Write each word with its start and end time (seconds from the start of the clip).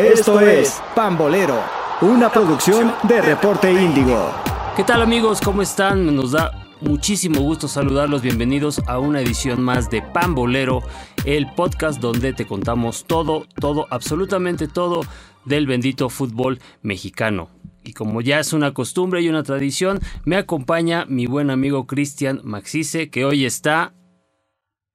Esto 0.00 0.40
es 0.40 0.80
Pambolero, 0.96 1.62
una 2.00 2.32
producción 2.32 2.94
de 3.02 3.20
Reporte 3.20 3.70
Índigo. 3.70 4.32
¿Qué 4.74 4.82
tal 4.82 5.02
amigos? 5.02 5.42
¿Cómo 5.42 5.60
están? 5.60 6.16
Nos 6.16 6.32
da 6.32 6.52
muchísimo 6.80 7.42
gusto 7.42 7.68
saludarlos. 7.68 8.22
Bienvenidos 8.22 8.80
a 8.86 8.98
una 8.98 9.20
edición 9.20 9.60
más 9.60 9.90
de 9.90 10.00
Pambolero, 10.00 10.82
el 11.26 11.52
podcast 11.52 12.00
donde 12.00 12.32
te 12.32 12.46
contamos 12.46 13.04
todo, 13.04 13.46
todo, 13.60 13.86
absolutamente 13.90 14.68
todo 14.68 15.02
del 15.44 15.66
bendito 15.66 16.08
fútbol 16.08 16.60
mexicano. 16.80 17.50
Y 17.84 17.92
como 17.92 18.22
ya 18.22 18.40
es 18.40 18.54
una 18.54 18.72
costumbre 18.72 19.20
y 19.20 19.28
una 19.28 19.42
tradición, 19.42 20.00
me 20.24 20.36
acompaña 20.36 21.04
mi 21.04 21.26
buen 21.26 21.50
amigo 21.50 21.86
Cristian 21.86 22.40
Maxice, 22.42 23.10
que 23.10 23.26
hoy 23.26 23.44
está 23.44 23.92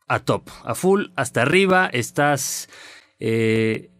a 0.08 0.18
top, 0.18 0.50
a 0.64 0.74
full, 0.74 1.10
hasta 1.16 1.44
arriba. 1.44 1.92
Estás 1.94 2.70
eh, 3.20 3.92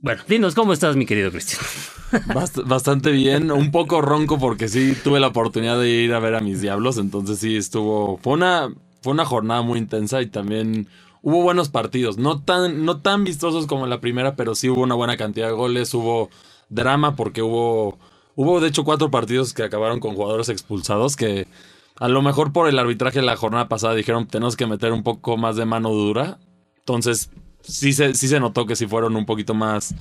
bueno, 0.00 0.22
dinos, 0.28 0.54
¿cómo 0.54 0.72
estás, 0.72 0.96
mi 0.96 1.06
querido 1.06 1.30
Cristian? 1.30 1.60
bastante 2.66 3.10
bien, 3.10 3.50
un 3.50 3.70
poco 3.70 4.00
ronco 4.00 4.38
porque 4.38 4.68
sí 4.68 4.96
tuve 5.02 5.20
la 5.20 5.28
oportunidad 5.28 5.78
de 5.78 5.90
ir 5.90 6.14
a 6.14 6.20
ver 6.20 6.34
a 6.34 6.40
mis 6.40 6.60
diablos, 6.60 6.98
entonces 6.98 7.38
sí 7.38 7.56
estuvo, 7.56 8.18
fue 8.18 8.34
una, 8.34 8.72
fue 9.02 9.12
una 9.12 9.24
jornada 9.24 9.62
muy 9.62 9.78
intensa 9.78 10.22
y 10.22 10.26
también 10.26 10.88
hubo 11.20 11.42
buenos 11.42 11.68
partidos, 11.68 12.16
no 12.16 12.40
tan, 12.40 12.84
no 12.84 13.00
tan 13.00 13.24
vistosos 13.24 13.66
como 13.66 13.86
la 13.86 14.00
primera, 14.00 14.36
pero 14.36 14.54
sí 14.54 14.68
hubo 14.68 14.82
una 14.82 14.94
buena 14.94 15.16
cantidad 15.16 15.48
de 15.48 15.54
goles, 15.54 15.92
hubo 15.94 16.30
drama 16.68 17.16
porque 17.16 17.42
hubo, 17.42 17.98
hubo 18.36 18.60
de 18.60 18.68
hecho 18.68 18.84
cuatro 18.84 19.10
partidos 19.10 19.52
que 19.52 19.64
acabaron 19.64 20.00
con 20.00 20.14
jugadores 20.14 20.48
expulsados 20.48 21.16
que 21.16 21.46
a 21.96 22.08
lo 22.08 22.22
mejor 22.22 22.52
por 22.52 22.68
el 22.68 22.78
arbitraje 22.78 23.18
de 23.18 23.26
la 23.26 23.36
jornada 23.36 23.68
pasada 23.68 23.94
dijeron 23.94 24.28
tenemos 24.28 24.56
que 24.56 24.66
meter 24.66 24.92
un 24.92 25.02
poco 25.02 25.36
más 25.36 25.56
de 25.56 25.64
mano 25.64 25.90
dura, 25.90 26.38
entonces 26.78 27.30
sí 27.68 27.92
se, 27.92 28.14
sí 28.14 28.28
se 28.28 28.40
notó 28.40 28.66
que 28.66 28.76
sí 28.76 28.86
fueron 28.86 29.16
un 29.16 29.26
poquito 29.26 29.54
más 29.54 29.94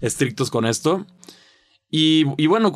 estrictos 0.00 0.50
con 0.50 0.66
esto. 0.66 1.06
Y, 1.92 2.24
bueno, 2.46 2.72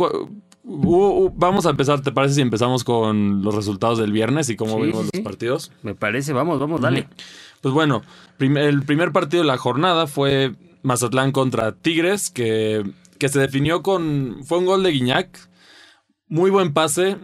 vamos 1.35 1.67
a 1.67 1.71
empezar, 1.71 2.03
¿te 2.03 2.11
parece 2.11 2.35
si 2.35 2.41
empezamos 2.41 2.83
con 2.83 3.43
los 3.43 3.55
resultados 3.55 3.99
del 3.99 4.13
viernes 4.13 4.49
y 4.51 4.57
cómo 4.57 4.81
vimos 4.81 5.09
los 5.13 5.23
partidos? 5.23 5.71
Me 5.83 5.95
parece, 5.95 6.33
vamos, 6.33 6.59
vamos, 6.59 6.81
dale. 6.81 7.09
Pues 7.61 7.73
bueno, 7.73 8.03
el 8.41 8.83
primer 8.83 9.13
partido 9.13 9.43
de 9.43 9.47
la 9.47 9.57
jornada 9.57 10.07
fue 10.09 10.55
Mazatlán 10.83 11.31
contra 11.31 11.73
Tigres, 11.73 12.31
que, 12.31 12.83
que 13.19 13.29
se 13.29 13.39
definió 13.39 13.83
con... 13.83 14.41
Fue 14.45 14.59
un 14.59 14.67
gol 14.67 14.83
de 14.83 14.91
Guiñac, 14.91 15.49
muy 16.27 16.51
buen 16.51 16.73
pase 16.73 17.17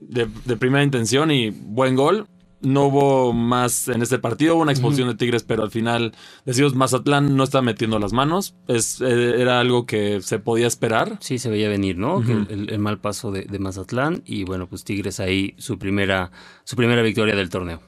de, 0.00 0.28
de 0.46 0.56
primera 0.56 0.82
intención 0.82 1.30
y 1.30 1.50
buen 1.50 1.94
gol 1.94 2.26
no 2.64 2.86
hubo 2.86 3.32
más 3.32 3.88
en 3.88 4.02
este 4.02 4.18
partido, 4.18 4.54
hubo 4.54 4.62
una 4.62 4.72
expulsión 4.72 5.08
de 5.08 5.14
Tigres, 5.14 5.42
pero 5.42 5.62
al 5.62 5.70
final 5.70 6.12
decimos 6.44 6.74
Mazatlán 6.74 7.36
no 7.36 7.44
está 7.44 7.62
metiendo 7.62 7.98
las 7.98 8.12
manos, 8.12 8.54
es, 8.68 9.00
eh, 9.00 9.40
era 9.40 9.60
algo 9.60 9.86
que 9.86 10.20
se 10.22 10.38
podía 10.38 10.66
esperar. 10.66 11.18
Sí, 11.20 11.38
se 11.38 11.50
veía 11.50 11.68
venir, 11.68 11.98
¿no? 11.98 12.22
el, 12.48 12.78
mal 12.78 12.98
paso 12.98 13.30
de, 13.30 13.58
Mazatlán 13.58 14.22
y 14.26 14.44
bueno, 14.44 14.66
pues 14.66 14.84
Tigres 14.84 15.20
ahí 15.20 15.54
su 15.58 15.78
primera, 15.78 16.30
su 16.64 16.76
primera 16.76 17.02
victoria 17.02 17.36
del 17.36 17.50
torneo. 17.50 17.80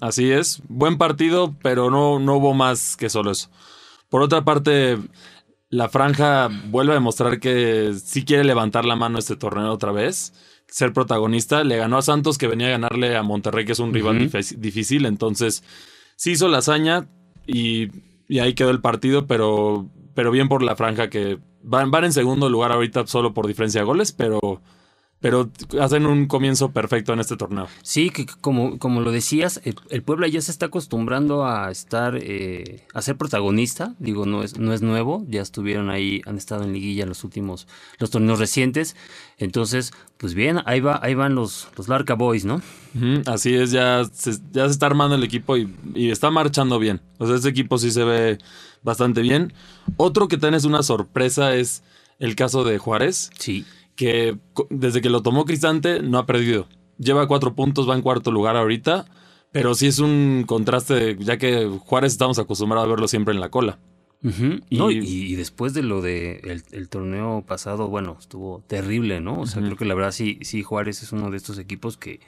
Así 0.00 0.30
es, 0.30 0.62
buen 0.68 0.96
partido, 0.96 1.54
pero 1.62 1.90
no, 1.90 2.18
no 2.18 2.36
hubo 2.36 2.54
más 2.54 2.96
que 2.96 3.10
solo 3.10 3.32
eso. 3.32 3.50
Por 4.08 4.22
otra 4.22 4.42
parte, 4.42 4.96
la 5.68 5.88
franja 5.90 6.48
vuelve 6.70 6.92
a 6.92 6.94
demostrar 6.94 7.40
que 7.40 7.92
sí 8.02 8.24
quiere 8.24 8.44
levantar 8.44 8.86
la 8.86 8.96
mano 8.96 9.18
este 9.18 9.36
torneo 9.36 9.70
otra 9.72 9.92
vez 9.92 10.32
ser 10.68 10.92
protagonista. 10.92 11.64
Le 11.64 11.76
ganó 11.76 11.98
a 11.98 12.02
Santos, 12.02 12.38
que 12.38 12.46
venía 12.46 12.68
a 12.68 12.70
ganarle 12.70 13.16
a 13.16 13.22
Monterrey, 13.22 13.64
que 13.64 13.72
es 13.72 13.78
un 13.78 13.92
rival 13.92 14.30
difícil. 14.56 15.06
Entonces, 15.06 15.64
sí 16.16 16.32
hizo 16.32 16.48
la 16.48 16.58
hazaña 16.58 17.08
y, 17.46 17.88
ahí 18.40 18.54
quedó 18.54 18.70
el 18.70 18.80
partido, 18.80 19.26
pero, 19.26 19.88
pero 20.14 20.30
bien 20.30 20.48
por 20.48 20.62
la 20.62 20.76
franja 20.76 21.08
que 21.08 21.38
van, 21.62 21.90
van 21.90 22.04
en 22.04 22.12
segundo 22.12 22.48
lugar 22.48 22.72
ahorita 22.72 23.06
solo 23.06 23.34
por 23.34 23.46
diferencia 23.46 23.80
de 23.80 23.86
goles, 23.86 24.12
pero 24.12 24.62
pero 25.20 25.50
hacen 25.80 26.06
un 26.06 26.26
comienzo 26.26 26.70
perfecto 26.70 27.12
en 27.12 27.20
este 27.20 27.36
torneo. 27.36 27.66
Sí, 27.82 28.10
que 28.10 28.26
como, 28.40 28.78
como 28.78 29.00
lo 29.00 29.10
decías, 29.10 29.60
el, 29.64 30.02
Puebla 30.02 30.28
ya 30.28 30.40
se 30.40 30.52
está 30.52 30.66
acostumbrando 30.66 31.44
a 31.44 31.70
estar, 31.70 32.16
eh, 32.20 32.86
a 32.94 33.02
ser 33.02 33.16
protagonista, 33.16 33.94
digo, 33.98 34.26
no 34.26 34.42
es, 34.42 34.58
no 34.58 34.72
es 34.72 34.80
nuevo, 34.80 35.24
ya 35.28 35.42
estuvieron 35.42 35.90
ahí, 35.90 36.22
han 36.24 36.36
estado 36.36 36.62
en 36.62 36.72
liguilla 36.72 37.02
en 37.02 37.08
los 37.08 37.24
últimos, 37.24 37.66
los 37.98 38.10
torneos 38.10 38.38
recientes, 38.38 38.94
entonces, 39.38 39.92
pues 40.18 40.34
bien, 40.34 40.60
ahí 40.66 40.80
va, 40.80 41.00
ahí 41.02 41.14
van 41.14 41.34
los, 41.34 41.68
los 41.76 41.88
Larca 41.88 42.14
Boys, 42.14 42.44
¿no? 42.44 42.62
así 43.26 43.54
es, 43.54 43.70
ya 43.70 44.04
se, 44.12 44.32
ya 44.52 44.66
se 44.66 44.72
está 44.72 44.86
armando 44.86 45.16
el 45.16 45.24
equipo 45.24 45.56
y, 45.56 45.74
y 45.94 46.10
está 46.10 46.30
marchando 46.30 46.78
bien, 46.78 47.00
o 47.18 47.26
sea, 47.26 47.36
este 47.36 47.48
equipo 47.48 47.78
sí 47.78 47.90
se 47.90 48.04
ve 48.04 48.38
bastante 48.82 49.20
bien. 49.22 49.52
Otro 49.96 50.28
que 50.28 50.38
es 50.40 50.64
una 50.64 50.82
sorpresa 50.84 51.54
es 51.54 51.82
el 52.20 52.36
caso 52.36 52.62
de 52.62 52.78
Juárez. 52.78 53.30
Sí 53.38 53.66
que 53.98 54.38
desde 54.70 55.02
que 55.02 55.10
lo 55.10 55.22
tomó 55.22 55.44
Cristante 55.44 56.00
no 56.00 56.18
ha 56.18 56.24
perdido. 56.24 56.68
Lleva 56.98 57.26
cuatro 57.26 57.56
puntos, 57.56 57.90
va 57.90 57.96
en 57.96 58.02
cuarto 58.02 58.30
lugar 58.30 58.56
ahorita, 58.56 59.06
pero 59.50 59.74
sí 59.74 59.88
es 59.88 59.98
un 59.98 60.44
contraste, 60.46 61.16
ya 61.18 61.36
que 61.36 61.66
Juárez 61.66 62.12
estamos 62.12 62.38
acostumbrados 62.38 62.86
a 62.86 62.90
verlo 62.90 63.08
siempre 63.08 63.34
en 63.34 63.40
la 63.40 63.50
cola. 63.50 63.80
y, 64.70 65.34
después 65.34 65.74
de 65.74 65.82
lo 65.82 66.00
de 66.00 66.62
el, 66.70 66.88
torneo 66.88 67.44
pasado, 67.44 67.88
bueno, 67.88 68.16
estuvo 68.20 68.62
terrible, 68.68 69.20
¿no? 69.20 69.40
O 69.40 69.46
sea, 69.46 69.62
creo 69.62 69.76
que 69.76 69.84
la 69.84 69.96
verdad 69.96 70.12
sí, 70.12 70.38
sí, 70.42 70.62
Juárez 70.62 71.02
es 71.02 71.10
uno 71.10 71.32
de 71.32 71.36
estos 71.36 71.58
equipos 71.58 71.96
que, 71.96 72.20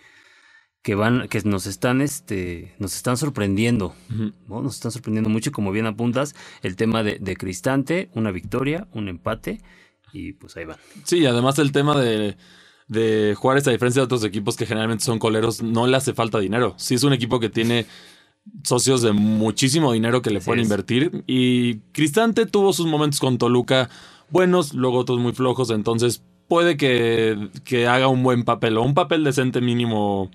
que 0.83 0.97
van, 0.97 1.29
que 1.29 1.41
nos 1.43 1.67
están, 1.67 2.01
este, 2.01 2.75
nos 2.81 2.97
están 2.97 3.17
sorprendiendo, 3.17 3.95
¿no? 4.49 4.61
Nos 4.61 4.75
están 4.75 4.91
sorprendiendo 4.91 5.31
mucho, 5.31 5.53
como 5.53 5.71
bien 5.71 5.87
apuntas, 5.87 6.35
el 6.63 6.75
tema 6.75 7.05
de, 7.05 7.19
de 7.21 7.37
Cristante, 7.37 8.11
una 8.15 8.33
victoria, 8.33 8.89
un 8.93 9.09
empate 9.09 9.61
y 10.13 10.33
pues 10.33 10.57
ahí 10.57 10.65
van. 10.65 10.77
Sí, 11.05 11.25
además 11.27 11.59
el 11.59 11.73
tema 11.73 11.99
de, 12.01 12.37
de 12.89 13.35
Juárez, 13.37 13.67
a 13.69 13.71
diferencia 13.71 14.01
de 14.01 14.05
otros 14.05 14.25
equipos 14.25 14.57
que 14.57 14.67
generalmente 14.67 15.05
son 15.05 15.19
coleros, 15.19 15.63
no 15.63 15.87
le 15.87 15.97
hace 15.97 16.15
falta 16.15 16.39
dinero. 16.39 16.75
Sí 16.77 16.95
es 16.95 17.05
un 17.05 17.13
equipo 17.13 17.41
que 17.41 17.49
tiene 17.49 17.87
socios 18.65 19.03
de 19.03 19.13
muchísimo 19.13 19.93
dinero 19.93 20.23
que 20.23 20.31
le 20.31 20.41
pueden 20.41 20.63
invertir. 20.63 21.25
Y 21.27 21.81
Cristante 21.93 22.47
tuvo 22.47 22.73
sus 22.73 22.87
momentos 22.87 23.21
con 23.21 23.39
Toluca 23.39 23.89
buenos, 24.31 24.75
luego 24.75 24.99
otros 24.99 25.19
muy 25.19 25.33
flojos, 25.33 25.71
entonces 25.71 26.23
puede 26.49 26.77
que, 26.77 27.51
que 27.65 27.87
haga 27.87 28.09
un 28.09 28.23
buen 28.23 28.45
papel 28.45 28.77
o 28.79 28.83
un 28.83 28.95
papel 28.95 29.25
decente 29.25 29.61
mínimo 29.61 30.31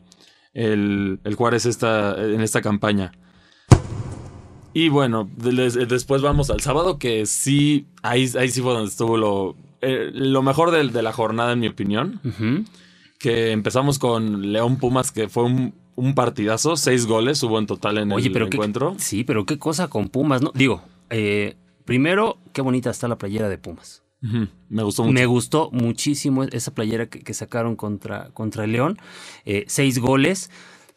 el, 0.54 1.20
el 1.24 1.36
Juárez 1.36 1.66
esta, 1.66 2.16
en 2.18 2.42
esta 2.42 2.62
campaña. 2.62 3.12
Y 4.74 4.90
bueno, 4.90 5.30
después 5.38 6.22
vamos 6.22 6.50
al 6.50 6.60
sábado, 6.60 7.00
que 7.00 7.26
sí, 7.26 7.88
ahí, 8.02 8.30
ahí 8.38 8.50
sí 8.50 8.62
fue 8.62 8.74
donde 8.74 8.90
estuvo 8.90 9.16
lo, 9.16 9.56
eh, 9.82 10.12
lo 10.14 10.42
mejor 10.42 10.72
de, 10.72 10.88
de, 10.88 11.02
la 11.02 11.14
jornada, 11.14 11.54
en 11.54 11.60
mi 11.60 11.68
opinión. 11.68 12.22
Que 13.20 13.52
empezamos 13.52 14.00
con 14.00 14.52
León 14.52 14.78
Pumas, 14.78 15.12
que 15.12 15.30
fue 15.30 15.44
un, 15.44 16.14
partidazo, 16.16 16.76
seis 16.76 17.06
goles 17.06 17.42
hubo 17.44 17.58
en 17.60 17.66
total 17.66 17.98
en 17.98 18.12
el 18.12 18.38
encuentro. 18.38 18.96
sí, 18.98 19.24
pero 19.24 19.46
qué 19.46 19.58
cosa 19.58 19.88
con 19.88 20.10
Pumas, 20.10 20.42
¿no? 20.42 20.52
Digo, 20.54 20.84
eh, 21.10 21.56
primero, 21.86 22.38
qué 22.54 22.62
bonita 22.62 22.90
está 22.90 23.08
la 23.08 23.18
playera 23.18 23.50
de 23.50 23.58
Pumas. 23.58 24.04
Me 24.70 24.84
gustó 24.84 25.04
mucho. 25.04 25.14
Me 25.14 25.26
gustó 25.26 25.70
muchísimo 25.72 26.44
esa 26.44 26.74
playera 26.74 27.08
que, 27.08 27.34
sacaron 27.34 27.76
contra, 27.76 28.30
contra 28.32 28.66
León. 28.66 28.98
Eh, 29.46 29.66
seis 29.68 30.00
goles. 30.00 30.50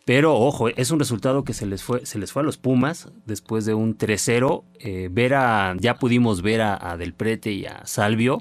Pero 0.09 0.39
ojo, 0.39 0.71
es 0.71 0.91
un 0.91 0.99
resultado 0.99 1.45
que 1.45 1.53
se 1.53 1.67
les 1.67 1.83
fue, 1.83 2.07
se 2.07 2.19
les 2.19 2.33
fue 2.33 2.41
a 2.41 2.43
los 2.43 2.57
Pumas 2.57 3.11
después 3.27 3.67
de 3.67 3.75
un 3.75 3.99
3-0. 3.99 4.65
Eh, 4.81 5.11
ver 5.13 5.35
a, 5.35 5.77
ya 5.79 5.99
pudimos 5.99 6.41
ver 6.41 6.63
a, 6.63 6.97
Del 6.97 7.13
Prete 7.13 7.53
y 7.53 7.67
a 7.67 7.85
Salvio. 7.85 8.41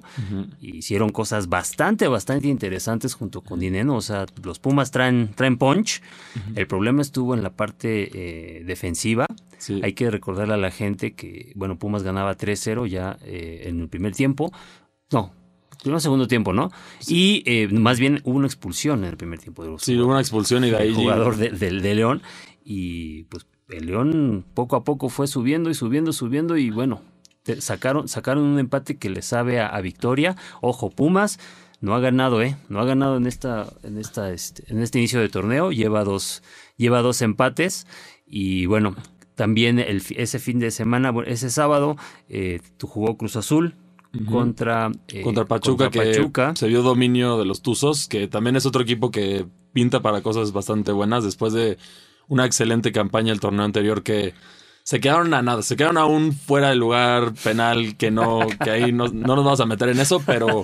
Hicieron 0.62 1.10
cosas 1.10 1.50
bastante, 1.50 2.08
bastante 2.08 2.48
interesantes 2.48 3.16
junto 3.16 3.42
con 3.42 3.60
Dineno. 3.60 3.98
O 3.98 4.02
sea, 4.02 4.28
los 4.46 4.60
Pumas 4.60 4.92
traen, 4.92 5.34
traen 5.36 5.58
punch. 5.58 6.02
El 6.56 6.68
problema 6.68 7.02
estuvo 7.02 7.34
en 7.34 7.44
la 7.44 7.50
parte 7.50 8.12
eh, 8.14 8.64
defensiva. 8.64 9.26
Hay 9.84 9.92
que 9.92 10.10
recordarle 10.10 10.54
a 10.54 10.58
la 10.58 10.72
gente 10.72 11.16
que, 11.16 11.52
bueno, 11.56 11.78
Pumas 11.78 12.02
ganaba 12.02 12.38
3-0 12.38 12.88
ya 12.88 13.18
eh, 13.24 13.64
en 13.66 13.82
el 13.82 13.90
primer 13.90 14.16
tiempo. 14.16 14.54
No, 15.12 15.34
un 15.86 16.02
segundo 16.02 16.28
tiempo, 16.28 16.54
¿no? 16.54 16.72
Y 17.08 17.44
eh, 17.46 17.68
más 17.70 18.00
bien 18.00 18.22
hubo 18.24 18.38
una 18.38 18.48
expulsión 18.48 19.04
en 19.04 19.12
el 19.12 19.18
primer 19.18 19.40
tiempo 19.40 19.64
de 19.64 19.70
los 19.70 19.82
Sí, 19.82 19.98
hubo 19.98 20.12
una 20.12 20.20
expulsión 20.20 20.64
y 20.64 20.72
de 20.72 20.78
ahí. 20.78 20.88
El 20.90 20.96
jugador 20.96 21.38
de, 21.38 21.50
de, 21.50 21.96
León. 21.96 22.22
Y 22.64 23.24
pues 23.24 23.46
el 23.70 23.88
León 23.88 24.46
poco 24.54 24.76
a 24.76 24.84
poco 24.84 25.10
fue 25.10 25.28
subiendo 25.28 25.70
y 25.70 25.74
subiendo, 25.74 26.14
subiendo. 26.14 26.58
Y 26.58 26.72
bueno, 26.72 27.02
sacaron, 27.60 28.08
sacaron 28.08 28.44
un 28.44 28.60
empate 28.60 28.98
que 28.98 29.10
le 29.10 29.22
sabe 29.22 29.62
a, 29.62 29.80
victoria. 29.82 30.36
Ojo, 30.62 30.90
Pumas 30.90 31.40
no 31.80 31.96
ha 31.96 32.00
ganado, 32.00 32.42
¿eh? 32.42 32.58
No 32.70 32.80
ha 32.80 32.86
ganado 32.86 33.18
en 33.18 33.28
esta, 33.28 33.72
en 33.84 33.98
esta, 33.98 34.32
este, 34.32 34.64
en 34.72 34.82
este 34.82 35.00
inicio 35.00 35.20
de 35.20 35.30
torneo. 35.30 35.72
Lleva 35.72 36.04
dos, 36.04 36.44
lleva 36.76 37.02
dos 37.02 37.22
empates. 37.22 37.88
Y 38.26 38.66
bueno, 38.66 38.96
también 39.36 39.80
el, 39.80 40.04
ese 40.16 40.40
fin 40.40 40.60
de 40.60 40.72
semana, 40.72 41.14
ese 41.26 41.50
sábado, 41.50 41.96
eh, 42.28 42.60
jugó 42.82 43.18
Cruz 43.18 43.36
Azul, 43.36 43.76
contra, 44.30 44.92
eh, 45.08 45.22
contra 45.22 45.46
Pachuca, 45.46 45.90
que 45.90 46.30
se 46.56 46.68
vio 46.68 46.82
dominio 46.82 47.38
de 47.38 47.46
los 47.46 47.62
Tuzos, 47.62 48.08
que 48.08 48.28
también 48.28 48.56
es 48.56 48.66
otro 48.66 48.82
equipo 48.82 49.12
que 49.12 49.46
pinta 49.74 50.02
para 50.02 50.22
cosas 50.22 50.52
bastante 50.52 50.92
buenas 50.92 51.24
después 51.24 51.54
de 51.54 51.78
una 52.28 52.46
excelente 52.46 52.92
campaña 52.92 53.32
el 53.32 53.40
torneo 53.40 53.64
anterior 53.64 54.04
que 54.04 54.34
se 54.84 55.00
quedaron 55.00 55.34
a 55.34 55.42
nada, 55.42 55.62
se 55.62 55.76
quedaron 55.76 55.98
aún 55.98 56.32
fuera 56.34 56.70
del 56.70 56.80
lugar 56.80 57.34
penal 57.44 57.98
que 57.98 58.10
no, 58.10 58.40
que 58.64 58.70
ahí 58.70 58.92
no, 58.92 59.08
no, 59.10 59.36
nos 59.36 59.44
vamos 59.44 59.60
a 59.60 59.66
meter 59.66 59.90
en 59.90 60.00
eso, 60.00 60.22
pero 60.26 60.64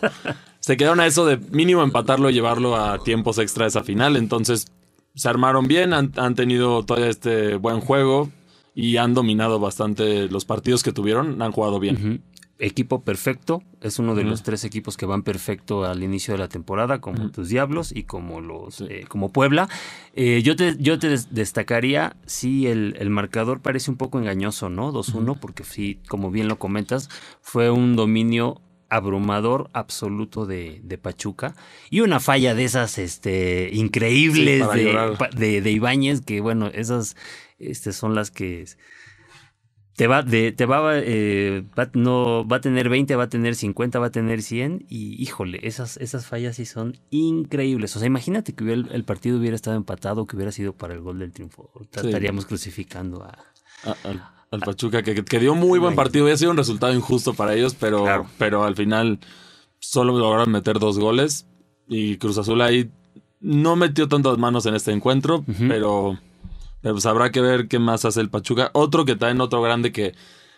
se 0.60 0.78
quedaron 0.78 1.01
a 1.01 1.06
eso 1.06 1.25
de 1.25 1.38
mínimo 1.38 1.84
empatarlo 1.84 2.30
y 2.30 2.34
llevarlo 2.34 2.78
a 2.78 3.04
tiempos 3.04 3.38
extra 3.38 3.68
esa 3.68 3.84
final. 3.84 4.16
Entonces 4.16 4.68
se 5.13 5.28
armaron 5.28 5.68
bien, 5.68 5.94
han, 5.94 6.13
han 6.16 6.36
tenido 6.36 6.84
todo 6.84 7.06
este 7.06 7.57
buen 7.57 7.81
juego 7.81 8.31
y 8.74 8.96
han 8.96 9.13
dominado 9.13 9.60
bastante 9.60 10.30
los 10.30 10.46
partidos 10.46 10.84
que 10.84 10.94
tuvieron, 10.94 11.42
han 11.42 11.51
jugado 11.51 11.80
bien 11.80 12.24
equipo 12.63 13.04
perfecto. 13.04 13.62
Es 13.81 14.00
uno 14.00 14.15
de 14.15 14.24
los 14.24 14.44
tres 14.44 14.63
equipos 14.63 14.95
que 14.95 15.06
van 15.06 15.24
perfecto 15.24 15.83
al 15.83 16.01
inicio 16.01 16.33
de 16.33 16.38
la 16.38 16.48
temporada, 16.48 17.01
como 17.01 17.30
tus 17.30 17.50
Diablos 17.50 17.92
y 17.94 18.04
como 18.04 18.39
los 18.39 18.81
eh, 18.81 19.06
como 19.07 19.31
Puebla. 19.31 19.68
Eh, 20.13 20.42
yo 20.44 20.56
te, 20.56 20.75
yo 20.80 20.98
te 20.98 21.10
destacaría, 21.30 22.15
sí, 22.25 22.68
el, 22.68 22.95
el, 22.98 23.10
marcador 23.10 23.60
parece 23.60 23.92
un 23.92 23.98
poco 23.98 24.19
engañoso, 24.19 24.69
¿no? 24.69 24.94
2-1, 24.94 25.38
porque 25.39 25.63
sí, 25.65 26.00
como 26.07 26.31
bien 26.31 26.48
lo 26.48 26.57
comentas, 26.57 27.10
fue 27.42 27.69
un 27.69 27.95
dominio 27.95 28.62
abrumador 28.89 29.69
absoluto 29.74 30.45
de, 30.45 30.80
de, 30.83 30.98
Pachuca 30.98 31.56
y 31.89 32.01
una 32.01 32.19
falla 32.19 32.54
de 32.54 32.63
esas 32.63 33.00
este, 33.00 33.71
increíbles 33.74 34.71
de, 34.71 35.18
de, 35.36 35.62
de, 35.62 35.71
Ibáñez, 35.71 36.21
que 36.21 36.42
bueno, 36.42 36.68
esas 36.68 37.15
este, 37.57 37.92
son 37.92 38.13
las 38.13 38.30
que 38.30 38.65
te 39.95 40.07
va, 40.07 40.24
de, 40.24 40.51
te 40.51 40.66
va, 40.66 40.98
eh, 40.98 41.63
va, 41.78 41.90
no, 41.94 42.48
va 42.48 42.57
a 42.57 42.62
tener 42.62 42.90
20, 42.90 43.16
va 43.16 43.24
a 43.24 43.30
tener 43.30 43.56
50, 43.56 44.00
va 44.00 44.07
a 44.07 44.12
tener 44.12 44.42
100 44.42 44.86
y 44.90 45.22
híjole, 45.22 45.60
esas, 45.63 45.98
esas 45.98 46.25
fallas 46.25 46.56
sí 46.56 46.66
son 46.66 46.98
increíbles. 47.12 47.95
O 47.95 48.00
sea, 48.00 48.07
imagínate 48.07 48.54
que 48.54 48.74
el, 48.74 49.04
partido 49.04 49.38
hubiera 49.38 49.56
estado 49.56 49.78
empatado, 49.78 50.25
que 50.25 50.36
hubiera 50.36 50.51
sido 50.51 50.74
para 50.74 50.95
el 50.95 51.01
gol 51.01 51.19
del 51.19 51.31
triunfo. 51.31 51.69
Estaríamos 51.94 52.45
crucificando 52.45 53.24
a... 53.24 53.38
al, 54.04 54.60
Pachuca, 54.60 55.01
que, 55.01 55.24
que, 55.24 55.40
dio 55.40 55.56
muy 55.56 55.80
buen 55.80 55.96
partido. 55.96 56.25
Había 56.25 56.38
sido 56.38 56.51
un 56.51 56.57
resultado 56.57 56.94
injusto 56.94 57.34
para 57.34 57.56
ellos, 57.56 57.75
pero, 57.80 58.28
pero 58.38 58.63
al 58.63 58.75
final 58.75 59.19
solo 59.80 60.18
lograron 60.18 60.51
meter 60.51 60.80
dos 60.80 60.98
goles 60.98 61.48
y 61.88 62.18
Cruz 62.18 62.38
Azul 62.38 62.62
ahí 62.62 62.89
no 63.42 63.75
metió 63.75 64.07
tantas 64.07 64.38
manos 64.38 64.66
en 64.66 64.75
este 64.75 64.92
encuentro, 64.92 65.44
pero 65.68 66.18
pues 66.91 67.06
habrá 67.06 67.31
que 67.31 67.41
ver 67.41 67.68
qué 67.68 67.80
más 67.80 68.06
hace 68.06 68.19
el 68.21 68.30
Pachuca. 68.30 68.69
Otro 68.74 69.06
que 69.06 69.13
está 69.13 69.31
en 69.31 69.41
otro 69.41 69.62
grande 69.62 69.91
que 69.91 70.13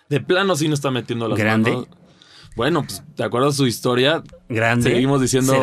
de 0.10 0.20
plano 0.20 0.56
sí 0.56 0.68
no 0.68 0.74
está 0.74 0.92
metiendo 0.92 1.28
las 1.28 1.38
¿Grande? 1.38 1.86
Bueno, 2.56 2.84
pues 2.84 3.04
de 3.16 3.24
acuerdo 3.24 3.50
a 3.50 3.52
su 3.52 3.68
historia, 3.68 4.24
grande. 4.50 4.90
Seguimos 4.90 5.22
diciendo 5.22 5.54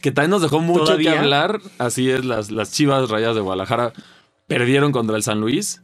que 0.00 0.12
también 0.12 0.30
nos 0.30 0.42
dejó 0.42 0.60
mucho 0.60 0.96
que 0.96 1.08
hablar. 1.08 1.60
Así 1.78 2.10
es, 2.10 2.24
las, 2.24 2.50
las 2.50 2.72
Chivas 2.72 3.10
Rayas 3.10 3.34
de 3.34 3.40
Guadalajara 3.40 3.92
perdieron 4.46 4.92
contra 4.92 5.16
el 5.16 5.22
San 5.22 5.40
Luis. 5.40 5.82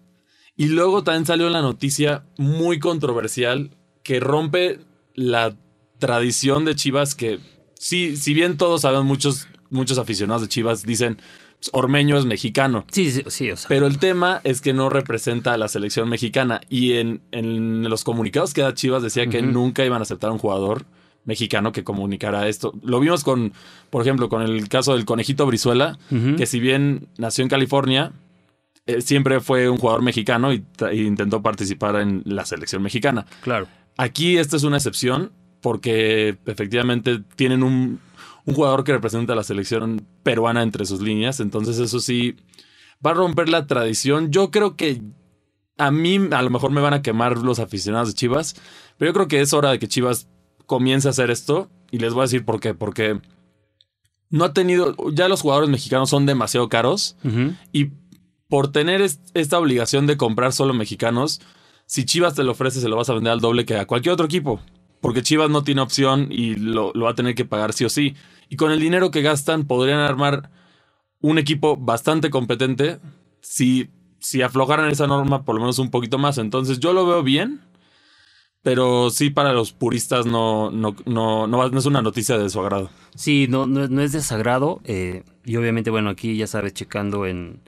Y 0.56 0.66
luego 0.66 1.02
también 1.02 1.26
salió 1.26 1.48
la 1.50 1.62
noticia 1.62 2.24
muy 2.38 2.78
controversial 2.78 3.76
que 4.02 4.20
rompe 4.20 4.80
la 5.14 5.56
tradición 5.98 6.64
de 6.64 6.74
Chivas 6.74 7.14
que 7.14 7.40
sí, 7.74 8.16
si 8.16 8.34
bien 8.34 8.56
todos 8.56 8.82
saben, 8.82 9.04
muchos, 9.04 9.48
muchos 9.70 9.98
aficionados 9.98 10.42
de 10.42 10.48
Chivas 10.48 10.84
dicen, 10.84 11.18
Ormeño 11.72 12.18
es 12.18 12.24
mexicano. 12.24 12.84
Sí, 12.90 13.10
sí, 13.10 13.22
sí. 13.28 13.50
O 13.50 13.56
sea. 13.56 13.68
Pero 13.68 13.86
el 13.86 13.98
tema 13.98 14.40
es 14.44 14.60
que 14.60 14.72
no 14.72 14.88
representa 14.88 15.54
a 15.54 15.56
la 15.56 15.68
selección 15.68 16.08
mexicana. 16.08 16.60
Y 16.68 16.94
en, 16.94 17.20
en 17.30 17.88
los 17.88 18.04
comunicados 18.04 18.54
que 18.54 18.62
da 18.62 18.74
Chivas 18.74 19.02
decía 19.02 19.28
que 19.28 19.42
nunca 19.42 19.84
iban 19.84 20.00
a 20.00 20.02
aceptar 20.02 20.30
a 20.30 20.32
un 20.32 20.38
jugador 20.38 20.84
mexicano 21.24 21.72
que 21.72 21.84
comunicara 21.84 22.48
esto. 22.48 22.72
Lo 22.82 23.00
vimos 23.00 23.24
con, 23.24 23.52
por 23.90 24.02
ejemplo, 24.02 24.28
con 24.28 24.42
el 24.42 24.68
caso 24.68 24.94
del 24.94 25.04
conejito 25.04 25.46
Brizuela, 25.46 25.98
que 26.36 26.46
si 26.46 26.60
bien 26.60 27.08
nació 27.16 27.42
en 27.42 27.48
California, 27.48 28.12
eh, 28.86 29.00
siempre 29.00 29.40
fue 29.40 29.68
un 29.68 29.78
jugador 29.78 30.02
mexicano 30.02 30.52
y, 30.52 30.64
intentó 30.92 31.42
participar 31.42 31.96
en 31.96 32.22
la 32.24 32.44
selección 32.44 32.82
mexicana. 32.82 33.26
Claro. 33.42 33.68
Aquí 33.96 34.38
esta 34.38 34.56
es 34.56 34.64
una 34.64 34.78
excepción 34.78 35.30
porque 35.60 36.36
efectivamente 36.46 37.22
tienen 37.36 37.62
un 37.62 38.00
un 38.44 38.54
jugador 38.54 38.84
que 38.84 38.92
representa 38.92 39.32
a 39.32 39.36
la 39.36 39.44
selección 39.44 40.06
peruana 40.22 40.62
entre 40.62 40.86
sus 40.86 41.00
líneas. 41.00 41.40
Entonces 41.40 41.78
eso 41.78 42.00
sí 42.00 42.36
va 43.04 43.12
a 43.12 43.14
romper 43.14 43.48
la 43.48 43.66
tradición. 43.66 44.30
Yo 44.30 44.50
creo 44.50 44.76
que 44.76 45.02
a 45.78 45.90
mí 45.90 46.18
a 46.30 46.42
lo 46.42 46.50
mejor 46.50 46.70
me 46.70 46.80
van 46.80 46.94
a 46.94 47.02
quemar 47.02 47.38
los 47.38 47.58
aficionados 47.58 48.08
de 48.08 48.14
Chivas, 48.14 48.56
pero 48.98 49.10
yo 49.10 49.14
creo 49.14 49.28
que 49.28 49.40
es 49.40 49.52
hora 49.52 49.70
de 49.70 49.78
que 49.78 49.88
Chivas 49.88 50.28
comience 50.66 51.08
a 51.08 51.12
hacer 51.12 51.30
esto. 51.30 51.70
Y 51.90 51.98
les 51.98 52.14
voy 52.14 52.22
a 52.22 52.24
decir 52.24 52.44
por 52.44 52.58
qué. 52.58 52.74
Porque 52.74 53.20
no 54.30 54.44
ha 54.44 54.54
tenido, 54.54 54.96
ya 55.12 55.28
los 55.28 55.42
jugadores 55.42 55.68
mexicanos 55.68 56.08
son 56.10 56.24
demasiado 56.24 56.68
caros 56.68 57.16
y 57.70 57.90
por 58.48 58.72
tener 58.72 59.02
esta 59.02 59.58
obligación 59.58 60.06
de 60.06 60.16
comprar 60.16 60.52
solo 60.52 60.74
mexicanos, 60.74 61.40
si 61.86 62.04
Chivas 62.04 62.34
te 62.34 62.42
lo 62.42 62.52
ofrece, 62.52 62.80
se 62.80 62.88
lo 62.88 62.96
vas 62.96 63.10
a 63.10 63.14
vender 63.14 63.32
al 63.32 63.40
doble 63.40 63.66
que 63.66 63.76
a 63.76 63.86
cualquier 63.86 64.14
otro 64.14 64.26
equipo 64.26 64.60
porque 65.02 65.20
Chivas 65.20 65.50
no 65.50 65.64
tiene 65.64 65.82
opción 65.82 66.28
y 66.30 66.54
lo, 66.54 66.92
va 66.94 67.10
a 67.10 67.14
tener 67.14 67.34
que 67.34 67.44
pagar 67.44 67.72
sí 67.72 67.84
o 67.84 67.90
sí. 67.90 68.14
Y 68.48 68.56
con 68.56 68.70
el 68.70 68.80
dinero 68.80 69.10
que 69.10 69.20
gastan 69.20 69.66
podrían 69.66 69.98
armar 69.98 70.50
un 71.20 71.38
equipo 71.38 71.76
bastante 71.76 72.30
competente 72.30 73.00
si, 73.40 73.90
si 74.20 74.42
aflojaran 74.42 74.90
esa 74.90 75.08
norma 75.08 75.44
por 75.44 75.56
lo 75.56 75.60
menos 75.60 75.80
un 75.80 75.90
poquito 75.90 76.18
más. 76.18 76.38
Entonces 76.38 76.78
yo 76.78 76.92
lo 76.92 77.04
veo 77.04 77.24
bien, 77.24 77.62
pero 78.62 79.10
sí 79.10 79.30
para 79.30 79.52
los 79.52 79.72
puristas 79.72 80.24
no, 80.24 80.70
no, 80.70 80.94
no, 81.04 81.48
no, 81.48 81.78
es 81.78 81.86
una 81.86 82.00
noticia 82.00 82.38
de 82.38 82.48
su 82.48 82.60
agrado. 82.60 82.88
Sí, 83.16 83.48
no, 83.50 83.66
no, 83.66 84.02
es 84.02 84.12
desagrado. 84.12 84.80
Eh, 84.84 85.24
y 85.44 85.56
obviamente, 85.56 85.90
bueno, 85.90 86.10
aquí 86.10 86.36
ya 86.36 86.46
sabes, 86.46 86.74
checando 86.74 87.26
en, 87.26 87.60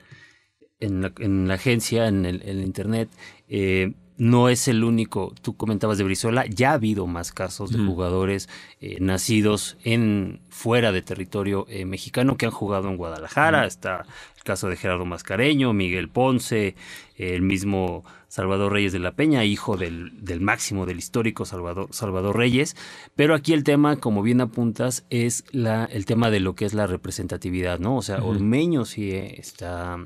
en, 0.79 1.49
la, 1.49 1.55
agencia, 1.55 2.07
en 2.07 2.27
el, 2.27 2.43
en 2.43 2.59
el 2.59 2.65
internet, 2.65 3.09
eh, 3.49 3.93
no 4.17 4.49
es 4.49 4.69
el 4.69 4.85
único, 4.85 5.35
tú 5.43 5.57
comentabas 5.57 5.99
de 5.99 6.05
Brizuela, 6.05 6.47
ya 6.47 6.71
ha 6.71 6.75
habido 6.75 7.07
más 7.07 7.33
casos 7.33 7.73
de 7.73 7.79
jugadores 7.79 8.49
eh, 8.81 8.99
nacidos 9.01 9.77
en 9.83 10.41
fuera 10.51 10.93
de 10.93 11.03
territorio 11.03 11.67
eh, 11.69 11.85
mexicano 11.85 12.37
que 12.37 12.47
han 12.47 12.53
jugado 12.53 12.89
en 12.89 12.97
Guadalajara, 12.97 13.67
está 13.67 14.07
el 14.37 14.43
caso 14.45 14.69
de 14.69 14.77
Gerardo 14.77 15.05
Mascareño, 15.05 15.73
Miguel 15.73 16.09
Ponce, 16.09 16.77
el 17.17 17.43
mismo 17.43 18.05
Salvador 18.29 18.73
Reyes 18.73 18.93
de 18.93 19.01
la 19.01 19.13
Peña, 19.13 19.45
hijo 19.45 19.77
del, 19.77 20.25
del, 20.25 20.41
máximo, 20.41 20.87
del 20.87 20.99
histórico 20.99 21.45
Salvador, 21.45 21.89
Salvador 21.91 22.37
Reyes, 22.37 22.77
pero 23.17 23.35
aquí 23.35 23.53
el 23.53 23.65
tema, 23.65 23.97
como 23.97 24.23
bien 24.23 24.41
apuntas, 24.41 25.07
es 25.11 25.45
la, 25.51 25.87
el 25.87 26.05
tema 26.05 26.31
de 26.31 26.41
lo 26.41 26.55
que 26.55 26.67
es 26.67 26.75
la 26.75 26.87
representatividad, 26.87 27.81
¿no? 27.81 27.97
O 27.97 28.03
sea, 28.03 28.23
Ormeño 28.23 28.85
sí 28.85 29.11
está... 29.13 29.99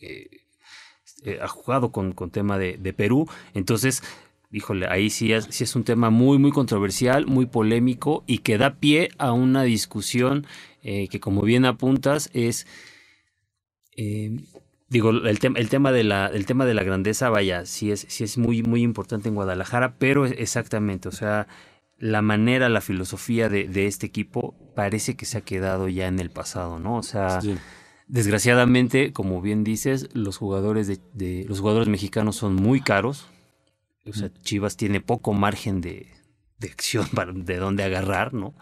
Eh, 0.00 0.41
eh, 1.24 1.38
ha 1.40 1.48
jugado 1.48 1.92
con, 1.92 2.12
con 2.12 2.30
tema 2.30 2.58
de, 2.58 2.92
Perú. 2.92 3.28
Entonces, 3.54 4.02
híjole, 4.50 4.86
ahí 4.88 5.10
sí 5.10 5.32
es, 5.32 5.76
un 5.76 5.84
tema 5.84 6.10
muy, 6.10 6.38
muy 6.38 6.50
controversial, 6.50 7.26
muy 7.26 7.46
polémico 7.46 8.24
y 8.26 8.38
que 8.38 8.58
da 8.58 8.74
pie 8.74 9.10
a 9.18 9.32
una 9.32 9.62
discusión 9.62 10.46
eh, 10.82 11.08
que, 11.08 11.20
como 11.20 11.42
bien 11.42 11.64
apuntas, 11.64 12.30
es. 12.32 12.66
Eh, 13.96 14.40
digo, 14.88 15.10
el, 15.10 15.26
el, 15.26 15.68
tema 15.68 15.92
de 15.92 16.04
la, 16.04 16.26
el 16.26 16.46
tema 16.46 16.64
de 16.64 16.74
la 16.74 16.82
grandeza, 16.82 17.30
vaya, 17.30 17.66
sí 17.66 17.90
es, 17.92 18.06
sí 18.08 18.24
es 18.24 18.36
muy, 18.38 18.62
muy 18.62 18.82
importante 18.82 19.28
en 19.28 19.34
Guadalajara, 19.34 19.96
pero 19.98 20.26
exactamente, 20.26 21.08
o 21.08 21.12
sea, 21.12 21.46
la 21.98 22.20
manera, 22.20 22.68
la 22.68 22.80
filosofía 22.80 23.48
de, 23.48 23.68
de, 23.68 23.86
este 23.86 24.06
equipo 24.06 24.54
parece 24.74 25.14
que 25.14 25.24
se 25.24 25.38
ha 25.38 25.42
quedado 25.42 25.88
ya 25.88 26.08
en 26.08 26.18
el 26.18 26.30
pasado, 26.30 26.80
¿no? 26.80 26.96
O 26.96 27.02
sea, 27.02 27.40
Desgraciadamente, 28.08 29.12
como 29.12 29.40
bien 29.40 29.64
dices, 29.64 30.08
los 30.12 30.36
jugadores 30.36 31.00
de, 31.14 31.44
los 31.48 31.60
jugadores 31.60 31.88
mexicanos 31.88 32.36
son 32.36 32.54
muy 32.54 32.80
caros. 32.80 33.26
O 34.06 34.12
sea, 34.12 34.30
Chivas 34.42 34.76
tiene 34.76 35.00
poco 35.00 35.32
margen 35.32 35.80
de, 35.80 36.08
acción 36.62 37.06
para 37.14 37.32
de 37.32 37.56
dónde 37.56 37.84
agarrar, 37.84 38.34
¿no? 38.34 38.54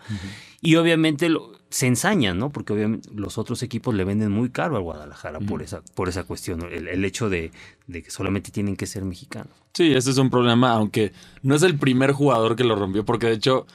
Y 0.60 0.76
obviamente 0.76 1.28
se 1.70 1.86
ensañan, 1.86 2.38
¿no? 2.38 2.50
Porque 2.50 2.72
obviamente 2.72 3.08
los 3.14 3.38
otros 3.38 3.62
equipos 3.62 3.94
le 3.94 4.04
venden 4.04 4.30
muy 4.30 4.50
caro 4.50 4.76
al 4.76 4.82
Guadalajara 4.82 5.38
por 5.40 5.62
esa 5.62 5.82
por 5.94 6.08
esa 6.08 6.24
cuestión, 6.24 6.66
el, 6.70 7.04
hecho 7.04 7.30
de, 7.30 7.52
de, 7.86 8.02
que 8.02 8.10
solamente 8.10 8.50
tienen 8.50 8.76
que 8.76 8.86
ser 8.86 9.04
mexicanos. 9.04 9.52
Sí, 9.72 9.92
ese 9.94 10.10
es 10.10 10.18
un 10.18 10.30
problema, 10.30 10.72
aunque 10.72 11.12
no 11.42 11.54
es 11.54 11.62
el 11.62 11.78
primer 11.78 12.12
jugador 12.12 12.56
que 12.56 12.64
lo 12.64 12.76
rompió, 12.76 13.04
porque 13.04 13.26
de 13.26 13.34
hecho 13.34 13.66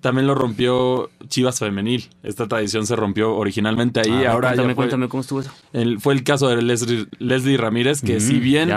también 0.00 0.26
lo 0.26 0.34
rompió 0.34 1.10
Chivas 1.28 1.58
Femenil. 1.58 2.08
Esta 2.22 2.48
tradición 2.48 2.86
se 2.86 2.96
rompió 2.96 3.34
originalmente 3.34 4.00
ahí. 4.00 4.24
Ah, 4.24 4.32
ahora 4.32 4.48
cuéntame, 4.48 4.74
cuéntame 4.74 5.08
cómo 5.08 5.20
estuvo 5.20 5.40
eso. 5.40 5.52
fue 6.00 6.14
el 6.14 6.24
caso 6.24 6.48
de 6.48 6.62
Leslie, 6.62 7.56
Ramírez, 7.56 8.02
que 8.02 8.20
si 8.20 8.38
bien 8.38 8.72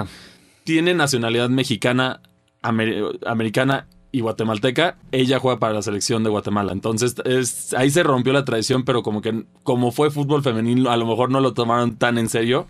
tiene 0.64 0.94
nacionalidad 0.94 1.50
mexicana, 1.50 2.22
americana 2.62 3.88
y 4.12 4.22
guatemalteca, 4.22 4.98
ella 5.12 5.40
juega 5.40 5.60
para 5.60 5.74
la 5.74 5.82
selección 5.82 6.24
de 6.24 6.30
Guatemala. 6.30 6.72
Entonces, 6.72 7.16
es, 7.26 7.74
ahí 7.74 7.92
se 7.92 8.04
rompió 8.04 8.34
la 8.34 8.46
tradición, 8.46 8.84
pero 8.84 9.04
como 9.04 9.22
que 9.22 9.46
como 9.64 9.92
fue 9.92 10.12
fútbol 10.12 10.44
femenil, 10.44 10.88
a 10.88 10.98
lo 10.98 11.06
mejor 11.06 11.30
no 11.30 11.42
lo 11.42 11.54
tomaron 11.54 11.98
tan 11.98 12.18
en 12.18 12.30
serio. 12.30 12.68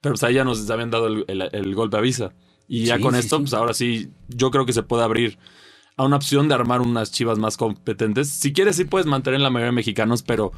Pero 0.00 0.12
pues 0.12 0.22
ahí 0.22 0.34
ya 0.34 0.44
nos 0.44 0.68
habían 0.70 0.90
dado 0.90 1.08
el, 1.08 1.74
golpe 1.74 1.96
a 1.96 2.00
visa. 2.00 2.32
Y 2.68 2.84
ya 2.84 3.00
con 3.00 3.14
esto, 3.14 3.38
pues 3.40 3.54
ahora 3.54 3.74
sí, 3.74 4.10
yo 4.28 4.50
creo 4.50 4.66
que 4.66 4.72
se 4.72 4.82
puede 4.82 5.02
abrir 5.02 5.38
a 5.98 6.04
una 6.04 6.16
opción 6.16 6.48
de 6.48 6.54
armar 6.54 6.80
unas 6.80 7.12
chivas 7.12 7.38
más 7.38 7.56
competentes. 7.56 8.28
Si 8.28 8.52
quieres, 8.52 8.76
sí 8.76 8.84
puedes 8.84 9.06
mantener 9.06 9.40
la 9.40 9.50
mayoría 9.50 9.72
de 9.72 9.76
mexicanos, 9.76 10.22
pero 10.22 10.52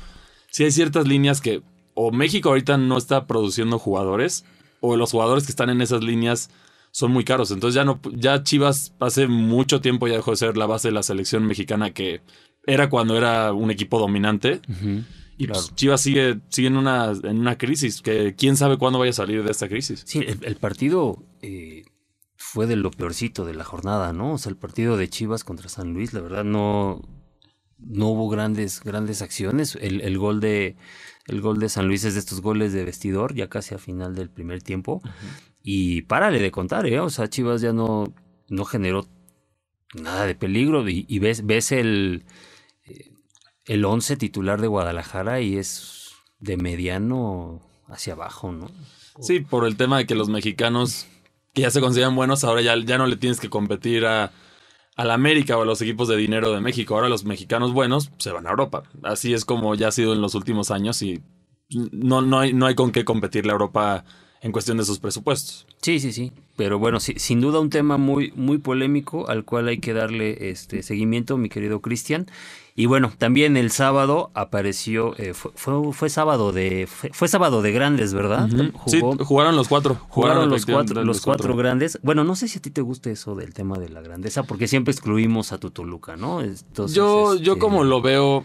sí 0.50 0.64
hay 0.64 0.70
ciertas 0.70 1.08
líneas 1.08 1.40
que 1.40 1.62
o 1.94 2.12
México 2.12 2.50
ahorita 2.50 2.76
no 2.76 2.96
está 2.96 3.26
produciendo 3.26 3.78
jugadores, 3.78 4.44
o 4.80 4.96
los 4.96 5.10
jugadores 5.10 5.44
que 5.44 5.50
están 5.50 5.70
en 5.70 5.80
esas 5.80 6.04
líneas 6.04 6.50
son 6.92 7.10
muy 7.12 7.24
caros. 7.24 7.50
Entonces 7.50 7.74
ya 7.74 7.84
no, 7.84 8.00
ya 8.12 8.42
Chivas 8.42 8.94
hace 9.00 9.26
mucho 9.26 9.80
tiempo 9.80 10.08
ya 10.08 10.14
dejó 10.14 10.30
de 10.32 10.36
ser 10.36 10.56
la 10.56 10.66
base 10.66 10.88
de 10.88 10.92
la 10.92 11.02
selección 11.02 11.46
mexicana 11.46 11.92
que 11.92 12.20
era 12.66 12.90
cuando 12.90 13.16
era 13.16 13.52
un 13.52 13.70
equipo 13.70 13.98
dominante. 13.98 14.60
Y 15.38 15.46
pues, 15.46 15.74
Chivas 15.74 16.02
sigue, 16.02 16.38
sigue 16.50 16.68
en, 16.68 16.76
una, 16.76 17.12
en 17.22 17.38
una 17.38 17.56
crisis, 17.56 18.02
que 18.02 18.34
quién 18.36 18.56
sabe 18.56 18.76
cuándo 18.76 18.98
vaya 18.98 19.10
a 19.10 19.14
salir 19.14 19.42
de 19.42 19.50
esta 19.50 19.68
crisis. 19.68 20.02
Sí, 20.04 20.20
el, 20.20 20.56
partido 20.56 21.22
eh, 21.40 21.84
fue 22.52 22.66
de 22.66 22.74
lo 22.74 22.90
peorcito 22.90 23.44
de 23.44 23.54
la 23.54 23.62
jornada, 23.62 24.12
¿no? 24.12 24.32
O 24.32 24.38
sea, 24.38 24.50
el 24.50 24.56
partido 24.56 24.96
de 24.96 25.08
Chivas 25.08 25.44
contra 25.44 25.68
San 25.68 25.94
Luis, 25.94 26.12
la 26.12 26.20
verdad, 26.20 26.42
no, 26.42 27.00
no 27.78 28.08
hubo 28.08 28.28
grandes, 28.28 28.82
grandes 28.82 29.22
acciones. 29.22 29.78
El, 29.80 30.00
el, 30.00 30.18
gol 30.18 30.40
de, 30.40 30.74
el 31.26 31.40
gol 31.42 31.60
de 31.60 31.68
San 31.68 31.86
Luis 31.86 32.02
es 32.02 32.14
de 32.14 32.20
estos 32.20 32.40
goles 32.40 32.72
de 32.72 32.84
vestidor, 32.84 33.34
ya 33.34 33.48
casi 33.48 33.76
a 33.76 33.78
final 33.78 34.16
del 34.16 34.30
primer 34.30 34.62
tiempo. 34.62 35.00
Y 35.62 36.02
párale 36.02 36.40
de 36.40 36.50
contar, 36.50 36.86
¿eh? 36.86 36.98
O 36.98 37.08
sea, 37.08 37.30
Chivas 37.30 37.60
ya 37.60 37.72
no, 37.72 38.12
no 38.48 38.64
generó 38.64 39.06
nada 39.94 40.26
de 40.26 40.34
peligro. 40.34 40.84
Y, 40.88 41.18
ves, 41.20 41.46
ves 41.46 41.70
el, 41.70 42.24
eh, 42.84 43.12
el 43.64 43.84
once 43.84 44.16
titular 44.16 44.60
de 44.60 44.66
Guadalajara 44.66 45.40
y 45.40 45.56
es 45.56 46.14
de 46.40 46.56
mediano 46.56 47.60
hacia 47.86 48.14
abajo, 48.14 48.50
¿no? 48.50 48.72
Sí, 49.20 49.38
por 49.38 49.64
el 49.68 49.76
tema 49.76 49.98
de 49.98 50.06
que 50.06 50.16
los 50.16 50.28
mexicanos 50.28 51.06
que 51.52 51.62
ya 51.62 51.70
se 51.70 51.80
consideran 51.80 52.14
buenos, 52.14 52.44
ahora 52.44 52.62
ya, 52.62 52.76
ya 52.76 52.98
no 52.98 53.06
le 53.06 53.16
tienes 53.16 53.40
que 53.40 53.50
competir 53.50 54.06
a, 54.06 54.32
la 54.96 55.14
América 55.14 55.56
o 55.56 55.62
a 55.62 55.64
los 55.64 55.80
equipos 55.80 56.08
de 56.08 56.16
dinero 56.16 56.52
de 56.52 56.60
México. 56.60 56.94
Ahora 56.94 57.08
los 57.08 57.24
mexicanos 57.24 57.72
buenos 57.72 58.10
se 58.18 58.32
van 58.32 58.46
a 58.46 58.50
Europa. 58.50 58.82
Así 59.02 59.32
es 59.32 59.46
como 59.46 59.74
ya 59.74 59.88
ha 59.88 59.92
sido 59.92 60.12
en 60.12 60.20
los 60.20 60.34
últimos 60.34 60.70
años 60.70 61.00
y 61.00 61.22
no, 61.70 62.20
no, 62.20 62.40
hay, 62.40 62.52
no 62.52 62.66
hay 62.66 62.74
con 62.74 62.92
qué 62.92 63.06
competir 63.06 63.46
la 63.46 63.52
Europa 63.52 64.04
en 64.42 64.52
cuestión 64.52 64.78
de 64.78 64.84
sus 64.84 64.98
presupuestos. 64.98 65.66
Sí, 65.82 66.00
sí, 66.00 66.12
sí. 66.12 66.32
Pero 66.56 66.78
bueno, 66.78 67.00
sí, 67.00 67.14
sin 67.16 67.40
duda 67.40 67.60
un 67.60 67.70
tema 67.70 67.96
muy, 67.96 68.32
muy 68.36 68.58
polémico 68.58 69.28
al 69.28 69.44
cual 69.44 69.68
hay 69.68 69.78
que 69.78 69.92
darle 69.92 70.50
este 70.50 70.82
seguimiento, 70.82 71.36
mi 71.36 71.48
querido 71.48 71.80
Cristian. 71.80 72.26
Y 72.74 72.86
bueno, 72.86 73.12
también 73.18 73.56
el 73.56 73.70
sábado 73.70 74.30
apareció, 74.32 75.14
eh, 75.18 75.34
fue, 75.34 75.92
fue, 75.92 76.08
sábado 76.08 76.52
de 76.52 76.86
fue, 76.86 77.28
sábado 77.28 77.60
de 77.60 77.72
grandes, 77.72 78.14
¿verdad? 78.14 78.48
sí, 78.86 79.00
jugaron 79.00 79.56
los 79.56 79.68
cuatro. 79.68 79.98
Jugaron, 80.08 80.48
los 80.48 80.64
cuatro, 80.64 81.04
los 81.04 81.20
cuatro, 81.20 81.56
grandes. 81.56 81.98
Bueno, 82.02 82.24
no 82.24 82.36
sé 82.36 82.48
si 82.48 82.58
a 82.58 82.62
ti 82.62 82.70
te 82.70 82.80
gusta 82.80 83.10
eso 83.10 83.34
del 83.34 83.52
tema 83.52 83.78
de 83.78 83.88
la 83.90 84.00
grandeza, 84.00 84.44
porque 84.44 84.66
siempre 84.66 84.92
excluimos 84.92 85.52
a 85.52 85.58
tu 85.58 85.70
Toluca, 85.70 86.16
¿no? 86.16 86.42
yo, 86.42 87.34
yo 87.34 87.34
este, 87.34 87.58
como 87.58 87.84
lo 87.84 88.00
veo, 88.00 88.44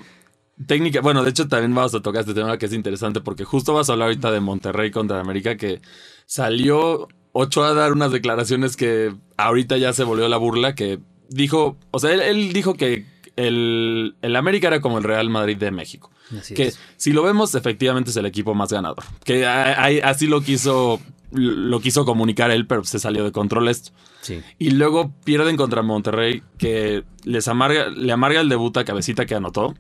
técnica, 0.66 1.02
bueno, 1.02 1.24
de 1.24 1.30
hecho 1.30 1.48
también 1.48 1.74
vamos 1.76 1.94
a 1.96 2.02
tocar 2.02 2.22
este 2.22 2.34
tema 2.34 2.58
que 2.58 2.66
es 2.66 2.74
interesante 2.74 3.22
porque 3.22 3.44
justo 3.44 3.74
vas 3.74 3.90
a 3.90 3.94
hablar 3.94 4.08
ahorita 4.08 4.32
de 4.32 4.40
Monterrey 4.40 4.92
contra 4.92 5.20
América 5.20 5.58
que 5.58 5.82
salió 6.26 7.08
Ochoa 7.34 7.70
a 7.70 7.74
dar 7.74 7.92
unas 7.92 8.12
declaraciones 8.12 8.78
que 8.78 9.14
ahorita 9.38 9.78
ya 9.78 9.92
se 9.92 10.06
volvió 10.06 10.30
la 10.30 10.38
burla 10.38 10.74
que 10.74 11.00
dijo, 11.30 11.78
o 11.92 12.00
sea, 12.00 12.14
él, 12.14 12.54
dijo 12.54 12.76
que 12.76 13.06
el, 13.36 14.16
el, 14.22 14.36
América 14.38 14.68
era 14.68 14.80
como 14.80 14.98
el 14.98 15.04
Real 15.04 15.30
Madrid 15.30 15.58
de 15.58 15.72
México. 15.72 16.12
que 16.56 16.72
si 16.96 17.12
lo 17.12 17.24
vemos, 17.24 17.54
efectivamente 17.56 18.12
es 18.12 18.16
el 18.16 18.26
equipo 18.26 18.56
más 18.56 18.72
ganador. 18.72 19.04
Que 19.26 19.46
así 19.46 20.28
lo 20.28 20.42
quiso, 20.42 21.02
lo 21.32 21.80
quiso 21.82 22.06
comunicar 22.06 22.52
él, 22.52 22.68
pero 22.68 22.86
se 22.86 23.00
salió 23.00 23.26
de 23.26 23.34
control 23.34 23.68
esto. 23.68 23.92
Sí. 24.22 24.42
Y 24.58 24.72
luego 24.72 25.14
pierden 25.24 25.58
contra 25.58 25.82
Monterrey, 25.82 26.42
que 26.58 27.04
les 27.24 27.48
amarga, 27.48 27.90
le 27.90 28.12
amarga 28.12 28.40
el 28.40 28.50
debut 28.50 28.76
a 28.78 28.86
Cabecita 28.86 29.26
que 29.26 29.36
anotó. 29.36 29.76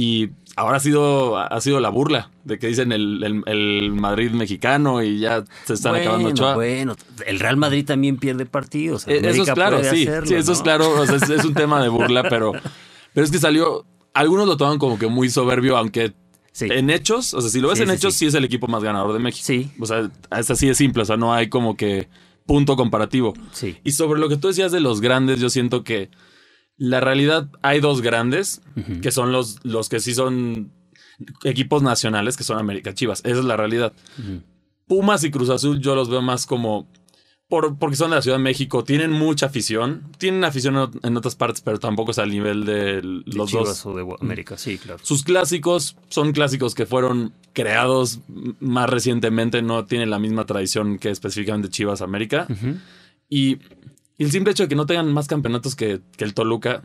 Y 0.00 0.30
ahora 0.54 0.76
ha 0.76 0.80
sido, 0.80 1.36
ha 1.36 1.60
sido 1.60 1.80
la 1.80 1.88
burla 1.88 2.30
de 2.44 2.60
que 2.60 2.68
dicen 2.68 2.92
el, 2.92 3.90
Madrid 3.90 4.30
mexicano 4.30 5.02
y 5.02 5.18
ya 5.18 5.42
se 5.64 5.74
están 5.74 5.96
acabando 5.96 6.28
Ochoa. 6.28 6.54
Bueno, 6.54 6.94
el 7.26 7.40
Real 7.40 7.56
Madrid 7.56 7.84
también 7.84 8.16
pierde 8.16 8.46
partidos. 8.46 9.08
Eh, 9.08 9.18
eso 9.24 9.42
es 9.42 9.50
claro, 9.50 9.82
sí, 9.82 10.08
sí, 10.24 10.34
eso 10.36 10.52
es 10.52 10.62
claro. 10.62 11.02
es, 11.02 11.44
un 11.44 11.52
tema 11.52 11.82
de 11.82 11.88
burla, 11.88 12.22
pero, 12.30 12.52
pero 13.12 13.24
es 13.24 13.32
que 13.32 13.38
salió. 13.38 13.86
Algunos 14.14 14.46
lo 14.46 14.56
toman 14.56 14.78
como 14.78 15.00
que 15.00 15.08
muy 15.08 15.30
soberbio, 15.30 15.76
aunque 15.76 16.12
en 16.60 16.90
hechos, 16.90 17.34
o 17.34 17.40
sea, 17.40 17.50
si 17.50 17.60
lo 17.60 17.70
ves 17.70 17.80
en 17.80 17.90
hechos, 17.90 18.14
sí. 18.14 18.26
es 18.26 18.34
el 18.34 18.44
equipo 18.44 18.68
más 18.68 18.84
ganador 18.84 19.12
de 19.14 19.18
México. 19.18 19.44
Sí. 19.44 19.72
O 19.80 19.86
sea, 19.86 20.08
es 20.30 20.48
así 20.48 20.68
de 20.68 20.76
simple, 20.76 21.02
o 21.02 21.06
sea, 21.06 21.16
no 21.16 21.34
hay 21.34 21.48
como 21.48 21.76
que 21.76 22.08
punto 22.46 22.76
comparativo. 22.76 23.34
Sí. 23.50 23.78
Y 23.82 23.90
sobre 23.90 24.20
lo 24.20 24.28
que 24.28 24.36
tú 24.36 24.46
decías 24.46 24.70
de 24.70 24.78
los 24.78 25.00
grandes, 25.00 25.40
yo 25.40 25.50
siento 25.50 25.82
que 25.82 26.08
la 26.78 27.00
realidad, 27.00 27.50
hay 27.60 27.80
dos 27.80 28.00
grandes, 28.00 28.62
que 29.02 29.10
son 29.10 29.32
los, 29.32 29.64
los 29.64 29.88
que 29.88 29.98
sí 29.98 30.14
son 30.14 30.70
equipos 31.44 31.82
nacionales, 31.82 32.36
que 32.36 32.44
son 32.44 32.58
América 32.58 32.94
Chivas. 32.94 33.20
Esa 33.24 33.40
es 33.40 33.44
la 33.44 33.56
realidad. 33.56 33.92
Pumas 34.86 35.24
y 35.24 35.30
Cruz 35.30 35.50
Azul 35.50 35.80
yo 35.80 35.94
los 35.94 36.08
veo 36.08 36.22
más 36.22 36.46
como... 36.46 36.88
Por, 37.48 37.78
porque 37.78 37.96
son 37.96 38.10
de 38.10 38.16
la 38.16 38.22
Ciudad 38.22 38.36
de 38.36 38.42
México, 38.42 38.84
tienen 38.84 39.10
mucha 39.10 39.46
afición. 39.46 40.02
Tienen 40.18 40.44
afición 40.44 40.92
en, 41.02 41.16
otras 41.16 41.34
partes, 41.34 41.62
pero 41.62 41.80
tampoco 41.80 42.10
es 42.10 42.18
al 42.18 42.28
nivel 42.28 42.66
de 42.66 43.00
los 43.02 43.50
dos. 43.50 43.86
O 43.86 43.94
de 43.94 44.06
América, 44.20 44.58
sí, 44.58 44.76
claro. 44.76 45.00
Sus 45.02 45.24
clásicos 45.24 45.96
son 46.10 46.32
clásicos 46.32 46.74
que 46.74 46.84
fueron 46.84 47.32
creados 47.54 48.20
más 48.60 48.90
recientemente, 48.90 49.62
no 49.62 49.86
tienen 49.86 50.10
la 50.10 50.18
misma 50.18 50.44
tradición 50.44 50.98
que 50.98 51.08
específicamente 51.08 51.70
Chivas 51.70 52.02
América. 52.02 52.46
Y 53.30 53.58
y 54.18 54.24
el 54.24 54.32
simple 54.32 54.50
hecho 54.50 54.64
de 54.64 54.68
que 54.68 54.74
no 54.74 54.84
tengan 54.84 55.12
más 55.12 55.28
campeonatos 55.28 55.76
que, 55.76 56.00
el 56.18 56.34
Toluca. 56.34 56.82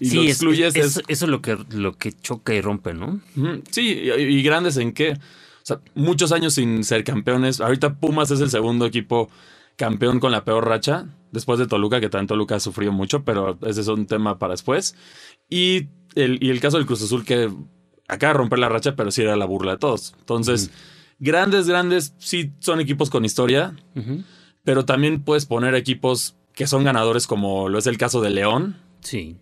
Y 0.00 0.10
sí, 0.10 0.28
excluyes 0.28 0.76
es, 0.76 1.02
eso 1.08 1.24
es 1.24 1.28
lo 1.28 1.42
que, 1.42 1.58
lo 1.70 1.98
que 1.98 2.12
choca 2.12 2.54
y 2.54 2.60
rompe, 2.60 2.94
¿no? 2.94 3.20
Sí, 3.70 3.88
y, 3.88 4.42
grandes 4.42 4.76
en 4.76 4.92
qué. 4.92 5.12
O 5.12 5.64
sea, 5.68 5.80
muchos 5.96 6.30
años 6.30 6.54
sin 6.54 6.84
ser 6.84 7.02
campeones. 7.02 7.60
Ahorita 7.60 7.94
Pumas 7.96 8.30
es 8.30 8.40
el 8.40 8.48
segundo 8.48 8.86
equipo 8.86 9.28
campeón 9.76 10.20
con 10.20 10.30
la 10.30 10.44
peor 10.44 10.66
racha, 10.66 11.06
después 11.32 11.58
de 11.58 11.66
Toluca, 11.66 12.00
que 12.00 12.08
también 12.08 12.28
Toluca 12.28 12.54
ha 12.54 12.60
sufrido 12.60 12.92
mucho, 12.92 13.24
pero 13.24 13.58
ese 13.66 13.80
es 13.80 13.88
un 13.88 14.06
tema 14.06 14.38
para 14.38 14.52
después. 14.52 14.94
Y 15.50 15.88
el, 16.14 16.38
y 16.40 16.50
el 16.50 16.60
caso 16.60 16.76
del 16.76 16.86
Cruz 16.86 17.02
Azul, 17.02 17.24
que 17.24 17.50
acaba 18.06 18.32
de 18.32 18.38
romper 18.38 18.60
la 18.60 18.68
racha, 18.68 18.94
pero 18.94 19.10
sí 19.10 19.22
era 19.22 19.36
la 19.36 19.46
burla 19.46 19.72
de 19.72 19.78
todos. 19.78 20.14
Entonces, 20.20 20.70
grandes, 21.18 21.66
grandes, 21.66 22.14
sí 22.18 22.52
son 22.60 22.80
equipos 22.80 23.10
con 23.10 23.24
historia, 23.24 23.74
pero 24.62 24.84
también 24.84 25.22
puedes 25.24 25.44
poner 25.44 25.74
equipos 25.74 26.37
que 26.58 26.66
son 26.66 26.82
ganadores 26.82 27.28
como 27.28 27.68
lo 27.68 27.78
es 27.78 27.86
el 27.86 27.96
caso 27.98 28.20
de 28.20 28.30
León. 28.30 28.78
Sí. 28.98 29.36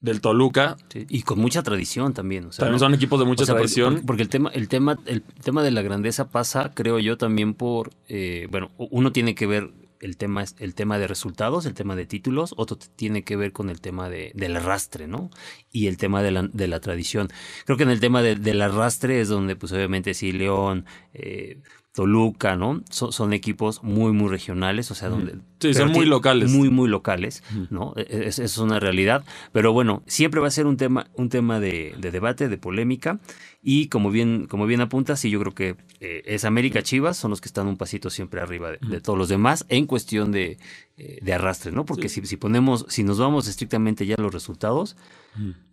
Del 0.00 0.22
Toluca. 0.22 0.78
y 0.94 1.20
con 1.20 1.38
mucha 1.38 1.62
tradición 1.62 2.14
también. 2.14 2.48
también 2.48 2.78
son 2.78 2.94
equipos 2.94 3.20
de 3.20 3.26
mucha 3.26 3.44
tradición. 3.44 4.04
Porque, 4.06 4.22
el 4.22 4.30
tema, 4.30 4.50
el 4.54 4.68
tema, 4.68 4.98
el 5.04 5.20
tema 5.20 5.62
de 5.62 5.70
la 5.70 5.82
grandeza 5.82 6.30
pasa, 6.30 6.72
creo 6.74 6.98
yo, 6.98 7.18
también 7.18 7.52
por, 7.52 7.90
eh, 8.08 8.48
bueno, 8.50 8.70
uno 8.78 9.12
tiene 9.12 9.34
que 9.34 9.46
ver 9.46 9.70
el 10.00 10.16
tema, 10.16 10.46
el 10.58 10.74
tema 10.74 10.98
de 10.98 11.08
resultados, 11.08 11.66
el 11.66 11.74
tema 11.74 11.94
de 11.94 12.06
títulos, 12.06 12.54
otro 12.56 12.78
tiene 12.96 13.22
que 13.22 13.36
ver 13.36 13.52
con 13.52 13.68
el 13.68 13.82
tema 13.82 14.08
de, 14.08 14.32
del 14.34 14.56
arrastre, 14.56 15.06
¿no? 15.06 15.28
Y 15.70 15.88
el 15.88 15.98
tema 15.98 16.22
de 16.22 16.30
la, 16.30 16.48
de 16.50 16.68
la 16.68 16.80
tradición. 16.80 17.28
Creo 17.66 17.76
que 17.76 17.84
en 17.84 17.90
el 17.90 18.00
tema 18.00 18.22
del 18.22 18.62
arrastre 18.62 19.20
es 19.20 19.28
donde, 19.28 19.56
pues 19.56 19.72
obviamente, 19.72 20.14
sí, 20.14 20.32
León, 20.32 20.86
eh, 21.12 21.60
Toluca, 21.92 22.56
¿no? 22.56 22.82
Son, 22.88 23.34
equipos 23.34 23.82
muy, 23.82 24.12
muy 24.12 24.30
regionales, 24.30 24.90
o 24.90 24.94
sea, 24.94 25.10
donde... 25.10 25.36
Sí, 25.60 25.74
son 25.74 25.92
muy 25.92 26.06
locales. 26.06 26.50
Muy, 26.50 26.70
muy 26.70 26.88
locales, 26.88 27.44
¿no? 27.68 27.92
E, 27.96 28.06
e, 28.08 28.28
es, 28.28 28.38
es, 28.38 28.56
una 28.56 28.80
realidad. 28.80 29.24
Pero 29.52 29.74
bueno, 29.74 30.02
siempre 30.06 30.40
va 30.40 30.48
a 30.48 30.50
ser 30.50 30.64
un 30.66 30.78
tema, 30.78 31.08
un 31.14 31.28
tema 31.28 31.60
de, 31.60 31.94
debate, 31.98 32.48
de 32.48 32.56
polémica. 32.56 33.20
Y 33.62 33.88
como 33.88 34.10
bien, 34.10 34.46
como 34.46 34.64
bien 34.66 34.80
apunta, 34.80 35.16
sí, 35.16 35.28
yo 35.28 35.38
creo 35.40 35.54
que 35.54 35.76
eh, 36.00 36.22
es 36.24 36.46
América 36.46 36.82
Chivas, 36.82 37.18
son 37.18 37.30
los 37.30 37.42
que 37.42 37.48
están 37.48 37.66
un 37.66 37.76
pasito 37.76 38.08
siempre 38.08 38.40
arriba 38.40 38.72
de, 38.72 39.00
todos 39.02 39.18
los 39.18 39.28
demás 39.28 39.66
en 39.68 39.86
cuestión 39.86 40.32
de, 40.32 40.56
eh, 40.96 41.18
de 41.20 41.34
arrastre, 41.34 41.72
¿no? 41.72 41.84
Porque 41.84 42.08
si, 42.08 42.24
si, 42.24 42.38
ponemos, 42.38 42.86
si 42.88 43.04
nos 43.04 43.18
vamos 43.18 43.48
estrictamente 43.48 44.06
ya 44.06 44.14
a 44.16 44.22
los 44.22 44.32
resultados, 44.32 44.96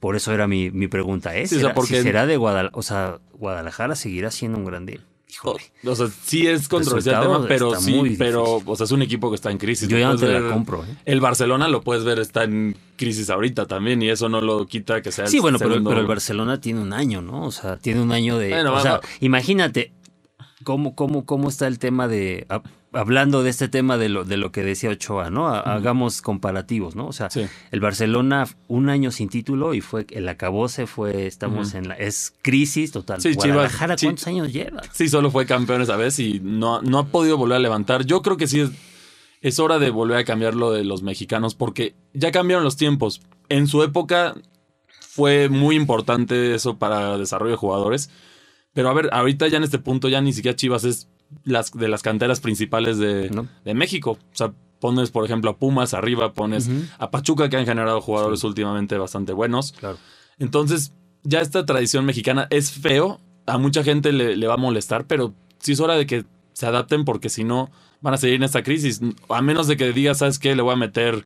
por 0.02 0.18
eso 0.18 0.34
era 0.34 0.48
mi, 0.48 0.70
mi 0.70 0.90
pregunta, 0.90 1.36
¿eh? 1.38 1.48
¿Será, 1.48 1.74
si 1.82 1.96
será 1.96 2.26
de 2.26 2.36
Guadalajara, 2.36 2.78
o 2.78 2.82
sea, 2.82 3.20
Guadalajara 3.32 3.96
seguirá 3.96 4.32
siendo 4.32 4.58
un 4.58 4.66
grande 4.66 5.00
o, 5.44 5.96
sea, 5.96 6.08
sí 6.24 6.48
es 6.48 6.68
controversial 6.68 7.16
el 7.16 7.22
tema, 7.22 7.46
pero 7.48 7.76
sí, 7.76 8.16
pero, 8.18 8.62
o 8.66 8.76
sea, 8.76 8.86
es 8.86 8.92
un 8.92 9.02
equipo 9.02 9.30
que 9.30 9.36
está 9.36 9.52
en 9.52 9.58
crisis. 9.58 9.88
Yo 9.88 9.98
ya 9.98 10.10
no 10.10 10.18
te 10.18 10.28
la 10.28 10.50
compro. 10.52 10.84
¿eh? 10.84 10.96
El 11.06 11.22
Barcelona 11.22 11.68
lo 11.68 11.82
puedes 11.82 12.04
ver, 12.04 12.20
está 12.20 12.44
en 12.44 12.76
crisis 12.96 13.30
ahorita 13.30 13.66
también, 13.66 14.02
y 14.02 14.10
eso 14.10 14.28
no 14.28 14.42
lo 14.42 14.66
quita 14.66 15.02
que 15.02 15.12
sea 15.12 15.28
Sí, 15.28 15.40
bueno, 15.40 15.60
pero, 15.60 15.76
el 15.76 16.08
Barcelona 16.08 16.60
tiene 16.60 16.82
un 16.82 16.94
año, 16.94 17.22
¿no? 17.22 17.46
O 17.46 17.52
sea, 17.52 17.78
tiene 17.78 18.02
un 18.02 18.12
año 18.12 18.38
de. 18.38 18.54
o 18.68 18.80
sea, 18.82 19.00
imagínate 19.20 19.94
cómo, 20.64 20.96
cómo, 20.96 21.26
cómo 21.26 21.50
está 21.50 21.68
el 21.68 21.80
tema 21.80 22.08
de 22.08 22.46
hablando 22.94 23.44
de 23.44 23.50
este 23.50 23.68
tema 23.68 23.98
de 23.98 24.10
lo, 24.10 24.24
de 24.24 24.38
lo 24.38 24.52
que 24.52 24.64
decía 24.64 24.90
Ochoa, 24.90 25.30
¿no? 25.30 25.48
Hagamos 25.48 26.22
comparativos, 26.22 26.96
¿no? 26.96 27.08
O 27.08 27.14
sea, 27.14 27.30
el 27.72 27.80
Barcelona 27.80 28.48
un 28.68 28.90
año 28.90 29.12
sin 29.12 29.30
título 29.30 29.74
y 29.74 29.82
fue 29.82 30.06
el 30.10 30.28
acabose 30.28 30.88
fue, 30.88 31.28
estamos 31.28 31.74
en 31.76 31.88
la, 31.88 31.96
es 31.96 32.34
crisis 32.42 32.92
total. 32.92 33.22
Sí, 33.22 33.34
Guadalajara, 33.34 33.96
¿cuántos 33.96 34.28
años 34.28 34.52
lleva? 34.52 34.82
Sí, 34.92 35.08
solo 35.08 35.32
fue 35.32 35.46
campeón 35.46 35.82
esa 35.82 35.96
vez 35.96 36.20
y 36.20 36.40
no, 36.40 36.82
no 36.82 37.00
ha 37.00 37.08
podido 37.08 37.38
volver 37.38 37.58
a 37.58 37.60
levantar. 37.60 38.06
Yo 38.06 38.22
creo 38.22 38.38
que 38.38 38.48
sí 38.48 38.62
es, 38.62 38.72
es 39.42 39.60
hora 39.60 39.80
de 39.80 39.90
volver 39.92 40.18
a 40.18 40.24
cambiar 40.24 40.56
lo 40.56 40.72
de 40.72 40.84
los 40.84 41.04
mexicanos 41.04 41.56
porque 41.56 41.96
ya 42.14 42.32
cambiaron 42.32 42.64
los 42.64 42.78
tiempos. 42.78 43.22
En 43.50 43.68
su 43.68 43.84
época 43.84 44.36
fue 45.00 45.50
muy 45.50 45.76
importante 45.76 46.56
eso 46.56 46.78
para 46.78 47.18
desarrollo 47.18 47.52
de 47.52 47.58
jugadores. 47.58 48.10
Pero 48.74 48.90
a 48.90 48.94
ver, 48.94 49.10
ahorita 49.12 49.48
ya 49.48 49.58
en 49.58 49.64
este 49.64 49.80
punto 49.80 50.10
ya 50.10 50.22
ni 50.22 50.34
siquiera 50.34 50.56
Chivas 50.56 50.84
es 50.84 51.10
las, 51.44 51.72
de 51.72 51.88
las 51.88 52.02
canteras 52.02 52.40
principales 52.40 52.98
de, 52.98 53.30
de 53.66 53.74
México. 53.74 54.12
O 54.12 54.36
sea, 54.36 54.54
pones, 54.80 55.12
por 55.12 55.26
ejemplo, 55.26 55.52
a 55.52 55.58
Pumas 55.58 55.94
arriba, 55.94 56.34
pones 56.34 56.70
a 56.98 57.12
Pachuca, 57.12 57.50
que 57.50 57.58
han 57.58 57.66
generado 57.66 58.02
jugadores 58.02 58.44
últimamente 58.44 58.98
bastante 58.98 59.34
buenos. 59.34 59.74
Claro. 59.74 59.98
Entonces, 60.38 60.94
ya 61.24 61.42
esta 61.42 61.66
tradición 61.66 62.06
mexicana 62.06 62.48
es 62.50 62.72
feo, 62.72 63.20
a 63.46 63.58
mucha 63.58 63.84
gente 63.84 64.12
le, 64.12 64.48
va 64.48 64.54
a 64.54 64.58
molestar, 64.58 65.06
pero 65.06 65.34
sí 65.60 65.74
es 65.74 65.80
hora 65.80 65.96
de 65.96 66.06
que 66.06 66.26
se 66.54 66.66
adapten 66.66 67.06
porque 67.06 67.30
si 67.30 67.44
no 67.44 67.70
van 68.02 68.14
a 68.14 68.18
seguir 68.18 68.36
en 68.36 68.44
esta 68.44 68.64
crisis. 68.64 69.02
A 69.28 69.42
menos 69.42 69.68
de 69.68 69.78
que 69.78 69.92
digas, 69.92 70.20
¿sabes 70.20 70.40
qué? 70.40 70.56
Le 70.56 70.62
voy 70.62 70.74
a 70.74 70.78
meter 70.78 71.26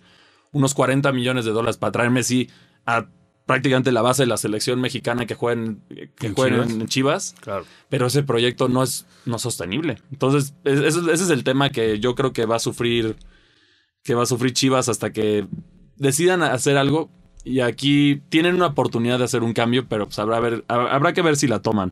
unos 0.51 0.73
40 0.73 1.11
millones 1.11 1.45
de 1.45 1.51
dólares 1.51 1.77
para 1.77 1.91
traerme 1.91 2.23
sí 2.23 2.49
a 2.85 3.07
prácticamente 3.45 3.91
la 3.91 4.01
base 4.01 4.23
de 4.23 4.27
la 4.27 4.37
selección 4.37 4.79
mexicana 4.79 5.25
que 5.25 5.35
jueguen, 5.35 5.81
que 6.17 6.27
¿En 6.27 6.35
Chivas? 6.35 6.69
en 6.69 6.87
Chivas. 6.87 7.35
Claro. 7.41 7.65
Pero 7.89 8.07
ese 8.07 8.23
proyecto 8.23 8.69
no 8.69 8.83
es 8.83 9.05
no 9.25 9.39
sostenible. 9.39 9.97
Entonces, 10.11 10.53
ese 10.63 11.11
es 11.11 11.29
el 11.29 11.43
tema 11.43 11.69
que 11.69 11.99
yo 11.99 12.15
creo 12.15 12.33
que 12.33 12.45
va 12.45 12.57
a 12.57 12.59
sufrir 12.59 13.15
que 14.03 14.15
va 14.15 14.23
a 14.23 14.27
sufrir 14.27 14.53
Chivas 14.53 14.89
hasta 14.89 15.11
que 15.11 15.47
decidan 15.95 16.43
hacer 16.43 16.77
algo. 16.77 17.09
Y 17.45 17.59
aquí 17.59 18.21
tienen 18.29 18.55
una 18.55 18.67
oportunidad 18.67 19.19
de 19.19 19.25
hacer 19.25 19.43
un 19.43 19.53
cambio, 19.53 19.85
pero 19.87 20.05
pues 20.05 20.19
habrá, 20.19 20.39
ver, 20.39 20.63
habrá 20.67 21.13
que 21.13 21.21
ver 21.21 21.35
si 21.35 21.47
la 21.47 21.61
toman. 21.61 21.91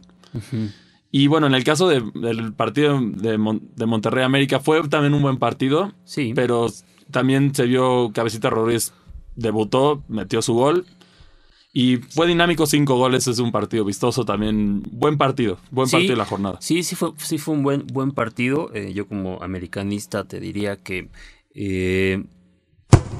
Y 1.11 1.27
bueno, 1.27 1.47
en 1.47 1.55
el 1.55 1.65
caso 1.65 1.89
del 1.89 2.53
partido 2.53 3.01
de, 3.01 3.31
de, 3.31 3.85
Monterrey 3.85 4.23
América 4.23 4.61
fue 4.61 4.87
también 4.87 5.13
un 5.13 5.21
buen 5.21 5.37
partido. 5.37 5.93
Sí. 6.05 6.31
Pero 6.35 6.67
también 7.11 7.53
se 7.53 7.65
vio 7.65 8.11
Cabecita 8.13 8.49
Rodríguez 8.49 8.93
debutó, 9.35 10.03
metió 10.07 10.41
su 10.41 10.53
gol. 10.53 10.85
Y 11.73 11.97
fue 11.97 12.27
dinámico, 12.27 12.65
cinco 12.65 12.97
goles, 12.97 13.27
es 13.27 13.39
un 13.39 13.51
partido 13.51 13.85
vistoso 13.85 14.25
también. 14.25 14.83
Buen 14.91 15.17
partido, 15.17 15.57
buen 15.71 15.89
partido 15.89 16.13
de 16.13 16.17
la 16.17 16.25
jornada. 16.25 16.57
Sí, 16.59 16.83
sí 16.83 16.95
fue, 16.95 17.11
sí 17.17 17.37
fue 17.37 17.55
un 17.55 17.63
buen, 17.63 17.87
buen 17.87 18.11
partido. 18.11 18.73
Eh, 18.73 18.91
yo 18.93 19.07
como 19.07 19.41
americanista 19.41 20.25
te 20.25 20.41
diría 20.41 20.75
que 20.75 21.09
eh, 21.53 22.25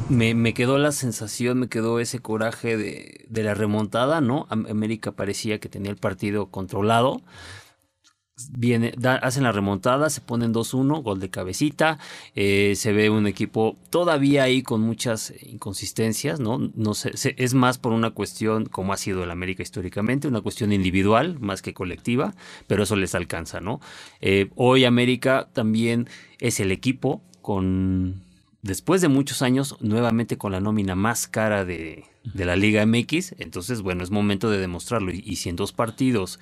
me, 0.10 0.54
quedó 0.54 0.78
la 0.78 0.92
sensación, 0.92 1.60
me 1.60 1.70
quedó 1.70 2.00
ese 2.00 2.20
coraje 2.20 2.76
de, 2.76 3.26
de 3.30 3.44
la 3.44 3.54
remontada, 3.54 4.20
¿no? 4.20 4.48
América 4.50 5.14
parecía 5.14 5.60
que 5.60 5.70
tenía 5.70 5.92
el 5.92 5.98
partido 5.98 6.48
controlado 6.48 7.22
hacen 9.22 9.44
la 9.44 9.52
remontada, 9.52 10.10
se 10.10 10.22
ponen 10.22 10.54
2-1, 10.54 11.02
gol 11.04 11.20
de 11.20 11.30
cabecita, 11.30 12.00
eh, 12.36 12.74
se 12.76 12.94
ve 12.94 13.10
un 13.10 13.28
equipo 13.28 13.78
todavía 13.90 14.44
ahí 14.44 14.64
con 14.64 14.82
muchas 14.82 15.34
inconsistencias, 15.44 16.40
¿no? 16.40 16.72
no 16.76 16.94
sé, 16.94 17.12
es 17.38 17.54
más 17.54 17.78
por 17.78 17.94
una 17.94 18.12
cuestión, 18.12 18.66
como 18.66 18.94
ha 18.94 18.98
sido 18.98 19.24
el 19.24 19.32
América 19.32 19.64
históricamente, 19.64 20.28
una 20.28 20.42
cuestión 20.42 20.72
individual 20.74 21.40
más 21.40 21.62
que 21.62 21.74
colectiva, 21.74 22.34
pero 22.68 22.84
eso 22.84 22.96
les 22.96 23.16
alcanza, 23.16 23.62
¿no? 23.62 23.80
Eh, 24.22 24.50
hoy 24.56 24.86
América 24.86 25.50
también 25.54 26.08
es 26.40 26.60
el 26.60 26.72
equipo 26.72 27.22
con, 27.42 28.24
después 28.62 29.02
de 29.02 29.08
muchos 29.08 29.42
años, 29.42 29.78
nuevamente 29.80 30.38
con 30.38 30.52
la 30.52 30.60
nómina 30.60 30.96
más 30.96 31.28
cara 31.28 31.66
de, 31.66 32.06
de 32.24 32.46
la 32.46 32.56
Liga 32.56 32.86
MX, 32.86 33.36
entonces, 33.40 33.82
bueno, 33.82 34.04
es 34.04 34.12
momento 34.12 34.50
de 34.50 34.60
demostrarlo. 34.60 35.12
Y, 35.12 35.24
y 35.26 35.38
si 35.38 35.50
en 35.50 35.56
dos 35.56 35.72
partidos 35.72 36.40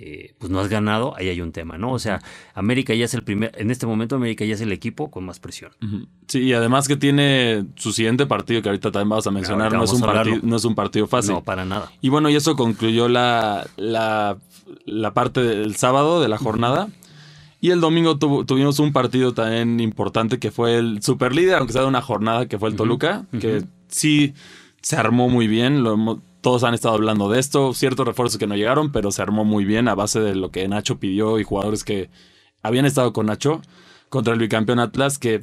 eh, 0.00 0.34
pues 0.38 0.50
no 0.52 0.60
has 0.60 0.68
ganado, 0.68 1.16
ahí 1.16 1.28
hay 1.28 1.40
un 1.40 1.50
tema, 1.50 1.76
¿no? 1.76 1.92
O 1.92 1.98
sea, 1.98 2.22
América 2.54 2.94
ya 2.94 3.04
es 3.04 3.14
el 3.14 3.24
primer, 3.24 3.50
en 3.58 3.72
este 3.72 3.84
momento 3.84 4.14
América 4.14 4.44
ya 4.44 4.54
es 4.54 4.60
el 4.60 4.70
equipo 4.70 5.10
con 5.10 5.24
más 5.24 5.40
presión. 5.40 5.72
Sí, 6.28 6.40
y 6.40 6.52
además 6.52 6.86
que 6.86 6.96
tiene 6.96 7.66
su 7.74 7.92
siguiente 7.92 8.24
partido, 8.26 8.62
que 8.62 8.68
ahorita 8.68 8.92
también 8.92 9.08
vamos 9.08 9.26
a 9.26 9.32
mencionar, 9.32 9.72
no, 9.72 9.82
es 9.82 9.92
un 9.92 10.00
partido, 10.00 10.38
no 10.42 10.56
es 10.56 10.64
un 10.64 10.76
partido 10.76 11.08
fácil. 11.08 11.32
No, 11.32 11.42
para 11.42 11.64
nada. 11.64 11.90
Y 12.00 12.10
bueno, 12.10 12.30
y 12.30 12.36
eso 12.36 12.54
concluyó 12.54 13.08
la, 13.08 13.66
la, 13.76 14.36
parte 15.14 15.42
del 15.42 15.74
sábado 15.74 16.20
de 16.20 16.28
la 16.28 16.38
jornada. 16.38 16.88
Y 17.60 17.70
el 17.70 17.80
domingo 17.80 18.18
tuvimos 18.18 18.78
un 18.78 18.92
partido 18.92 19.34
también 19.34 19.80
importante 19.80 20.38
que 20.38 20.52
fue 20.52 20.78
el 20.78 21.02
superlíder, 21.02 21.56
aunque 21.56 21.72
sea 21.72 21.82
de 21.82 21.88
una 21.88 22.02
jornada, 22.02 22.46
que 22.46 22.56
fue 22.56 22.68
el 22.68 22.76
Toluca, 22.76 23.26
que 23.40 23.64
sí 23.88 24.34
se 24.80 24.96
armó 24.96 25.28
muy 25.28 25.48
bien. 25.48 25.82
Lo, 25.82 26.20
todos 26.48 26.64
han 26.64 26.72
estado 26.72 26.94
hablando 26.94 27.28
de 27.28 27.40
esto, 27.40 27.74
ciertos 27.74 28.06
refuerzos 28.06 28.38
que 28.38 28.46
no 28.46 28.56
llegaron, 28.56 28.90
pero 28.90 29.12
se 29.12 29.20
armó 29.20 29.44
muy 29.44 29.66
bien 29.66 29.86
a 29.86 29.94
base 29.94 30.18
de 30.18 30.34
lo 30.34 30.50
que 30.50 30.66
Nacho 30.66 30.98
pidió 30.98 31.38
y 31.38 31.44
jugadores 31.44 31.84
que 31.84 32.08
habían 32.62 32.86
estado 32.86 33.12
con 33.12 33.26
Nacho 33.26 33.60
contra 34.08 34.32
el 34.32 34.40
bicampeón 34.40 34.78
Atlas, 34.78 35.18
que 35.18 35.42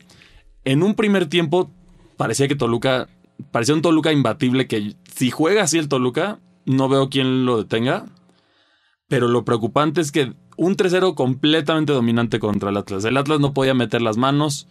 en 0.64 0.82
un 0.82 0.96
primer 0.96 1.28
tiempo 1.28 1.70
parecía 2.18 2.48
que 2.48 2.56
Toluca, 2.56 3.08
parecía 3.52 3.76
un 3.76 3.84
Toluca 3.84 4.12
imbatible 4.12 4.66
que 4.66 4.96
si 5.16 5.30
juega 5.30 5.62
así 5.62 5.78
el 5.78 5.90
Toluca, 5.90 6.40
no 6.66 6.90
veo 6.90 7.12
quién 7.12 7.46
lo 7.46 7.58
detenga. 7.58 8.06
Pero 9.08 9.28
lo 9.28 9.46
preocupante 9.46 10.02
es 10.02 10.12
que 10.12 10.34
un 10.58 10.76
3-0 10.76 11.14
completamente 11.14 11.94
dominante 11.94 12.40
contra 12.40 12.72
el 12.72 12.78
Atlas. 12.78 13.06
El 13.06 13.18
Atlas 13.18 13.40
no 13.40 13.54
podía 13.54 13.76
meter 13.76 14.02
las 14.02 14.18
manos. 14.18 14.68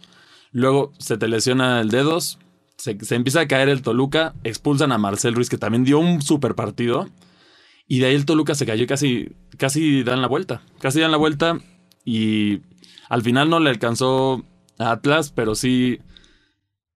Luego 0.51 0.91
se 0.99 1.17
te 1.17 1.29
lesiona 1.29 1.79
el 1.79 1.91
dedos 1.91 2.39
se, 2.77 2.97
empieza 3.15 3.41
a 3.41 3.47
caer 3.47 3.69
el 3.69 3.81
Toluca, 3.81 4.35
expulsan 4.43 4.91
a 4.91 4.97
Marcel 4.97 5.35
Ruiz, 5.35 5.49
que 5.49 5.57
también 5.57 5.83
dio 5.83 5.99
un 5.99 6.21
super 6.21 6.55
partido. 6.55 7.07
Y 7.87 7.99
de 7.99 8.07
ahí 8.07 8.15
el 8.15 8.25
Toluca 8.25 8.55
se 8.55 8.65
cayó 8.65 8.83
y 8.83 8.87
casi, 8.87 9.29
casi 9.57 10.03
dan 10.03 10.21
la 10.21 10.27
vuelta. 10.27 10.61
Casi 10.79 10.99
dan 10.99 11.11
la 11.11 11.17
vuelta. 11.17 11.59
Y 12.03 12.61
al 13.09 13.21
final 13.21 13.49
no 13.49 13.59
le 13.59 13.69
alcanzó 13.69 14.43
a 14.77 14.91
Atlas, 14.91 15.31
pero 15.31 15.55
sí. 15.55 15.99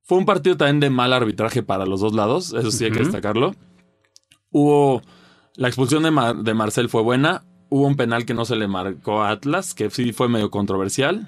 Fue 0.04 0.18
un 0.18 0.26
partido 0.26 0.58
también 0.58 0.80
de 0.80 0.90
mal 0.90 1.14
arbitraje 1.14 1.62
para 1.62 1.86
los 1.86 2.02
dos 2.02 2.14
lados. 2.14 2.54
Eso 2.54 2.72
sí 2.72 2.86
hay 2.86 2.92
que 2.92 3.00
destacarlo. 3.00 3.56
Hubo. 4.52 5.02
La 5.56 5.68
expulsión 5.68 6.04
de, 6.04 6.44
de 6.44 6.54
Marcel 6.54 6.90
fue 6.90 7.04
buena. 7.04 7.44
Hubo 7.70 7.86
un 7.86 7.96
penal 7.96 8.26
que 8.26 8.34
no 8.34 8.46
se 8.46 8.56
le 8.56 8.68
marcó 8.68 9.22
a 9.22 9.30
Atlas, 9.30 9.76
que 9.76 9.90
sí 9.90 10.14
fue 10.14 10.30
medio 10.30 10.50
controversial. 10.50 11.28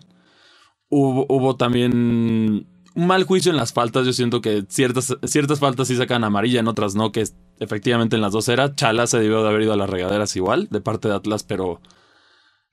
Hubo, 0.89 1.25
hubo 1.29 1.55
también 1.55 2.70
un 2.95 3.07
mal 3.07 3.23
juicio 3.23 3.51
en 3.51 3.57
las 3.57 3.73
faltas. 3.73 4.05
Yo 4.05 4.13
siento 4.13 4.41
que 4.41 4.63
ciertas, 4.67 5.15
ciertas 5.25 5.59
faltas 5.59 5.87
sí 5.87 5.95
sacan 5.95 6.23
amarilla, 6.23 6.59
en 6.59 6.67
otras 6.67 6.95
no, 6.95 7.11
que 7.11 7.23
efectivamente 7.59 8.15
en 8.15 8.21
las 8.21 8.33
dos 8.33 8.49
era. 8.49 8.75
Chala 8.75 9.07
se 9.07 9.19
debió 9.19 9.43
de 9.43 9.49
haber 9.49 9.63
ido 9.63 9.73
a 9.73 9.77
las 9.77 9.89
regaderas 9.89 10.35
igual, 10.35 10.67
de 10.69 10.81
parte 10.81 11.07
de 11.07 11.15
Atlas, 11.15 11.43
pero. 11.43 11.81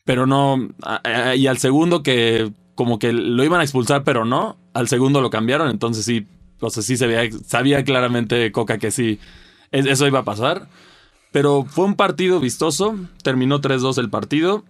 Pero 0.04 0.26
no. 0.26 0.68
Y 1.36 1.46
al 1.46 1.58
segundo 1.58 2.02
que 2.02 2.52
como 2.74 2.98
que 2.98 3.12
lo 3.12 3.44
iban 3.44 3.60
a 3.60 3.64
expulsar, 3.64 4.04
pero 4.04 4.24
no. 4.24 4.56
Al 4.72 4.88
segundo 4.88 5.20
lo 5.20 5.30
cambiaron, 5.30 5.68
entonces 5.70 6.04
sí. 6.04 6.26
O 6.60 6.70
sea, 6.70 6.82
sí 6.82 6.96
se 6.96 7.06
veía, 7.06 7.30
sabía 7.46 7.84
claramente 7.84 8.50
Coca 8.52 8.78
que 8.78 8.90
sí. 8.90 9.18
Eso 9.70 10.06
iba 10.06 10.20
a 10.20 10.24
pasar. 10.24 10.68
Pero 11.30 11.64
fue 11.64 11.84
un 11.84 11.94
partido 11.94 12.40
vistoso. 12.40 12.96
Terminó 13.22 13.60
3-2 13.60 13.98
el 13.98 14.10
partido. 14.10 14.64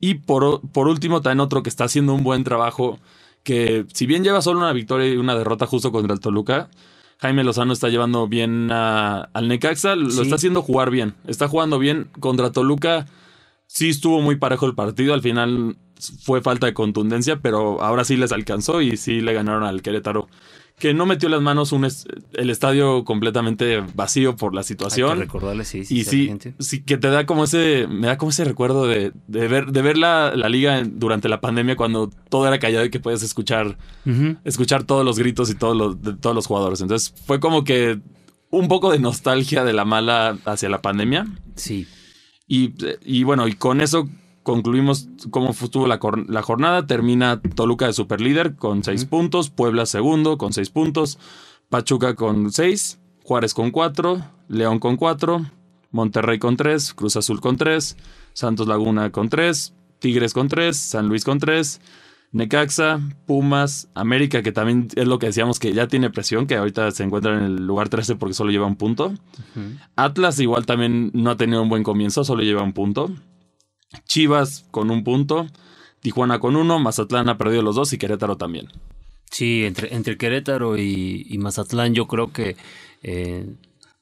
Y 0.00 0.14
por, 0.14 0.60
por 0.72 0.88
último, 0.88 1.22
también 1.22 1.40
otro 1.40 1.62
que 1.62 1.70
está 1.70 1.84
haciendo 1.84 2.12
un 2.12 2.24
buen 2.24 2.44
trabajo 2.44 2.98
que 3.46 3.86
si 3.92 4.06
bien 4.06 4.24
lleva 4.24 4.42
solo 4.42 4.58
una 4.58 4.72
victoria 4.72 5.06
y 5.06 5.16
una 5.16 5.36
derrota 5.36 5.66
justo 5.66 5.92
contra 5.92 6.12
el 6.12 6.18
Toluca, 6.18 6.68
Jaime 7.18 7.44
Lozano 7.44 7.72
está 7.72 7.88
llevando 7.88 8.26
bien 8.26 8.72
al 8.72 9.46
Necaxa, 9.46 9.94
lo 9.94 10.08
está 10.08 10.34
haciendo 10.34 10.62
jugar 10.62 10.90
bien, 10.90 11.14
está 11.28 11.46
jugando 11.46 11.78
bien 11.78 12.08
contra 12.18 12.50
Toluca. 12.50 13.06
Sí 13.68 13.90
estuvo 13.90 14.20
muy 14.20 14.34
parejo 14.34 14.66
el 14.66 14.74
partido, 14.74 15.14
al 15.14 15.22
final 15.22 15.76
fue 16.22 16.42
falta 16.42 16.66
de 16.66 16.74
contundencia, 16.74 17.36
pero 17.36 17.80
ahora 17.82 18.04
sí 18.04 18.16
les 18.16 18.32
alcanzó 18.32 18.80
y 18.80 18.96
sí 18.96 19.20
le 19.20 19.32
ganaron 19.32 19.62
al 19.62 19.80
Querétaro 19.80 20.26
que 20.78 20.92
no 20.92 21.06
metió 21.06 21.28
las 21.30 21.40
manos 21.40 21.72
un 21.72 21.88
el 22.34 22.50
estadio 22.50 23.04
completamente 23.04 23.82
vacío 23.94 24.36
por 24.36 24.54
la 24.54 24.62
situación. 24.62 25.10
Hay 25.10 25.16
que 25.16 25.24
recordarle, 25.24 25.64
sí, 25.64 25.84
sí. 25.86 25.98
Y 25.98 26.04
sí, 26.04 26.34
sí, 26.58 26.82
que 26.82 26.98
te 26.98 27.08
da 27.08 27.24
como 27.24 27.44
ese, 27.44 27.86
me 27.88 28.08
da 28.08 28.18
como 28.18 28.30
ese 28.30 28.44
recuerdo 28.44 28.86
de, 28.86 29.12
de 29.26 29.48
ver, 29.48 29.72
de 29.72 29.82
ver 29.82 29.96
la, 29.96 30.34
liga 30.48 30.82
durante 30.84 31.30
la 31.30 31.40
pandemia 31.40 31.76
cuando 31.76 32.10
todo 32.28 32.46
era 32.46 32.58
callado 32.58 32.84
y 32.84 32.90
que 32.90 33.00
puedes 33.00 33.22
escuchar, 33.22 33.78
escuchar 34.44 34.84
todos 34.84 35.04
los 35.04 35.18
gritos 35.18 35.50
y 35.50 35.54
todos 35.54 35.76
los, 35.76 36.02
de 36.02 36.14
todos 36.14 36.36
los 36.36 36.46
jugadores. 36.46 36.82
Entonces 36.82 37.14
fue 37.24 37.40
como 37.40 37.64
que 37.64 37.98
un 38.50 38.68
poco 38.68 38.92
de 38.92 38.98
nostalgia 38.98 39.64
de 39.64 39.72
la 39.72 39.86
mala 39.86 40.36
hacia 40.44 40.68
la 40.68 40.82
pandemia. 40.82 41.26
Sí. 41.54 41.86
Y, 42.46 42.74
y 43.02 43.24
bueno, 43.24 43.48
y 43.48 43.54
con 43.54 43.80
eso 43.80 44.08
concluimos 44.46 45.08
cómo 45.30 45.50
estuvo 45.50 45.88
la, 45.88 45.98
jornada. 45.98 46.86
Termina 46.86 47.42
Toluca 47.42 47.86
de 47.86 47.92
superlíder 47.92 48.54
con 48.54 48.84
seis 48.84 49.04
puntos, 49.04 49.50
Puebla 49.50 49.86
segundo 49.86 50.38
con 50.38 50.52
seis 50.52 50.70
puntos, 50.70 51.18
Pachuca 51.68 52.14
con 52.14 52.52
seis, 52.52 53.00
Juárez 53.24 53.54
con 53.54 53.72
cuatro, 53.72 54.24
León 54.46 54.78
con 54.78 54.96
cuatro, 54.96 55.44
Monterrey 55.90 56.38
con 56.38 56.56
tres, 56.56 56.94
Cruz 56.94 57.16
Azul 57.16 57.40
con 57.40 57.56
tres, 57.56 57.96
Santos 58.34 58.68
Laguna 58.68 59.10
con 59.10 59.28
tres, 59.28 59.74
Tigres 59.98 60.32
con 60.32 60.46
tres, 60.46 60.76
San 60.76 61.08
Luis 61.08 61.24
con 61.24 61.40
tres, 61.40 61.80
Necaxa, 62.30 63.00
Pumas, 63.26 63.88
América, 63.94 64.44
que 64.44 64.52
también 64.52 64.86
es 64.94 65.08
lo 65.08 65.18
que 65.18 65.26
decíamos 65.26 65.58
que 65.58 65.72
ya 65.72 65.88
tiene 65.88 66.08
presión, 66.10 66.46
que 66.46 66.54
ahorita 66.54 66.92
se 66.92 67.02
encuentra 67.02 67.36
en 67.36 67.42
el 67.42 67.66
lugar 67.66 67.88
13 67.88 68.14
porque 68.14 68.34
solo 68.34 68.52
lleva 68.52 68.66
un 68.66 68.76
punto. 68.76 69.12
Atlas 69.96 70.38
igual 70.38 70.66
también 70.66 71.10
no 71.14 71.30
ha 71.30 71.36
tenido 71.36 71.60
un 71.62 71.68
buen 71.68 71.82
comienzo, 71.82 72.22
solo 72.22 72.44
lleva 72.44 72.62
un 72.62 72.74
punto. 72.74 73.10
Chivas 74.06 74.64
con 74.70 74.90
un 74.90 75.04
punto, 75.04 75.46
Tijuana 76.00 76.38
con 76.38 76.56
uno, 76.56 76.78
Mazatlán 76.78 77.28
ha 77.28 77.38
perdido 77.38 77.62
los 77.62 77.76
dos 77.76 77.92
y 77.92 77.98
Querétaro 77.98 78.36
también. 78.36 78.68
Sí, 79.30 79.64
entre, 79.64 79.94
entre 79.94 80.16
Querétaro 80.16 80.78
y, 80.78 81.36
Mazatlán 81.38 81.94
yo 81.94 82.06
creo 82.06 82.32
que 82.32 82.56
eh, 83.02 83.46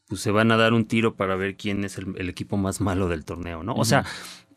pues 0.08 0.20
se 0.20 0.30
van 0.30 0.52
a 0.52 0.56
dar 0.56 0.74
un 0.74 0.84
tiro 0.84 1.14
para 1.14 1.34
ver 1.36 1.56
quién 1.56 1.84
es 1.84 1.98
el, 1.98 2.28
equipo 2.28 2.56
más 2.56 2.80
malo 2.80 3.08
del 3.08 3.24
torneo, 3.24 3.62
¿no? 3.62 3.74
O 3.74 3.84
sea, 3.84 4.04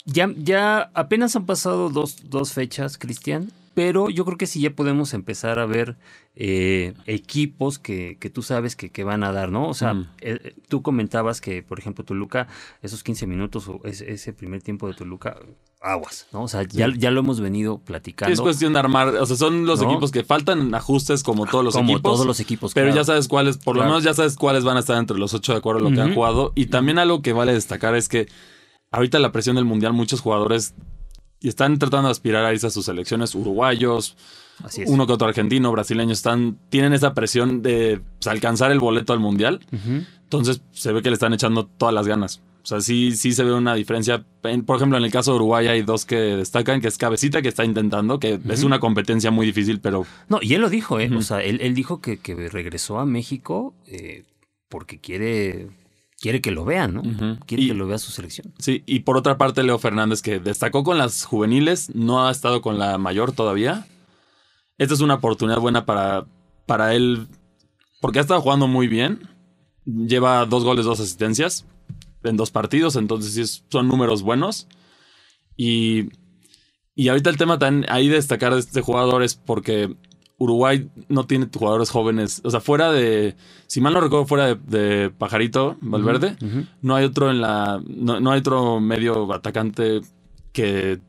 Ya, 0.06 0.30
ya 0.38 0.92
apenas 0.94 1.36
han 1.36 1.46
pasado 1.46 1.90
dos, 1.90 2.30
dos 2.30 2.54
fechas, 2.54 2.98
Cristian, 2.98 3.52
pero 3.78 4.10
yo 4.10 4.26
creo 4.26 4.40
que 4.40 4.48
sí 4.48 4.60
ya 4.60 4.72
podemos 4.72 5.14
empezar 5.14 5.60
a 5.60 5.68
ver 5.68 5.98
eh, 6.36 6.96
equipos 7.06 7.78
que, 7.78 8.18
que, 8.20 8.32
tú 8.32 8.42
sabes 8.42 8.76
que, 8.76 8.90
que, 8.90 9.04
van 9.04 9.24
a 9.24 9.32
dar, 9.32 9.52
¿no? 9.52 9.70
O 9.70 9.76
sea, 9.76 9.94
mm. 9.94 10.10
eh, 10.22 10.56
tú 10.68 10.82
comentabas 10.82 11.42
que, 11.42 11.62
por 11.62 11.78
ejemplo, 11.78 12.04
Toluca, 12.04 12.48
esos 12.82 13.04
15 13.04 13.28
minutos 13.28 13.68
o 13.68 13.80
ese, 13.84 14.12
ese 14.12 14.34
primer 14.34 14.64
tiempo 14.64 14.88
de 14.88 14.96
Toluca, 14.96 15.38
aguas, 15.80 16.26
¿no? 16.34 16.42
O 16.42 16.48
sea, 16.48 16.64
ya, 16.64 16.92
ya, 16.98 17.12
lo 17.12 17.20
hemos 17.20 17.40
venido 17.40 17.78
platicando. 17.78 18.34
Es 18.34 18.42
cuestión 18.42 18.74
de 18.74 18.80
armar, 18.80 19.10
o 19.10 19.26
sea, 19.28 19.38
son 19.38 19.68
los 19.68 19.80
equipos 19.84 20.10
que 20.10 20.24
faltan 20.24 20.74
ajustes 20.74 21.22
como 21.22 21.46
todos 21.46 21.64
los 21.64 21.76
como 21.76 21.92
equipos. 21.92 22.14
todos 22.14 22.26
los 22.26 22.40
equipos. 22.40 22.74
Pero 22.74 22.92
ya 22.96 23.04
sabes 23.04 23.28
cuáles, 23.28 23.60
por 23.60 23.76
lo 23.76 23.84
menos 23.84 24.04
ya 24.04 24.16
sabes 24.16 24.38
cuáles 24.38 24.64
van 24.64 24.78
a 24.78 24.80
estar 24.80 24.98
entre 24.98 25.20
los 25.20 25.36
ocho 25.36 25.52
de 25.52 25.60
acuerdo 25.60 25.86
a 25.86 25.90
lo 25.92 25.96
que 25.96 26.02
han 26.02 26.16
jugado. 26.16 26.52
Y 26.56 26.66
también 26.66 26.98
algo 26.98 27.22
que 27.22 27.32
vale 27.32 27.54
destacar 27.54 27.94
es 27.94 28.10
que 28.10 28.28
ahorita 28.90 29.20
la 29.20 29.32
presión 29.32 29.56
del 29.56 29.66
mundial, 29.66 29.94
muchos 29.94 30.22
jugadores 30.22 30.74
están 31.42 31.78
tratando 31.80 32.08
de 32.08 32.12
aspirar 32.12 32.46
a 32.46 32.54
irse 32.54 32.68
a 32.68 32.70
sus 32.70 32.86
selecciones 32.86 33.36
uruguayos. 33.36 34.18
Uno 34.88 35.06
que 35.06 35.14
otro 35.14 35.28
argentino, 35.28 35.72
brasileño, 35.72 36.14
están, 36.14 36.58
tienen 36.70 36.94
esa 36.94 37.14
presión 37.14 37.62
de 37.62 38.02
pues, 38.20 38.28
alcanzar 38.28 38.72
el 38.72 38.80
boleto 38.80 39.14
al 39.14 39.20
mundial. 39.20 39.60
Entonces 40.24 40.62
se 40.72 40.92
ve 40.92 41.02
que 41.02 41.10
le 41.10 41.14
están 41.14 41.34
echando 41.34 41.66
todas 41.66 41.94
las 41.94 42.08
ganas. 42.08 42.42
O 42.64 42.70
sea, 42.70 42.82
sí, 42.82 43.16
sí 43.16 43.32
se 43.32 43.46
ve 43.46 43.54
una 43.54 43.76
diferencia. 43.76 44.26
por 44.66 44.76
ejemplo, 44.76 44.98
en 44.98 45.06
el 45.06 45.12
caso 45.12 45.32
de 45.32 45.36
Uruguay 45.38 45.68
hay 45.68 45.84
dos 45.84 46.06
que 46.06 46.18
destacan, 46.18 46.82
que 46.82 46.90
es 46.90 46.98
Cabecita, 46.98 47.42
que 47.42 47.48
está 47.48 47.64
intentando, 47.64 48.20
que 48.20 48.42
es 48.50 48.64
una 48.64 48.82
competencia 48.82 49.32
muy 49.32 49.46
difícil, 49.46 49.80
pero... 49.80 50.06
No, 50.28 50.40
y 50.42 50.54
él 50.54 50.62
lo 50.62 50.70
dijo, 50.70 51.00
¿eh? 51.00 51.10
O 51.16 51.22
sea, 51.22 51.42
él, 51.42 51.74
dijo 51.74 52.02
que, 52.02 52.20
regresó 52.52 53.00
a 53.00 53.06
México 53.06 53.74
eh, 53.86 54.26
porque 54.68 55.00
quiere 55.00 55.70
quiere 56.20 56.42
que 56.42 56.52
lo 56.52 56.66
vean, 56.66 56.94
¿no? 56.96 57.40
Quiere 57.46 57.68
que 57.68 57.74
lo 57.74 57.88
vea 57.88 57.98
su 57.98 58.12
selección. 58.12 58.54
Sí, 58.60 58.84
y 58.86 59.02
por 59.02 59.18
otra 59.18 59.38
parte, 59.38 59.64
Leo 59.64 59.78
Fernández, 59.80 60.22
que 60.22 60.40
destacó 60.40 60.84
con 60.84 60.98
las 60.98 61.26
juveniles, 61.26 61.94
no 61.96 62.26
ha 62.26 62.32
estado 62.32 62.62
con 62.62 62.80
la 62.80 62.98
mayor 62.98 63.32
todavía. 63.32 63.88
Esta 64.78 64.94
es 64.94 65.02
una 65.02 65.16
oportunidad 65.16 65.60
buena 65.60 65.86
para, 65.86 66.26
para 66.66 66.94
él, 66.96 67.28
porque 68.02 68.20
ha 68.20 68.22
estado 68.22 68.42
jugando 68.42 68.68
muy 68.68 68.88
bien. 68.88 69.30
Lleva 69.86 70.46
dos 70.46 70.64
goles, 70.64 70.86
dos 70.86 71.00
asistencias 71.00 71.66
en 72.24 72.36
dos 72.36 72.52
partidos, 72.52 72.96
entonces 72.96 73.34
sí 73.34 73.64
son 73.70 73.88
números 73.88 74.22
buenos. 74.22 74.68
Y, 75.56 76.10
y 76.96 77.08
ahorita 77.10 77.30
el 77.30 77.38
tema 77.38 77.58
también 77.58 77.90
ahí 77.90 78.08
destacar 78.08 78.54
de 78.54 78.60
este 78.60 78.82
jugador 78.82 79.24
es 79.24 79.36
porque 79.36 79.96
Uruguay 80.40 80.90
no 81.10 81.26
tiene 81.26 81.48
jugadores 81.52 81.90
jóvenes. 81.90 82.42
O 82.44 82.52
sea, 82.52 82.60
fuera 82.60 82.92
de. 82.92 83.36
Si 83.66 83.82
mal 83.82 83.94
no 83.94 84.02
recuerdo, 84.02 84.26
fuera 84.26 84.56
de, 84.56 85.12
Pajarito 85.18 85.78
Valverde, 85.82 86.36
no 86.82 86.96
hay 86.96 87.06
otro 87.06 87.32
en 87.32 87.42
la. 87.42 87.82
No, 87.88 88.32
hay 88.32 88.40
otro 88.40 88.80
medio 88.80 89.34
atacante 89.34 90.02
que, 90.54 91.00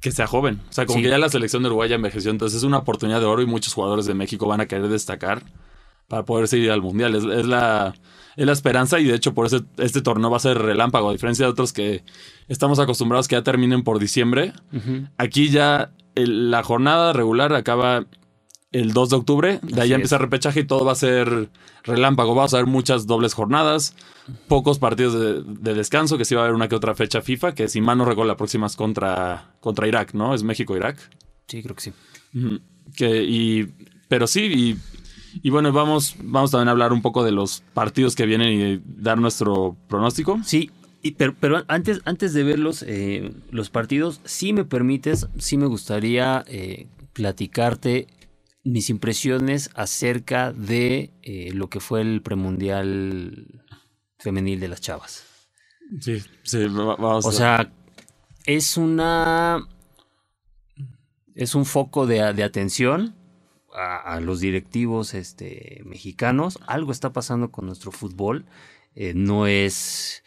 que 0.00 0.12
sea 0.12 0.26
joven. 0.26 0.60
O 0.70 0.72
sea, 0.72 0.86
como 0.86 1.02
que 1.02 1.10
ya 1.10 1.18
la 1.18 1.28
selección 1.28 1.62
de 1.62 1.68
Uruguay 1.68 1.90
ya 1.90 1.96
envejeció. 1.96 2.30
Entonces 2.30 2.58
es 2.58 2.64
una 2.64 2.78
oportunidad 2.78 3.20
de 3.20 3.26
oro 3.26 3.42
y 3.42 3.46
muchos 3.46 3.74
jugadores 3.74 4.06
de 4.06 4.14
México 4.14 4.46
van 4.46 4.62
a 4.62 4.66
querer 4.66 4.88
destacar 4.88 5.44
para 6.08 6.24
poder 6.24 6.48
seguir 6.48 6.70
al 6.70 6.80
mundial. 6.80 7.14
Es, 7.14 7.46
la, 7.46 7.94
es 8.36 8.46
la 8.46 8.52
esperanza 8.52 8.98
y 8.98 9.04
de 9.04 9.14
hecho 9.14 9.34
por 9.34 9.46
eso 9.46 9.60
este 9.76 10.00
torneo 10.00 10.30
va 10.30 10.38
a 10.38 10.40
ser 10.40 10.56
relámpago. 10.56 11.10
A 11.10 11.12
diferencia 11.12 11.44
de 11.44 11.52
otros 11.52 11.74
que 11.74 12.02
estamos 12.48 12.78
acostumbrados 12.78 13.28
que 13.28 13.36
ya 13.36 13.42
terminen 13.42 13.84
por 13.84 13.98
diciembre. 13.98 14.54
Aquí 15.18 15.50
ya 15.50 15.92
la 16.14 16.62
jornada 16.62 17.12
regular 17.12 17.52
acaba 17.52 18.06
el 18.72 18.92
2 18.92 19.10
de 19.10 19.16
octubre. 19.16 19.60
De 19.62 19.80
ahí 19.80 19.92
empieza 19.92 20.16
el 20.16 20.22
repechaje 20.22 20.60
y 20.60 20.64
todo 20.64 20.84
va 20.84 20.92
a 20.92 20.96
ser 20.96 21.48
relámpago. 21.82 22.34
Vamos 22.34 22.54
a 22.54 22.58
ver 22.58 22.66
muchas 22.66 23.06
dobles 23.06 23.34
jornadas, 23.34 23.94
pocos 24.48 24.78
partidos 24.78 25.44
de, 25.44 25.74
descanso, 25.74 26.18
que 26.18 26.24
sí 26.24 26.34
va 26.34 26.42
a 26.42 26.44
haber 26.44 26.54
una 26.54 26.68
que 26.68 26.76
otra 26.76 26.94
fecha 26.94 27.20
FIFA, 27.20 27.54
que 27.54 27.68
si 27.68 27.80
mal 27.80 27.98
no 27.98 28.04
recuerdo 28.04 28.28
la 28.28 28.36
próxima 28.36 28.66
es 28.66 28.76
contra, 28.76 29.54
contra 29.60 29.88
Irak, 29.88 30.14
¿no? 30.14 30.34
Es 30.34 30.42
México-Irak. 30.42 30.98
Sí, 31.48 31.62
creo 31.62 31.74
que 31.74 31.82
sí. 31.82 31.92
que, 32.96 33.24
y, 33.24 33.72
pero 34.08 34.26
sí, 34.26 34.78
y, 35.42 35.50
bueno, 35.50 35.72
vamos, 35.72 36.16
vamos 36.22 36.50
también 36.50 36.68
a 36.68 36.72
hablar 36.72 36.92
un 36.92 37.02
poco 37.02 37.24
de 37.24 37.32
los 37.32 37.62
partidos 37.74 38.14
que 38.14 38.26
vienen 38.26 38.48
y 38.48 38.82
dar 39.02 39.18
nuestro 39.18 39.76
pronóstico. 39.88 40.40
Sí, 40.44 40.70
y, 41.02 41.12
pero, 41.12 41.34
pero, 41.38 41.64
antes, 41.66 42.02
antes 42.04 42.34
de 42.34 42.44
ver 42.44 42.58
los, 42.58 42.84
eh, 42.86 43.32
los 43.50 43.70
partidos, 43.70 44.20
si 44.24 44.52
me 44.52 44.64
permites, 44.64 45.28
sí 45.38 45.56
me 45.56 45.66
gustaría 45.66 46.44
eh, 46.46 46.88
platicarte 47.14 48.06
mis 48.64 48.90
impresiones 48.90 49.70
acerca 49.74 50.52
de 50.52 51.12
eh, 51.22 51.50
lo 51.52 51.68
que 51.68 51.80
fue 51.80 52.02
el 52.02 52.22
premundial 52.22 53.64
femenil 54.18 54.60
de 54.60 54.68
las 54.68 54.80
chavas. 54.80 55.24
Sí, 56.00 56.22
sí, 56.42 56.66
vamos. 56.68 57.26
O 57.26 57.32
sea, 57.32 57.72
es 58.44 58.76
una. 58.76 59.66
Es 61.34 61.54
un 61.54 61.64
foco 61.64 62.06
de, 62.06 62.22
atención 62.22 63.14
a, 63.72 64.20
los 64.20 64.40
directivos 64.40 65.14
este, 65.14 65.80
mexicanos. 65.86 66.58
Algo 66.66 66.92
está 66.92 67.12
pasando 67.12 67.50
con 67.50 67.66
nuestro 67.66 67.92
fútbol. 67.92 68.44
Eh, 68.94 69.14
no 69.14 69.46
es 69.46 70.19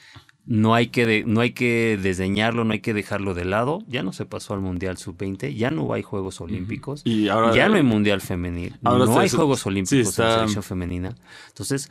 no 0.46 0.76
hay 0.76 0.88
que 0.88 1.24
no 1.26 1.40
hay 1.42 1.52
que 1.52 1.98
desdeñarlo, 2.02 2.66
no 2.66 2.74
hay 2.74 2.82
que 2.82 2.94
dejarlo 2.94 3.34
de 3.34 3.46
lado. 3.46 3.84
Ya 3.88 4.04
no 4.04 4.12
se 4.12 4.26
pasó 4.26 4.54
al 4.54 4.62
Mundial 4.62 4.98
Sub-20, 4.98 5.56
ya 5.56 5.72
no 5.72 5.94
hay 5.94 6.02
Juegos 6.02 6.42
Olímpicos, 6.42 7.02
y 7.06 7.30
ahora, 7.30 7.56
ya 7.56 7.70
no 7.70 7.76
hay 7.76 7.84
Mundial 7.84 8.22
Femenil, 8.22 8.76
no 8.82 9.20
hay 9.20 9.30
Juegos 9.30 9.66
Olímpicos 9.66 10.20
en 10.20 10.26
selección 10.26 10.64
femenina. 10.64 11.16
Entonces, 11.48 11.90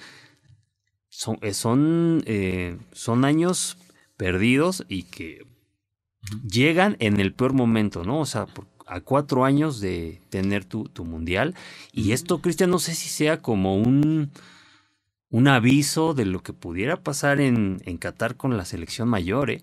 son, 1.08 1.38
eh, 1.40 1.54
son, 1.54 2.22
eh, 2.26 2.76
son 2.92 3.24
años 3.24 3.78
perdidos 4.16 4.84
y 4.88 5.04
que 5.04 5.46
llegan 6.46 6.96
en 7.00 7.20
el 7.20 7.32
peor 7.32 7.54
momento, 7.54 8.04
¿no? 8.04 8.20
O 8.20 8.26
sea, 8.26 8.46
a 8.86 9.00
cuatro 9.00 9.44
años 9.44 9.80
de 9.80 10.20
tener 10.28 10.64
tu, 10.64 10.84
tu 10.84 11.04
Mundial. 11.04 11.54
Y 11.92 12.12
esto, 12.12 12.40
Cristian, 12.40 12.70
no 12.70 12.78
sé 12.78 12.94
si 12.94 13.08
sea 13.08 13.40
como 13.40 13.76
un 13.76 14.30
un 15.32 15.48
aviso 15.48 16.12
de 16.12 16.26
lo 16.26 16.42
que 16.42 16.52
pudiera 16.52 17.02
pasar 17.02 17.40
en, 17.40 17.80
en 17.86 17.96
Qatar 17.96 18.36
con 18.36 18.56
la 18.56 18.66
selección 18.66 19.08
mayor. 19.08 19.50
¿eh? 19.50 19.62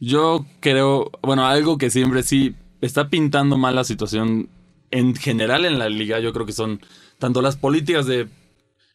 Yo 0.00 0.44
creo, 0.60 1.10
bueno, 1.22 1.46
algo 1.46 1.78
que 1.78 1.88
siempre 1.88 2.24
sí 2.24 2.56
está 2.80 3.08
pintando 3.08 3.56
mal 3.56 3.76
la 3.76 3.84
situación 3.84 4.48
en 4.90 5.14
general 5.14 5.64
en 5.64 5.78
la 5.78 5.88
liga, 5.88 6.18
yo 6.18 6.32
creo 6.32 6.46
que 6.46 6.52
son 6.52 6.80
tanto 7.18 7.42
las 7.42 7.56
políticas 7.56 8.06
de, 8.06 8.28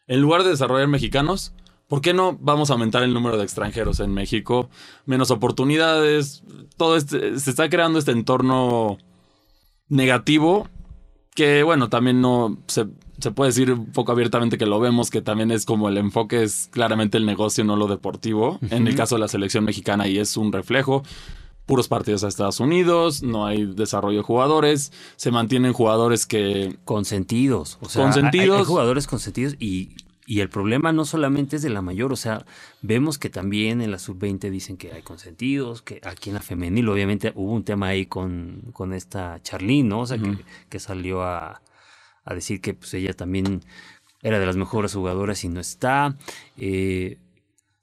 en 0.08 0.22
lugar 0.22 0.44
de 0.44 0.50
desarrollar 0.50 0.90
mexicanos, 0.90 1.54
¿por 1.88 2.02
qué 2.02 2.14
no 2.14 2.38
vamos 2.40 2.70
a 2.70 2.74
aumentar 2.74 3.04
el 3.04 3.14
número 3.14 3.38
de 3.38 3.44
extranjeros 3.44 4.02
en 4.02 4.14
México? 4.14 4.70
Menos 5.06 5.32
oportunidades, 5.32 6.44
todo 6.76 6.98
este, 6.98 7.40
se 7.40 7.50
está 7.50 7.70
creando 7.70 7.98
este 7.98 8.12
entorno 8.12 8.98
negativo 9.88 10.68
que 11.36 11.64
bueno, 11.64 11.90
también 11.90 12.22
no 12.22 12.58
se, 12.68 12.88
se, 13.24 13.32
puede 13.32 13.50
decir 13.50 13.72
un 13.72 13.86
poco 13.88 14.12
abiertamente 14.12 14.58
que 14.58 14.66
lo 14.66 14.80
vemos, 14.80 15.10
que 15.10 15.22
también 15.22 15.52
es 15.52 15.66
como 15.66 15.90
el 15.90 15.98
enfoque 15.98 16.44
es 16.44 16.70
claramente 16.72 17.18
el 17.18 17.26
negocio, 17.26 17.64
no 17.64 17.76
lo 17.76 17.88
deportivo. 17.88 18.60
En 18.70 18.88
el 18.88 18.96
caso 18.96 19.16
de 19.16 19.22
la 19.22 19.28
selección 19.28 19.64
mexicana 19.64 20.08
y 20.08 20.20
es 20.20 20.38
un 20.38 20.52
reflejo. 20.52 21.04
Puros 21.66 21.88
partidos 21.88 22.24
a 22.24 22.28
Estados 22.28 22.60
Unidos, 22.60 23.24
no 23.24 23.46
hay 23.46 23.66
desarrollo 23.66 24.18
de 24.18 24.24
jugadores, 24.24 24.92
se 25.16 25.32
mantienen 25.32 25.72
jugadores 25.72 26.26
que... 26.26 26.78
Consentidos, 26.84 27.78
o 27.80 27.88
sea, 27.88 28.04
consentidos. 28.04 28.60
hay 28.60 28.66
jugadores 28.66 29.08
consentidos 29.08 29.56
y 29.60 29.96
y 30.26 30.40
el 30.40 30.50
problema 30.50 30.94
no 30.94 31.06
solamente 31.06 31.58
es 31.58 31.62
de 31.64 31.70
la 31.70 31.82
mayor, 31.82 32.14
o 32.14 32.16
sea, 32.16 32.46
vemos 32.82 33.18
que 33.18 33.30
también 33.30 33.82
en 33.82 33.92
la 33.92 34.00
sub-20 34.00 34.50
dicen 34.50 34.78
que 34.78 34.94
hay 34.94 35.02
consentidos, 35.02 35.82
que 35.82 36.00
aquí 36.04 36.30
en 36.30 36.36
la 36.36 36.42
femenil 36.42 36.88
obviamente 36.88 37.34
hubo 37.36 37.52
un 37.52 37.64
tema 37.64 37.88
ahí 37.88 38.06
con, 38.06 38.62
con 38.72 38.94
esta 38.94 39.42
Charlene, 39.44 39.90
¿no? 39.90 40.02
O 40.02 40.06
sea, 40.06 40.18
que, 40.70 40.80
salió 40.80 41.24
a, 41.24 41.62
a, 42.26 42.34
decir 42.34 42.62
que 42.62 42.74
pues 42.74 42.94
ella 42.94 43.14
también 43.14 43.62
era 44.22 44.40
de 44.40 44.46
las 44.46 44.56
mejores 44.56 44.94
jugadoras 44.94 45.44
y 45.44 45.50
no 45.50 45.60
está. 45.60 46.18
Eh, 46.58 47.18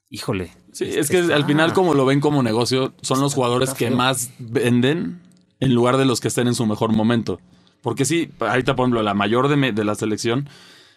híjole. 0.09 0.53
Sí, 0.72 0.85
es 0.85 1.09
que 1.09 1.18
al 1.18 1.44
final 1.44 1.72
como 1.72 1.94
lo 1.94 2.05
ven 2.07 2.20
como 2.20 2.42
negocio, 2.42 2.94
son 3.03 3.20
los 3.20 3.35
jugadores 3.35 3.74
que 3.74 3.90
más 3.90 4.31
venden 4.38 5.20
en 5.59 5.74
lugar 5.74 5.96
de 5.96 6.05
los 6.05 6.20
que 6.20 6.29
estén 6.29 6.46
en 6.46 6.55
su 6.55 6.66
mejor 6.66 6.92
momento. 6.92 7.40
Porque 7.83 8.05
sí, 8.05 8.31
ahorita 8.38 8.76
por 8.76 8.85
ejemplo, 8.85 9.03
la 9.03 9.14
mayor 9.14 9.48
de, 9.48 9.72
de 9.72 9.85
la 9.85 9.94
selección 9.94 10.48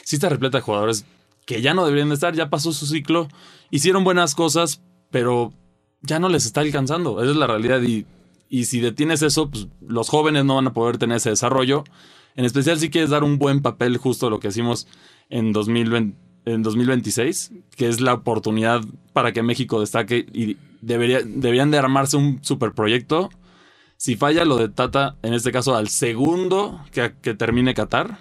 sí 0.04 0.16
está 0.16 0.30
repleta 0.30 0.58
de 0.60 0.64
jugadores 0.64 1.06
que 1.46 1.62
ya 1.62 1.74
no 1.74 1.86
deberían 1.86 2.10
de 2.10 2.16
estar, 2.16 2.34
ya 2.34 2.50
pasó 2.50 2.72
su 2.72 2.86
ciclo, 2.86 3.28
hicieron 3.70 4.04
buenas 4.04 4.36
cosas, 4.36 4.82
pero 5.12 5.54
ya 6.02 6.20
no 6.20 6.30
les 6.30 6.46
está 6.46 6.62
alcanzando. 6.62 7.22
Esa 7.22 7.32
es 7.32 7.38
la 7.38 7.48
realidad 7.48 7.82
y, 7.82 8.06
y 8.50 8.66
si 8.66 8.80
detienes 8.80 9.22
eso, 9.22 9.50
pues 9.50 9.68
los 9.86 10.10
jóvenes 10.10 10.46
no 10.46 10.56
van 10.56 10.68
a 10.68 10.74
poder 10.74 10.98
tener 10.98 11.18
ese 11.18 11.30
desarrollo. 11.30 11.84
En 12.36 12.46
especial 12.46 12.80
si 12.80 12.90
quieres 12.90 13.10
dar 13.10 13.24
un 13.24 13.38
buen 13.38 13.62
papel, 13.62 13.98
justo 13.98 14.30
lo 14.30 14.40
que 14.40 14.48
hicimos 14.48 14.88
en, 15.30 15.52
2020, 15.52 16.18
en 16.46 16.64
2026, 16.64 17.52
que 17.76 17.88
es 17.88 18.02
la 18.02 18.14
oportunidad 18.14 18.82
para 19.14 19.32
que 19.32 19.44
México 19.44 19.80
destaque 19.80 20.26
y 20.34 20.58
debería, 20.82 21.22
deberían 21.24 21.72
de 21.72 21.78
armarse 21.78 22.18
un 22.18 22.40
superproyecto. 22.44 23.30
Si 23.98 24.16
falla 24.16 24.46
lo 24.46 24.58
de 24.58 24.70
Tata, 24.70 25.16
en 25.22 25.34
este 25.34 25.52
caso 25.52 25.76
al 25.76 25.88
segundo 25.88 26.84
que, 26.92 27.14
que 27.22 27.34
termine 27.36 27.74
Qatar, 27.74 28.20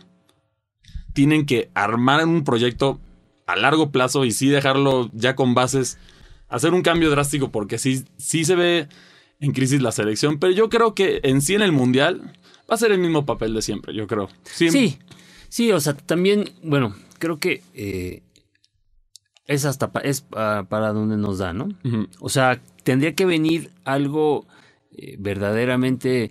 tienen 1.13 1.47
que 1.47 1.71
armar 1.75 2.25
un 2.27 2.45
proyecto 2.45 3.01
a 3.47 3.57
largo 3.57 3.91
plazo 3.91 4.25
y 4.25 4.33
sí 4.33 4.49
dejarlo 4.49 5.11
ya 5.13 5.35
con 5.35 5.55
bases, 5.55 5.99
hacer 6.49 6.75
un 6.75 6.83
cambio 6.83 7.11
drástico 7.11 7.51
porque 7.51 7.79
sí, 7.79 8.05
sí 8.17 8.45
se 8.45 8.55
ve 8.55 8.89
en 9.41 9.53
crisis 9.53 9.83
la 9.83 9.93
selección, 9.93 10.39
pero 10.39 10.53
yo 10.53 10.69
creo 10.69 10.95
que 10.95 11.21
en 11.25 11.43
sí 11.43 11.55
en 11.55 11.63
el 11.63 11.73
Mundial 11.73 12.33
va 12.71 12.75
a 12.75 12.79
ser 12.79 12.93
el 12.93 12.99
mismo 12.99 13.25
papel 13.27 13.55
de 13.55 13.63
siempre, 13.63 13.95
yo 13.95 14.07
creo. 14.07 14.29
Sí, 14.45 14.99
sí, 15.49 15.73
o 15.73 15.81
sea, 15.81 15.95
también, 15.95 16.51
bueno, 16.63 16.95
creo 17.19 17.39
que 17.39 17.63
eh, 17.75 18.23
es 19.47 19.65
hasta 19.65 19.91
es 20.03 20.23
para 20.23 20.93
donde 20.93 21.17
nos 21.17 21.39
da, 21.39 21.53
¿no? 21.53 21.69
O 22.21 22.29
sea, 22.29 22.61
tendría 22.85 23.15
que 23.15 23.27
venir 23.27 23.71
algo 23.85 24.47
eh, 24.93 25.17
verdaderamente 25.19 26.31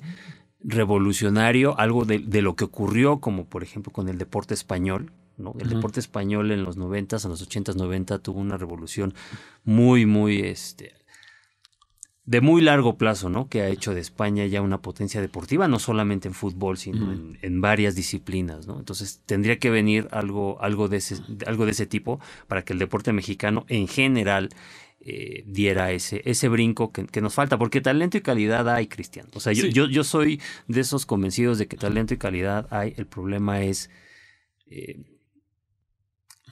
revolucionario, 0.63 1.77
algo 1.79 2.05
de, 2.05 2.19
de, 2.19 2.41
lo 2.41 2.55
que 2.55 2.65
ocurrió, 2.65 3.19
como 3.19 3.45
por 3.45 3.63
ejemplo 3.63 3.91
con 3.91 4.09
el 4.09 4.17
deporte 4.17 4.53
español. 4.53 5.11
¿no? 5.37 5.55
El 5.59 5.69
deporte 5.69 5.99
español 5.99 6.51
en 6.51 6.63
los 6.63 6.77
90 6.77 7.17
en 7.23 7.29
los 7.29 7.49
80s, 7.49 7.75
90 7.75 8.19
tuvo 8.19 8.39
una 8.39 8.57
revolución 8.57 9.13
muy, 9.63 10.05
muy 10.05 10.41
este, 10.41 10.93
de 12.25 12.39
muy 12.39 12.61
largo 12.61 12.97
plazo, 12.97 13.29
¿no? 13.29 13.47
Que 13.49 13.61
ha 13.61 13.67
hecho 13.67 13.93
de 13.93 14.01
España 14.01 14.45
ya 14.45 14.61
una 14.61 14.81
potencia 14.81 15.21
deportiva, 15.21 15.67
no 15.67 15.79
solamente 15.79 16.27
en 16.27 16.33
fútbol, 16.33 16.77
sino 16.77 17.11
en, 17.41 17.61
varias 17.61 17.95
disciplinas, 17.95 18.67
¿no? 18.67 18.77
Entonces 18.77 19.21
tendría 19.25 19.57
que 19.57 19.71
venir 19.71 20.07
algo, 20.11 20.61
algo, 20.61 20.87
de, 20.87 20.97
ese, 20.97 21.17
algo 21.47 21.65
de 21.65 21.71
ese 21.71 21.87
tipo 21.87 22.19
para 22.47 22.63
que 22.63 22.73
el 22.73 22.79
deporte 22.79 23.11
mexicano 23.11 23.65
en 23.69 23.87
general 23.87 24.49
eh, 24.99 25.43
diera 25.47 25.91
ese, 25.91 26.21
ese 26.25 26.47
brinco 26.47 26.91
que, 26.91 27.21
nos 27.21 27.33
falta, 27.33 27.57
porque 27.57 27.81
talento 27.81 28.17
y 28.17 28.21
calidad 28.21 28.69
hay, 28.69 28.85
Cristian. 28.85 29.27
O 29.33 29.39
sea, 29.39 29.51
yo, 29.53 29.65
yo, 29.67 30.03
soy 30.03 30.39
de 30.67 30.81
esos 30.81 31.07
convencidos 31.07 31.57
de 31.57 31.67
que 31.67 31.75
talento 31.75 32.13
y 32.13 32.17
calidad 32.17 32.67
hay, 32.69 32.93
el 32.97 33.07
problema 33.07 33.61
es... 33.61 33.89
Eh, 34.67 35.01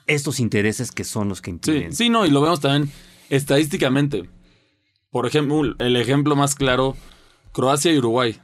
estos 0.08 0.40
intereses 0.40 0.92
que 0.92 1.04
son 1.04 1.30
los 1.30 1.40
que 1.40 1.52
impiden. 1.52 1.92
Sí, 1.92 2.06
sí, 2.06 2.10
no, 2.10 2.26
y 2.26 2.32
lo 2.32 2.42
vemos 2.42 2.60
también 2.60 2.92
estadísticamente 3.30 4.28
por 5.12 5.26
ejemplo, 5.26 5.76
el 5.80 5.96
ejemplo 5.96 6.36
más 6.36 6.56
claro, 6.56 6.96
Croacia 7.52 7.92
y 7.92 7.98
Uruguay. 7.98 8.38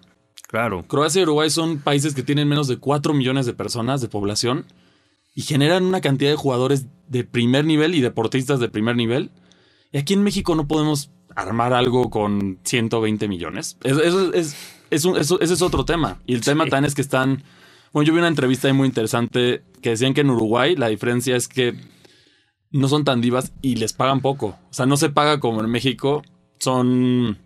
Claro. 0.47 0.85
Croacia 0.87 1.19
y 1.19 1.23
Uruguay 1.23 1.49
son 1.49 1.79
países 1.79 2.15
que 2.15 2.23
tienen 2.23 2.47
menos 2.47 2.67
de 2.67 2.77
4 2.77 3.13
millones 3.13 3.45
de 3.45 3.53
personas 3.53 4.01
de 4.01 4.07
población 4.07 4.65
y 5.35 5.41
generan 5.41 5.83
una 5.83 6.01
cantidad 6.01 6.31
de 6.31 6.37
jugadores 6.37 6.87
de 7.07 7.23
primer 7.23 7.65
nivel 7.65 7.93
y 7.93 8.01
deportistas 8.01 8.59
de 8.59 8.69
primer 8.69 8.95
nivel. 8.95 9.31
Y 9.91 9.97
aquí 9.97 10.13
en 10.13 10.23
México 10.23 10.55
no 10.55 10.67
podemos 10.67 11.11
armar 11.35 11.73
algo 11.73 12.09
con 12.09 12.59
120 12.63 13.27
millones. 13.27 13.77
Eso, 13.83 14.33
es, 14.33 14.55
eso, 14.89 15.17
ese 15.17 15.53
es 15.53 15.61
otro 15.61 15.85
tema. 15.85 16.21
Y 16.25 16.33
el 16.33 16.41
tema 16.41 16.65
también 16.65 16.85
es 16.85 16.95
que 16.95 17.01
están... 17.01 17.43
Bueno, 17.91 18.07
yo 18.07 18.13
vi 18.13 18.19
una 18.19 18.27
entrevista 18.27 18.67
ahí 18.67 18.73
muy 18.73 18.87
interesante 18.87 19.63
que 19.81 19.91
decían 19.91 20.13
que 20.13 20.21
en 20.21 20.29
Uruguay 20.29 20.75
la 20.75 20.87
diferencia 20.87 21.35
es 21.35 21.47
que 21.47 21.75
no 22.71 22.87
son 22.87 23.03
tan 23.05 23.21
divas 23.21 23.53
y 23.61 23.75
les 23.75 23.93
pagan 23.93 24.21
poco. 24.21 24.57
O 24.69 24.73
sea, 24.73 24.85
no 24.85 24.97
se 24.97 25.09
paga 25.09 25.39
como 25.39 25.61
en 25.61 25.69
México 25.69 26.23
son 26.59 27.37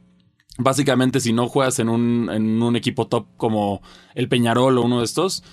básicamente 0.57 1.19
si 1.19 1.33
no 1.33 1.47
juegas 1.47 1.79
en 1.79 1.89
un, 1.89 2.29
en 2.31 2.61
un 2.61 2.75
equipo 2.75 3.07
top 3.07 3.25
como 3.37 3.81
el 4.13 4.27
Peñarol 4.27 4.77
o 4.77 4.81
uno 4.81 4.99
de 4.99 5.05
estos, 5.05 5.43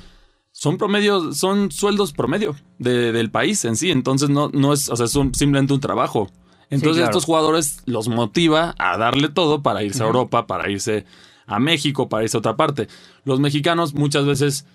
son 0.52 0.78
promedio, 0.78 1.32
son 1.32 1.70
sueldos 1.70 2.12
promedio 2.12 2.56
del 2.78 3.30
país 3.30 3.64
en 3.64 3.76
sí. 3.76 3.90
Entonces 3.90 4.30
no, 4.30 4.50
no 4.52 4.72
es, 4.72 4.88
o 4.88 4.96
sea, 4.96 5.06
es 5.06 5.12
simplemente 5.12 5.72
un 5.72 5.80
trabajo. 5.80 6.28
Entonces 6.70 7.04
estos 7.04 7.24
jugadores 7.24 7.82
los 7.86 8.08
motiva 8.08 8.74
a 8.78 8.96
darle 8.96 9.28
todo 9.28 9.62
para 9.62 9.84
irse 9.84 10.02
a 10.02 10.06
Europa, 10.06 10.46
para 10.46 10.68
irse 10.70 11.04
a 11.46 11.60
México, 11.60 12.08
para 12.08 12.24
irse 12.24 12.36
a 12.36 12.40
otra 12.40 12.56
parte. 12.56 12.88
Los 13.24 13.38
mexicanos 13.38 13.94
muchas 13.94 14.26
veces 14.26 14.66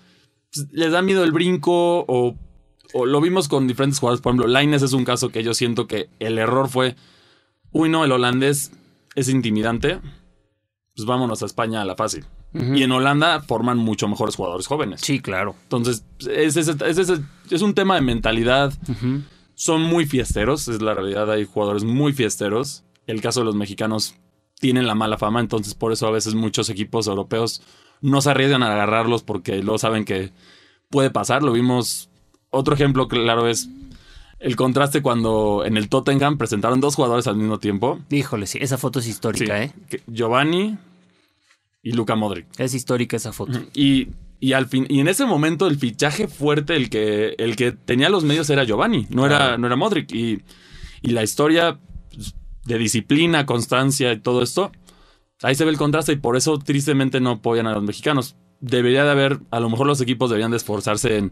pues, 0.54 0.68
les 0.72 0.92
da 0.92 1.02
miedo 1.02 1.22
el 1.24 1.32
brinco 1.32 2.04
o, 2.08 2.36
o, 2.94 3.06
lo 3.06 3.20
vimos 3.20 3.48
con 3.48 3.66
diferentes 3.66 3.98
jugadores. 3.98 4.22
Por 4.22 4.30
ejemplo, 4.30 4.46
Laines 4.46 4.82
es 4.82 4.94
un 4.94 5.04
caso 5.04 5.28
que 5.28 5.42
yo 5.42 5.52
siento 5.52 5.86
que 5.86 6.08
el 6.18 6.38
error 6.38 6.68
fue 6.68 6.96
uy, 7.72 7.88
no, 7.88 8.04
el 8.04 8.12
holandés 8.12 8.72
es 9.14 9.28
intimidante, 9.28 10.00
pues 10.94 11.06
vámonos 11.06 11.42
a 11.42 11.46
España 11.46 11.82
a 11.82 11.84
la 11.84 11.96
fácil. 11.96 12.24
Y 12.54 12.82
en 12.82 12.92
Holanda 12.92 13.40
forman 13.40 13.78
mucho 13.78 14.08
mejores 14.08 14.36
jugadores 14.36 14.66
jóvenes. 14.66 15.00
Sí, 15.00 15.20
claro. 15.20 15.54
Entonces, 15.62 16.04
es, 16.28 16.56
es, 16.58 17.62
un 17.62 17.72
tema 17.72 17.94
de 17.94 18.02
mentalidad. 18.02 18.74
Son 19.54 19.80
muy 19.80 20.04
fiesteros, 20.04 20.68
es 20.68 20.82
la 20.82 20.92
realidad. 20.92 21.30
Hay 21.30 21.46
jugadores 21.46 21.82
muy 21.82 22.12
fiesteros. 22.12 22.84
El 23.06 23.22
caso 23.22 23.40
de 23.40 23.46
los 23.46 23.54
mexicanos 23.54 24.16
tienen 24.60 24.86
la 24.86 24.94
mala 24.94 25.16
fama, 25.16 25.40
entonces 25.40 25.74
por 25.74 25.92
eso 25.92 26.06
a 26.06 26.10
veces 26.10 26.34
muchos 26.34 26.68
equipos 26.68 27.06
europeos 27.06 27.62
no 28.00 28.20
se 28.20 28.30
arriesgan 28.30 28.62
a 28.62 28.72
agarrarlos 28.72 29.22
porque 29.22 29.62
luego 29.62 29.78
saben 29.78 30.04
que 30.04 30.30
puede 30.90 31.10
pasar. 31.10 31.42
Lo 31.42 31.52
vimos. 31.52 32.10
Otro 32.50 32.74
ejemplo 32.74 33.08
claro 33.08 33.48
es 33.48 33.70
el 34.42 34.56
contraste 34.56 35.02
cuando 35.02 35.62
en 35.64 35.76
el 35.76 35.88
Tottenham 35.88 36.36
presentaron 36.36 36.80
dos 36.80 36.96
jugadores 36.96 37.28
al 37.28 37.36
mismo 37.36 37.58
tiempo. 37.58 38.00
Híjole, 38.10 38.46
sí, 38.46 38.58
esa 38.60 38.76
foto 38.76 38.98
es 38.98 39.06
histórica, 39.06 39.62
¿eh? 39.62 39.72
Giovanni 40.08 40.76
y 41.82 41.92
Luca 41.92 42.16
Modric. 42.16 42.46
Es 42.58 42.74
histórica 42.74 43.16
esa 43.16 43.32
foto. 43.32 43.60
Y, 43.72 44.08
y, 44.40 44.52
al 44.54 44.66
fin, 44.66 44.84
y 44.88 44.98
en 44.98 45.06
ese 45.06 45.26
momento 45.26 45.68
el 45.68 45.78
fichaje 45.78 46.26
fuerte, 46.26 46.74
el 46.74 46.90
que, 46.90 47.36
el 47.38 47.54
que 47.54 47.70
tenía 47.70 48.08
los 48.08 48.24
medios 48.24 48.50
era 48.50 48.64
Giovanni, 48.64 49.06
no, 49.10 49.26
era, 49.26 49.56
no 49.58 49.68
era 49.68 49.76
Modric. 49.76 50.12
Y, 50.12 50.42
y 51.02 51.10
la 51.12 51.22
historia 51.22 51.78
pues, 52.12 52.34
de 52.64 52.78
disciplina, 52.78 53.46
constancia 53.46 54.12
y 54.12 54.18
todo 54.18 54.42
esto, 54.42 54.72
ahí 55.42 55.54
se 55.54 55.64
ve 55.64 55.70
el 55.70 55.78
contraste 55.78 56.12
y 56.12 56.16
por 56.16 56.36
eso 56.36 56.58
tristemente 56.58 57.20
no 57.20 57.30
apoyan 57.30 57.68
a 57.68 57.74
los 57.74 57.84
mexicanos. 57.84 58.34
Debería 58.58 59.04
de 59.04 59.10
haber, 59.10 59.38
a 59.52 59.60
lo 59.60 59.70
mejor 59.70 59.86
los 59.86 60.00
equipos 60.00 60.30
deberían 60.30 60.50
de 60.50 60.56
esforzarse 60.56 61.16
en, 61.16 61.30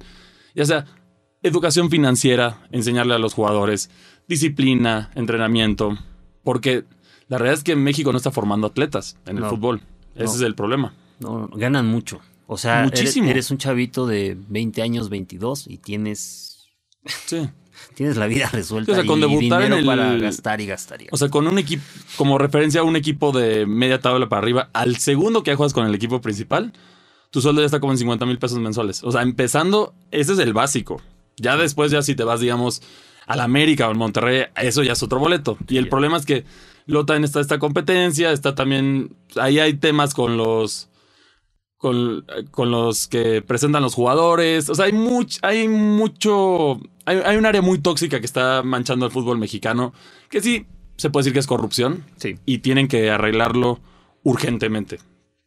ya 0.54 0.64
sea 0.64 0.86
educación 1.42 1.90
financiera, 1.90 2.66
enseñarle 2.70 3.14
a 3.14 3.18
los 3.18 3.34
jugadores, 3.34 3.90
disciplina, 4.28 5.10
entrenamiento, 5.14 5.98
porque 6.44 6.84
la 7.28 7.38
realidad 7.38 7.58
es 7.58 7.64
que 7.64 7.76
México 7.76 8.12
no 8.12 8.18
está 8.18 8.30
formando 8.30 8.66
atletas 8.66 9.16
en 9.26 9.38
el 9.38 9.44
fútbol. 9.44 9.80
Ese 10.14 10.36
es 10.36 10.42
el 10.42 10.54
problema. 10.54 10.94
No, 11.20 11.48
ganan 11.52 11.86
mucho. 11.86 12.20
O 12.46 12.56
sea, 12.56 12.82
Muchísimo. 12.82 13.28
Eres, 13.30 13.50
un 13.50 13.58
chavito 13.58 14.06
de 14.06 14.36
20 14.48 14.82
años, 14.82 15.08
22 15.08 15.66
y 15.68 15.78
tienes... 15.78 16.66
Sí. 17.26 17.48
Tienes 17.94 18.18
la 18.18 18.26
vida 18.26 18.48
resuelta 18.52 18.92
o 18.92 18.94
sea, 18.94 19.06
con 19.06 19.20
debutar 19.20 19.62
en 19.62 19.72
el, 19.72 19.86
para 19.86 20.14
gastar 20.16 20.60
y 20.60 20.66
gastar. 20.66 21.00
o 21.10 21.16
sea, 21.16 21.30
con 21.30 21.46
un 21.46 21.58
equipo, 21.58 21.82
como 22.16 22.36
referencia 22.36 22.82
a 22.82 22.84
un 22.84 22.94
equipo 22.94 23.32
de 23.32 23.64
media 23.64 24.00
tabla 24.00 24.28
para 24.28 24.42
arriba, 24.42 24.68
al 24.74 24.96
segundo 24.96 25.42
que 25.42 25.54
juegas 25.54 25.72
con 25.72 25.86
el 25.86 25.94
equipo 25.94 26.20
principal, 26.20 26.74
tu 27.30 27.40
sueldo 27.40 27.62
ya 27.62 27.66
está 27.66 27.80
como 27.80 27.94
en 27.94 27.98
50 27.98 28.26
mil 28.26 28.38
pesos 28.38 28.58
mensuales. 28.58 29.02
O 29.02 29.12
sea, 29.12 29.22
empezando, 29.22 29.94
ese 30.10 30.34
es 30.34 30.38
el 30.40 30.52
básico. 30.52 31.00
Ya 31.40 31.56
después, 31.56 31.90
ya 31.90 32.02
si 32.02 32.14
te 32.14 32.24
vas, 32.24 32.40
digamos, 32.40 32.82
al 33.26 33.40
América 33.40 33.86
o 33.86 33.90
al 33.90 33.96
Monterrey, 33.96 34.44
eso 34.56 34.82
ya 34.82 34.92
es 34.92 35.02
otro 35.02 35.18
boleto. 35.18 35.56
Y 35.68 35.76
el 35.76 35.88
problema 35.88 36.16
es 36.16 36.26
que 36.26 36.44
Lota 36.90 37.14
en 37.14 37.24
esta, 37.24 37.40
esta 37.40 37.58
competencia, 37.58 38.32
está 38.32 38.54
también. 38.54 39.14
Ahí 39.36 39.58
hay 39.58 39.74
temas 39.74 40.14
con 40.14 40.36
los. 40.36 40.88
Con, 41.76 42.26
con, 42.50 42.70
los 42.70 43.06
que 43.06 43.40
presentan 43.40 43.82
los 43.82 43.94
jugadores. 43.94 44.68
O 44.68 44.74
sea, 44.74 44.86
hay, 44.86 44.92
mucho 44.92 45.38
hay 45.42 45.68
mucho. 45.68 46.80
Hay, 47.06 47.36
un 47.36 47.46
área 47.46 47.62
muy 47.62 47.78
tóxica 47.78 48.20
que 48.20 48.26
está 48.26 48.62
manchando 48.62 49.06
el 49.06 49.12
fútbol 49.12 49.38
mexicano. 49.38 49.94
Que 50.28 50.42
sí, 50.42 50.66
se 50.96 51.10
puede 51.10 51.22
decir 51.22 51.32
que 51.32 51.38
es 51.38 51.46
corrupción. 51.46 52.04
Sí. 52.16 52.36
Y 52.44 52.58
tienen 52.58 52.86
que 52.86 53.10
arreglarlo 53.10 53.80
urgentemente. 54.24 54.98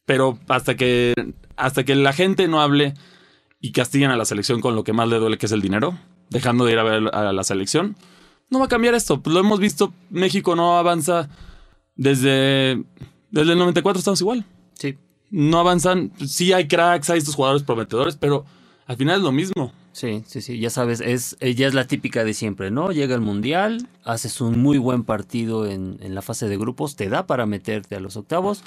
Pero 0.06 0.40
hasta 0.48 0.76
que. 0.76 1.14
Hasta 1.56 1.84
que 1.84 1.94
la 1.96 2.14
gente 2.14 2.48
no 2.48 2.62
hable 2.62 2.94
y 3.64 3.72
castigan 3.72 4.12
a 4.12 4.18
la 4.18 4.26
selección 4.26 4.60
con 4.60 4.76
lo 4.76 4.84
que 4.84 4.92
más 4.92 5.08
le 5.08 5.16
duele, 5.20 5.38
que 5.38 5.46
es 5.46 5.52
el 5.54 5.62
dinero, 5.62 5.98
dejando 6.30 6.66
de 6.66 6.74
ir 6.74 6.80
a 6.80 6.84
ver 6.84 7.10
a 7.14 7.32
la 7.32 7.44
selección, 7.46 7.96
no 8.50 8.60
va 8.60 8.66
a 8.66 8.68
cambiar 8.68 8.94
esto. 8.94 9.22
Pues 9.22 9.34
lo 9.34 9.40
hemos 9.40 9.62
visto, 9.62 9.94
México 10.10 10.54
no 10.58 10.78
avanza 10.78 11.30
desde, 11.96 12.84
desde 13.32 13.52
el 13.54 13.58
94, 13.58 14.00
estamos 14.00 14.20
igual. 14.20 14.46
Sí. 14.74 14.98
No 15.32 15.60
avanzan, 15.60 16.12
sí 16.28 16.52
hay 16.52 16.68
cracks, 16.68 17.10
hay 17.10 17.20
estos 17.20 17.36
jugadores 17.36 17.64
prometedores, 17.64 18.18
pero 18.18 18.44
al 18.86 18.98
final 18.98 19.20
es 19.20 19.24
lo 19.24 19.32
mismo. 19.32 19.72
Sí, 19.94 20.24
sí, 20.28 20.42
sí, 20.42 20.60
ya 20.60 20.70
sabes, 20.70 21.00
es, 21.00 21.38
ya 21.40 21.66
es 21.66 21.74
la 21.74 21.88
típica 21.88 22.26
de 22.26 22.34
siempre, 22.34 22.70
¿no? 22.70 22.92
Llega 22.92 23.16
el 23.16 23.22
Mundial, 23.22 23.88
haces 24.04 24.42
un 24.42 24.60
muy 24.60 24.78
buen 24.78 25.06
partido 25.06 25.68
en, 25.68 26.00
en 26.02 26.16
la 26.16 26.22
fase 26.22 26.50
de 26.50 26.58
grupos, 26.58 26.98
te 26.98 27.08
da 27.08 27.28
para 27.28 27.46
meterte 27.46 27.96
a 27.96 28.02
los 28.02 28.18
octavos 28.18 28.62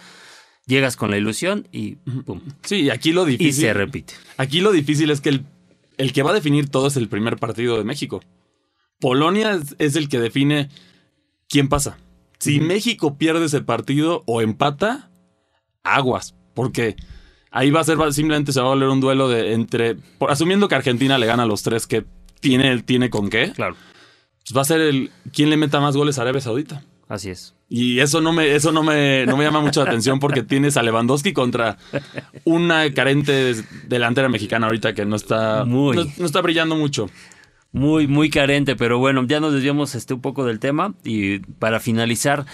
llegas 0.66 0.96
con 0.96 1.11
la 1.11 1.16
ilusión 1.16 1.68
y 1.72 1.96
pum. 2.24 2.40
Sí, 2.62 2.90
aquí 2.90 3.12
lo 3.12 3.24
difícil. 3.24 3.48
Y 3.48 3.52
se 3.52 3.72
repite. 3.72 4.14
Aquí 4.37 4.61
lo 4.61 4.72
difícil 4.72 5.11
es 5.11 5.20
que 5.20 5.31
el, 5.31 5.44
el 5.96 6.12
que 6.12 6.22
va 6.22 6.31
a 6.31 6.35
definir 6.35 6.68
todo 6.68 6.88
es 6.88 6.96
el 6.96 7.09
primer 7.09 7.38
partido 7.38 7.79
de 7.79 7.85
México. 7.85 8.20
Polonia 9.00 9.61
es, 9.79 9.96
el 9.96 10.09
que 10.09 10.18
define 10.18 10.68
quién 11.48 11.68
pasa. 11.68 11.98
Si 12.38 12.61
México 12.61 13.16
pierde 13.16 13.46
ese 13.46 13.61
partido 13.61 14.22
o 14.26 14.40
empata, 14.40 15.11
aguas. 15.83 16.35
Porque 16.55 16.96
ahí 17.50 17.70
va 17.70 17.81
a 17.81 17.85
ser 17.85 17.98
simplemente 18.12 18.52
se 18.52 18.61
va 18.61 18.66
a 18.66 18.70
volver 18.70 18.88
un 18.88 19.00
duelo 19.00 19.29
de 19.29 19.52
entre. 19.52 19.96
asumiendo 20.29 20.68
que 20.68 20.74
Argentina 20.74 21.18
le 21.18 21.26
gana 21.26 21.44
a 21.44 21.46
los 21.46 21.62
tres 21.62 21.87
que 21.87 22.05
tiene, 22.40 22.83
tiene 22.83 23.11
con 23.11 23.31
qué. 23.31 23.52
Claro. 23.52 23.76
Pues 24.38 24.57
va 24.57 24.62
a 24.62 24.66
ser 24.66 24.81
el. 24.81 25.11
¿Quién 25.33 25.50
le 25.50 25.57
meta 25.57 25.81
más 25.81 25.96
goles 25.96 26.18
a 26.18 26.22
Arabia 26.22 26.40
Saudita? 26.40 26.83
Así 27.09 27.31
es. 27.31 27.55
Y 27.68 27.98
eso 27.98 28.20
no 28.20 28.33
me, 28.33 28.55
eso 28.55 28.70
no 28.70 28.83
me, 28.85 29.26
no 29.26 29.37
me 29.37 29.44
llama 29.44 29.61
mucho 29.61 29.83
la 29.83 29.90
atención 29.90 30.20
porque 30.20 30.42
tienes 30.42 30.76
a 30.76 30.83
Lewandowski 30.85 31.33
contra 31.33 31.79
una 32.44 32.92
carente 32.94 33.55
delantera 33.88 34.29
mexicana 34.29 34.66
ahorita 34.66 34.94
que 34.94 35.05
no 35.05 35.16
está, 35.16 35.64
muy, 35.64 35.96
no, 36.18 36.26
está 36.26 36.40
brillando 36.42 36.76
mucho. 36.76 37.11
Muy, 37.72 38.07
muy 38.07 38.31
carente, 38.31 38.76
pero 38.76 38.98
bueno, 38.98 39.24
ya 39.26 39.40
nos 39.40 39.52
desviamos 39.52 39.94
este, 39.96 40.14
un 40.14 40.20
poco 40.20 40.44
del 40.46 40.61
tema 40.61 40.94
y 41.05 41.40
para 41.40 41.81
finalizar, 41.81 42.46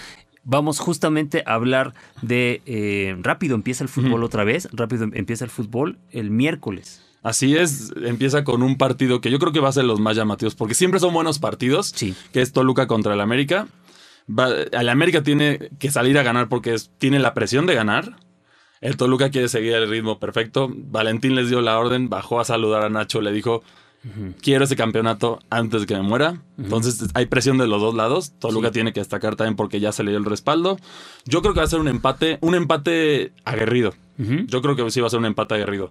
vamos 0.43 0.79
justamente 0.79 1.43
a 1.45 1.53
hablar 1.53 1.93
de 2.21 2.61
eh, 2.65 3.15
rápido 3.21 3.55
empieza 3.55 3.83
el 3.83 3.89
fútbol 3.89 4.23
otra 4.23 4.43
vez, 4.43 4.67
rápido 4.73 5.07
empieza 5.13 5.45
el 5.45 5.51
fútbol 5.51 5.99
el 6.11 6.31
miércoles. 6.31 7.03
Así 7.21 7.55
es, 7.55 7.93
empieza 8.03 8.43
con 8.43 8.63
un 8.63 8.77
partido 8.77 9.21
que 9.21 9.31
yo 9.31 9.39
creo 9.39 9.53
que 9.53 9.61
va 9.61 9.69
a 9.69 9.73
ser 9.73 9.85
los 9.85 10.01
más 10.01 10.17
llamativos, 10.17 10.55
porque 10.55 10.73
siempre 10.73 10.99
son 10.99 11.13
buenos 11.13 11.39
partidos, 11.39 11.93
Sí. 11.95 12.13
que 12.33 12.41
es 12.41 12.51
Toluca 12.51 12.87
contra 12.87 13.13
el 13.13 13.21
América. 13.21 13.67
Va, 14.27 14.49
el 14.49 14.89
América 14.89 15.21
tiene 15.23 15.69
que 15.79 15.91
salir 15.91 16.17
a 16.17 16.23
ganar 16.23 16.47
porque 16.49 16.73
es- 16.73 16.91
tiene 16.97 17.19
la 17.19 17.33
presión 17.33 17.65
de 17.65 17.75
ganar. 17.75 18.15
El 18.81 18.97
Toluca 18.97 19.29
quiere 19.29 19.47
seguir 19.49 19.73
el 19.73 19.89
ritmo 19.89 20.19
perfecto. 20.19 20.69
Valentín 20.73 21.35
les 21.35 21.49
dio 21.49 21.61
la 21.61 21.79
orden, 21.79 22.09
bajó 22.09 22.39
a 22.39 22.45
saludar 22.45 22.83
a 22.83 22.89
Nacho, 22.89 23.21
le 23.21 23.31
dijo, 23.31 23.63
quiero 24.41 24.65
ese 24.65 24.75
campeonato 24.75 25.39
antes 25.49 25.81
de 25.81 25.87
que 25.87 25.95
me 25.95 26.01
muera. 26.01 26.41
Entonces 26.57 27.09
hay 27.13 27.27
presión 27.27 27.57
de 27.57 27.67
los 27.67 27.81
dos 27.81 27.95
lados. 27.95 28.33
Toluca 28.39 28.67
Sí. 28.67 28.73
tiene 28.73 28.91
que 28.91 28.99
destacar 28.99 29.35
también 29.37 29.55
porque 29.55 29.79
ya 29.79 29.91
se 29.93 30.03
le 30.03 30.11
dio 30.11 30.19
el 30.19 30.25
respaldo. 30.25 30.77
Yo 31.25 31.41
creo 31.41 31.53
que 31.53 31.59
va 31.61 31.65
a 31.65 31.69
ser 31.69 31.79
un 31.79 31.87
empate, 31.87 32.37
un 32.41 32.55
empate 32.55 33.31
aguerrido. 33.45 33.93
Yo 34.17 34.61
creo 34.61 34.75
que 34.75 34.89
sí 34.91 34.99
va 35.01 35.07
a 35.07 35.09
ser 35.09 35.19
un 35.19 35.25
empate 35.25 35.55
aguerrido. 35.55 35.89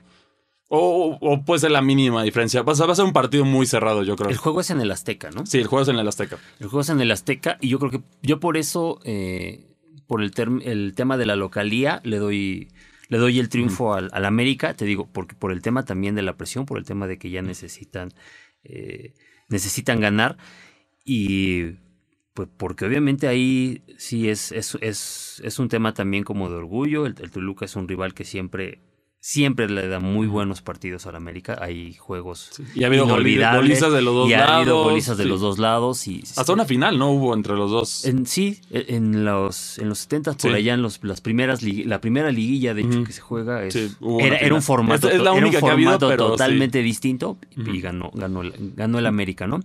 O, 0.75 1.19
o 1.21 1.45
puede 1.45 1.61
ser 1.61 1.71
la 1.71 1.83
mínima 1.83 2.23
diferencia. 2.23 2.63
Va 2.63 2.73
a 2.73 2.95
ser 2.95 3.05
un 3.05 3.13
partido 3.13 3.45
muy 3.45 3.67
cerrado, 3.67 4.05
yo 4.05 4.17
creo. 4.17 4.31
El 4.31 4.39
juego 4.39 4.63
es 4.63 4.71
en 4.71 4.81
el 4.81 4.91
Azteca, 4.91 5.31
¿no? 5.31 5.45
Sí, 5.45 5.59
el 5.59 5.67
juego 5.67 5.83
es 5.83 5.89
en 5.91 5.99
el 5.99 6.09
Azteca. 6.09 6.39
El 6.61 6.69
juego 6.69 6.81
es 6.81 6.89
en 6.89 6.99
el 7.03 7.11
Azteca 7.11 7.59
y 7.61 7.69
yo 7.69 7.79
creo 7.79 7.91
que 7.91 8.01
yo 8.23 8.41
por 8.41 8.57
eso, 8.57 8.99
eh, 9.05 9.67
por 10.07 10.23
el, 10.23 10.33
el 10.65 10.95
tema 10.95 11.19
de 11.19 11.27
la 11.27 11.37
localía, 11.37 12.01
le 12.05 12.17
doy, 12.17 12.69
le 13.11 13.19
doy 13.19 13.39
el 13.39 13.51
triunfo 13.51 13.93
al, 13.93 14.09
al 14.15 14.25
América, 14.25 14.73
te 14.73 14.87
digo, 14.87 15.11
porque 15.13 15.35
por 15.35 15.53
el 15.53 15.61
tema 15.61 15.85
también 15.85 16.15
de 16.15 16.23
la 16.23 16.39
presión, 16.39 16.65
por 16.65 16.79
el 16.79 16.87
tema 16.87 17.07
de 17.07 17.19
que 17.19 17.29
ya 17.29 17.43
necesitan, 17.43 18.15
eh, 18.65 19.13
necesitan 19.51 20.01
ganar 20.01 20.39
y 21.05 21.73
pues 22.33 22.49
porque 22.57 22.87
obviamente 22.87 23.29
ahí 23.29 23.83
sí 23.99 24.31
es, 24.31 24.53
es, 24.53 24.79
es, 24.81 25.43
es 25.45 25.59
un 25.59 25.69
tema 25.69 25.93
también 25.93 26.25
como 26.25 26.49
de 26.49 26.57
orgullo, 26.57 27.05
el, 27.05 27.15
el 27.21 27.31
Toluca 27.31 27.67
es 27.67 27.77
un 27.77 27.87
rival 27.89 28.15
que 28.15 28.25
siempre... 28.25 28.81
Siempre 29.25 29.69
le 29.69 29.87
da 29.87 30.01
muy 30.01 30.27
buenos 30.27 30.63
partidos 30.63 31.07
al 31.07 31.15
América. 31.15 31.57
Hay 31.61 31.95
juegos 31.95 32.51
Y 32.75 32.83
ha 32.83 32.89
habido 32.89 33.07
golizas 33.07 33.93
de 33.93 34.03
los 34.03 34.15
dos 34.17 34.29
y 34.29 34.33
ha 34.35 34.57
habido 34.57 34.75
lados, 34.75 34.85
golizas 34.91 35.17
de 35.17 35.23
sí. 35.23 35.29
los 35.29 35.41
dos 35.41 35.61
lados. 35.61 36.09
Y, 36.09 36.25
Hasta 36.37 36.53
una 36.53 36.65
final, 36.65 36.99
¿no? 36.99 37.13
Hubo 37.13 37.33
entre 37.33 37.55
los 37.55 37.71
dos. 37.71 38.05
en, 38.05 38.27
sí, 38.27 38.59
e, 38.73 38.85
en 38.89 39.25
los, 39.25 39.79
en 39.79 39.91
los 39.91 40.01
70 40.01 40.33
por 40.33 40.41
Sí. 40.51 40.57
allá, 40.57 40.75
en 40.75 40.83
los, 40.83 40.99
las 41.05 41.21
primeras 41.21 41.63
la 41.63 42.01
primera 42.01 42.33
liguilla, 42.33 42.75
de 42.75 42.83
hecho, 42.83 43.05
que 43.05 43.13
se 43.13 43.21
juega, 43.21 43.65
es- 43.65 43.75
Sí, 43.75 43.93
era, 44.19 44.39
era 44.39 44.57
un 44.57 44.63
formato, 44.63 45.07
Es- 45.09 45.15
es 45.15 45.21
la 45.21 45.31
to- 45.31 45.37
era 45.37 45.39
un 45.39 45.45
única 45.45 45.61
que 45.61 45.67
ha 45.69 45.73
habido, 45.73 45.91
formato 46.01 46.11
sí. 46.11 46.17
totalmente 46.33 46.83
distinto 46.83 47.39
y 47.57 47.81
ganó, 47.81 48.11
ganó, 48.15 48.43
el- 48.43 48.73
ganó 48.75 48.99
el 48.99 49.07
América, 49.07 49.47
¿no? 49.47 49.61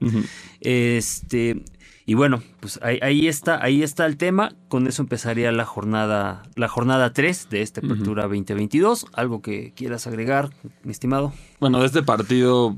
Este, 0.61 1.63
y 2.07 2.13
bueno, 2.13 2.41
pues 2.61 2.79
ahí, 2.81 2.97
ahí 3.01 3.27
está, 3.27 3.61
ahí 3.63 3.83
está 3.83 4.05
el 4.05 4.15
tema. 4.17 4.53
Con 4.69 4.87
eso 4.87 5.01
empezaría 5.03 5.51
la 5.51 5.65
jornada, 5.65 6.43
la 6.55 6.69
jornada 6.69 7.11
3 7.11 7.49
de 7.49 7.61
esta 7.61 7.81
apertura 7.81 8.23
2022. 8.23 9.05
Algo 9.13 9.41
que 9.41 9.73
quieras 9.75 10.07
agregar, 10.07 10.49
mi 10.83 10.91
estimado. 10.91 11.33
Bueno, 11.59 11.79
de 11.81 11.85
este 11.85 12.03
partido 12.03 12.77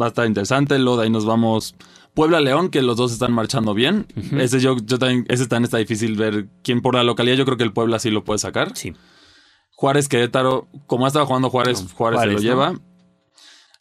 va 0.00 0.04
a 0.06 0.08
estar 0.08 0.26
interesante. 0.26 0.78
Luego 0.78 0.98
de 0.98 1.04
ahí 1.04 1.10
nos 1.10 1.24
vamos. 1.24 1.74
Puebla-León, 2.12 2.68
que 2.70 2.80
los 2.82 2.96
dos 2.98 3.12
están 3.12 3.32
marchando 3.32 3.72
bien. 3.74 4.06
Ese 4.38 4.60
yo, 4.60 4.76
yo 4.84 4.98
también, 4.98 5.24
ese 5.28 5.46
también 5.46 5.64
está 5.64 5.78
difícil 5.78 6.16
ver 6.16 6.48
quién 6.62 6.80
por 6.82 6.94
la 6.94 7.02
localidad. 7.02 7.36
Yo 7.36 7.44
creo 7.46 7.56
que 7.56 7.64
el 7.64 7.72
Puebla 7.72 7.98
sí 7.98 8.10
lo 8.10 8.24
puede 8.24 8.38
sacar. 8.38 8.76
Sí. 8.76 8.92
Juárez 9.70 10.08
Querétaro, 10.08 10.68
como 10.86 11.04
ha 11.04 11.08
estado 11.08 11.26
jugando 11.26 11.50
Juárez, 11.50 11.82
No, 11.82 11.88
Juárez, 11.94 12.20
se 12.20 12.26
lo 12.26 12.32
¿no? 12.34 12.38
lleva. 12.40 12.74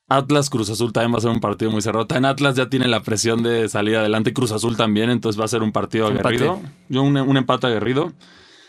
Atlas 0.07 0.49
Cruz 0.49 0.69
Azul 0.69 0.93
también 0.93 1.13
va 1.13 1.17
a 1.17 1.21
ser 1.21 1.31
un 1.31 1.39
partido 1.39 1.71
muy 1.71 1.81
cerrado. 1.81 2.05
En 2.15 2.25
Atlas 2.25 2.55
ya 2.55 2.69
tiene 2.69 2.87
la 2.87 3.01
presión 3.01 3.41
de 3.41 3.67
salir 3.69 3.95
adelante. 3.97 4.33
Cruz 4.33 4.51
Azul 4.51 4.77
también, 4.77 5.09
entonces 5.09 5.39
va 5.39 5.45
a 5.45 5.47
ser 5.49 5.63
un 5.63 5.71
partido 5.71 6.07
Empate. 6.09 6.27
aguerrido. 6.27 6.61
Yo 6.89 7.01
un, 7.03 7.17
un 7.17 7.37
empate 7.37 7.67
aguerrido. 7.67 8.13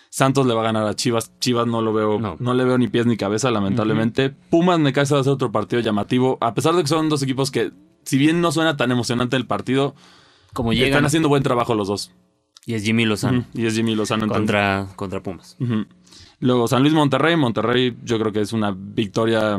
Santos 0.08 0.46
le 0.46 0.54
va 0.54 0.62
a 0.62 0.64
ganar 0.64 0.86
a 0.86 0.94
Chivas. 0.94 1.32
Chivas 1.40 1.66
no 1.66 1.82
lo 1.82 1.92
veo, 1.92 2.18
No. 2.18 2.36
no, 2.38 2.54
le 2.54 2.64
veo 2.64 2.78
ni 2.78 2.88
pies 2.88 3.04
ni 3.04 3.18
cabeza, 3.18 3.50
lamentablemente. 3.50 4.30
Pumas 4.30 4.78
Necaxa 4.80 5.16
va 5.16 5.20
a 5.20 5.24
ser 5.24 5.32
otro 5.34 5.52
partido 5.52 5.82
llamativo. 5.82 6.38
A 6.40 6.54
pesar 6.54 6.74
de 6.74 6.82
que 6.82 6.88
son 6.88 7.10
dos 7.10 7.22
equipos 7.22 7.50
que, 7.50 7.72
si 8.04 8.16
bien 8.16 8.40
no 8.40 8.50
suena 8.50 8.78
tan 8.78 8.90
emocionante 8.90 9.36
el 9.36 9.46
partido, 9.46 9.94
Como 10.54 10.72
están 10.72 10.86
llegan, 10.86 11.04
haciendo 11.04 11.28
buen 11.28 11.42
trabajo 11.42 11.74
los 11.74 11.88
dos. 11.88 12.12
y 12.64 12.74
es 12.74 12.82
Jimmy 12.82 13.04
Lozano. 13.04 13.44
Y 13.52 13.66
es 13.66 13.74
Jimmy 13.74 13.94
Lozano 13.94 14.22
entonces. 14.24 14.40
contra, 14.40 14.86
contra 14.96 15.22
Pumas. 15.22 15.58
Luego 16.40 16.66
San 16.66 16.80
Luis 16.80 16.94
Monterrey. 16.94 17.36
Monterrey 17.36 17.94
yo 18.02 18.18
creo 18.18 18.32
que 18.32 18.40
es 18.40 18.54
una 18.54 18.72
victoria 18.74 19.58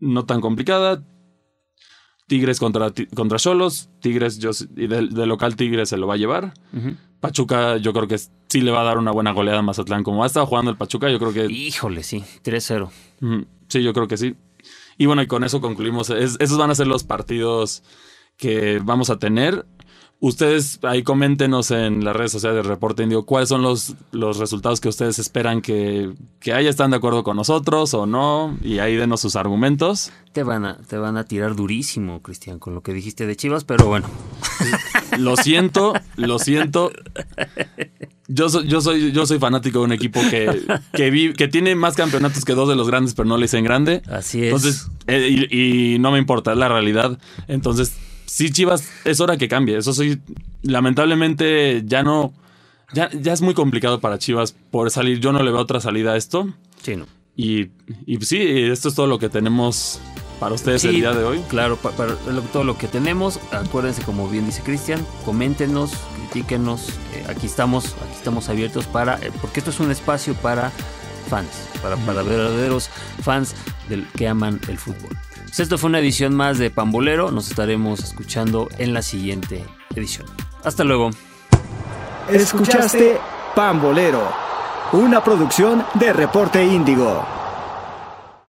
no 0.00 0.24
tan 0.24 0.40
complicada. 0.40 1.04
Tigres 2.26 2.58
contra 2.60 2.92
contra 3.14 3.38
Cholos. 3.38 3.88
Tigres, 4.00 4.38
yo, 4.38 4.50
y 4.76 4.86
de, 4.86 5.06
de 5.08 5.26
local 5.26 5.56
Tigres 5.56 5.88
se 5.88 5.96
lo 5.96 6.06
va 6.06 6.14
a 6.14 6.18
llevar. 6.18 6.52
Pachuca 7.20 7.78
yo 7.78 7.92
creo 7.92 8.06
que 8.06 8.18
sí 8.18 8.60
le 8.60 8.70
va 8.70 8.82
a 8.82 8.84
dar 8.84 8.98
una 8.98 9.10
buena 9.12 9.32
goleada 9.32 9.60
a 9.60 9.62
Mazatlán. 9.62 10.02
Como 10.04 10.22
ha 10.22 10.26
estado 10.26 10.46
jugando 10.46 10.70
el 10.70 10.76
Pachuca, 10.76 11.10
yo 11.10 11.18
creo 11.18 11.32
que... 11.32 11.46
Híjole, 11.46 12.02
sí, 12.02 12.22
3-0. 12.44 12.90
Ujú. 13.22 13.46
Sí, 13.68 13.82
yo 13.82 13.92
creo 13.94 14.06
que 14.08 14.16
sí. 14.18 14.36
Y 14.98 15.06
bueno, 15.06 15.22
y 15.22 15.26
con 15.26 15.42
eso 15.42 15.60
concluimos. 15.60 16.10
Es- 16.10 16.36
esos 16.38 16.58
van 16.58 16.70
a 16.70 16.74
ser 16.74 16.86
los 16.86 17.02
partidos 17.04 17.82
que 18.36 18.78
vamos 18.84 19.08
a 19.10 19.18
tener. 19.18 19.64
Ustedes 20.20 20.80
ahí 20.82 21.04
coméntenos 21.04 21.70
en 21.70 22.04
las 22.04 22.16
redes 22.16 22.32
sociales 22.32 22.56
del 22.56 22.64
Reporte 22.66 23.04
Indio 23.04 23.24
cuáles 23.24 23.48
son 23.48 23.62
los, 23.62 23.94
los 24.10 24.38
resultados 24.38 24.80
que 24.80 24.88
ustedes 24.88 25.20
esperan 25.20 25.62
que, 25.62 26.12
que 26.40 26.52
haya 26.52 26.68
están 26.68 26.90
de 26.90 26.96
acuerdo 26.96 27.22
con 27.22 27.36
nosotros 27.36 27.94
o 27.94 28.04
no. 28.04 28.58
Y 28.64 28.80
ahí 28.80 28.96
denos 28.96 29.20
sus 29.20 29.36
argumentos. 29.36 30.10
Te 30.32 30.42
van 30.42 30.64
a, 30.64 30.76
te 30.78 30.98
van 30.98 31.16
a 31.16 31.22
tirar 31.24 31.54
durísimo, 31.54 32.20
Cristian, 32.20 32.58
con 32.58 32.74
lo 32.74 32.82
que 32.82 32.92
dijiste 32.92 33.26
de 33.26 33.36
Chivas, 33.36 33.62
pero 33.64 33.86
bueno. 33.86 34.08
Lo 35.18 35.36
siento, 35.36 35.94
lo 36.16 36.38
siento. 36.38 36.92
Yo 38.28 38.48
soy, 38.50 38.68
yo 38.68 38.80
soy, 38.80 39.10
yo 39.10 39.26
soy 39.26 39.38
fanático 39.38 39.78
de 39.80 39.84
un 39.86 39.92
equipo 39.92 40.20
que, 40.30 40.62
que, 40.92 41.10
vi- 41.10 41.32
que 41.32 41.48
tiene 41.48 41.74
más 41.74 41.94
campeonatos 41.96 42.44
que 42.44 42.54
dos 42.54 42.68
de 42.68 42.76
los 42.76 42.86
grandes, 42.88 43.14
pero 43.14 43.26
no 43.28 43.36
le 43.36 43.44
dicen 43.44 43.64
grande. 43.64 44.02
Así 44.06 44.40
es. 44.40 44.46
Entonces, 44.46 44.88
eh, 45.08 45.48
y, 45.50 45.94
y 45.94 45.98
no 45.98 46.12
me 46.12 46.18
importa, 46.18 46.52
es 46.52 46.58
la 46.58 46.68
realidad. 46.68 47.18
Entonces, 47.48 47.96
sí, 48.38 48.50
Chivas, 48.52 48.88
es 49.04 49.18
hora 49.20 49.36
que 49.36 49.48
cambie. 49.48 49.76
Eso 49.76 49.92
sí, 49.92 50.18
lamentablemente 50.62 51.82
ya 51.84 52.02
no. 52.02 52.32
Ya, 52.94 53.10
ya 53.10 53.32
es 53.34 53.42
muy 53.42 53.52
complicado 53.52 54.00
para 54.00 54.18
Chivas 54.18 54.54
por 54.70 54.90
salir. 54.90 55.20
Yo 55.20 55.32
no 55.32 55.42
le 55.42 55.50
veo 55.50 55.60
otra 55.60 55.80
salida 55.80 56.12
a 56.12 56.16
esto. 56.16 56.48
Sí, 56.82 56.96
no. 56.96 57.06
Y, 57.36 57.70
y 58.06 58.16
sí, 58.22 58.38
esto 58.40 58.88
es 58.88 58.94
todo 58.94 59.06
lo 59.06 59.18
que 59.18 59.28
tenemos 59.28 60.00
para 60.40 60.54
ustedes 60.54 60.84
el 60.84 60.94
día 60.94 61.12
de 61.12 61.22
hoy. 61.24 61.40
Claro, 61.48 61.76
pa- 61.76 61.90
para 61.92 62.14
todo 62.52 62.64
lo 62.64 62.78
que 62.78 62.86
tenemos, 62.88 63.38
acuérdense, 63.52 64.02
como 64.02 64.28
bien 64.30 64.46
dice 64.46 64.62
Cristian, 64.62 65.04
coméntenos, 65.24 65.90
critíquenos, 66.16 66.88
eh, 67.14 67.24
aquí 67.28 67.46
estamos, 67.46 67.86
aquí 67.86 68.14
estamos 68.16 68.48
abiertos 68.48 68.86
para, 68.86 69.16
eh, 69.16 69.30
porque 69.40 69.60
esto 69.60 69.70
es 69.70 69.80
un 69.80 69.90
espacio 69.90 70.34
para 70.34 70.70
fans, 71.28 71.48
para, 71.82 71.96
para 71.96 72.22
verdaderos 72.22 72.88
fans 73.22 73.54
del 73.88 74.06
que 74.16 74.26
aman 74.28 74.60
el 74.68 74.78
fútbol. 74.78 75.16
Pues 75.48 75.60
esto 75.60 75.78
fue 75.78 75.88
una 75.88 75.98
edición 75.98 76.34
más 76.34 76.58
de 76.58 76.70
Pambolero, 76.70 77.30
nos 77.30 77.48
estaremos 77.48 78.00
escuchando 78.04 78.68
en 78.76 78.92
la 78.92 79.00
siguiente 79.00 79.64
edición. 79.94 80.26
Hasta 80.62 80.84
luego. 80.84 81.10
Escuchaste 82.30 83.18
Pambolero, 83.54 84.28
una 84.92 85.24
producción 85.24 85.84
de 85.94 86.12
Reporte 86.12 86.62
Índigo. 86.62 87.26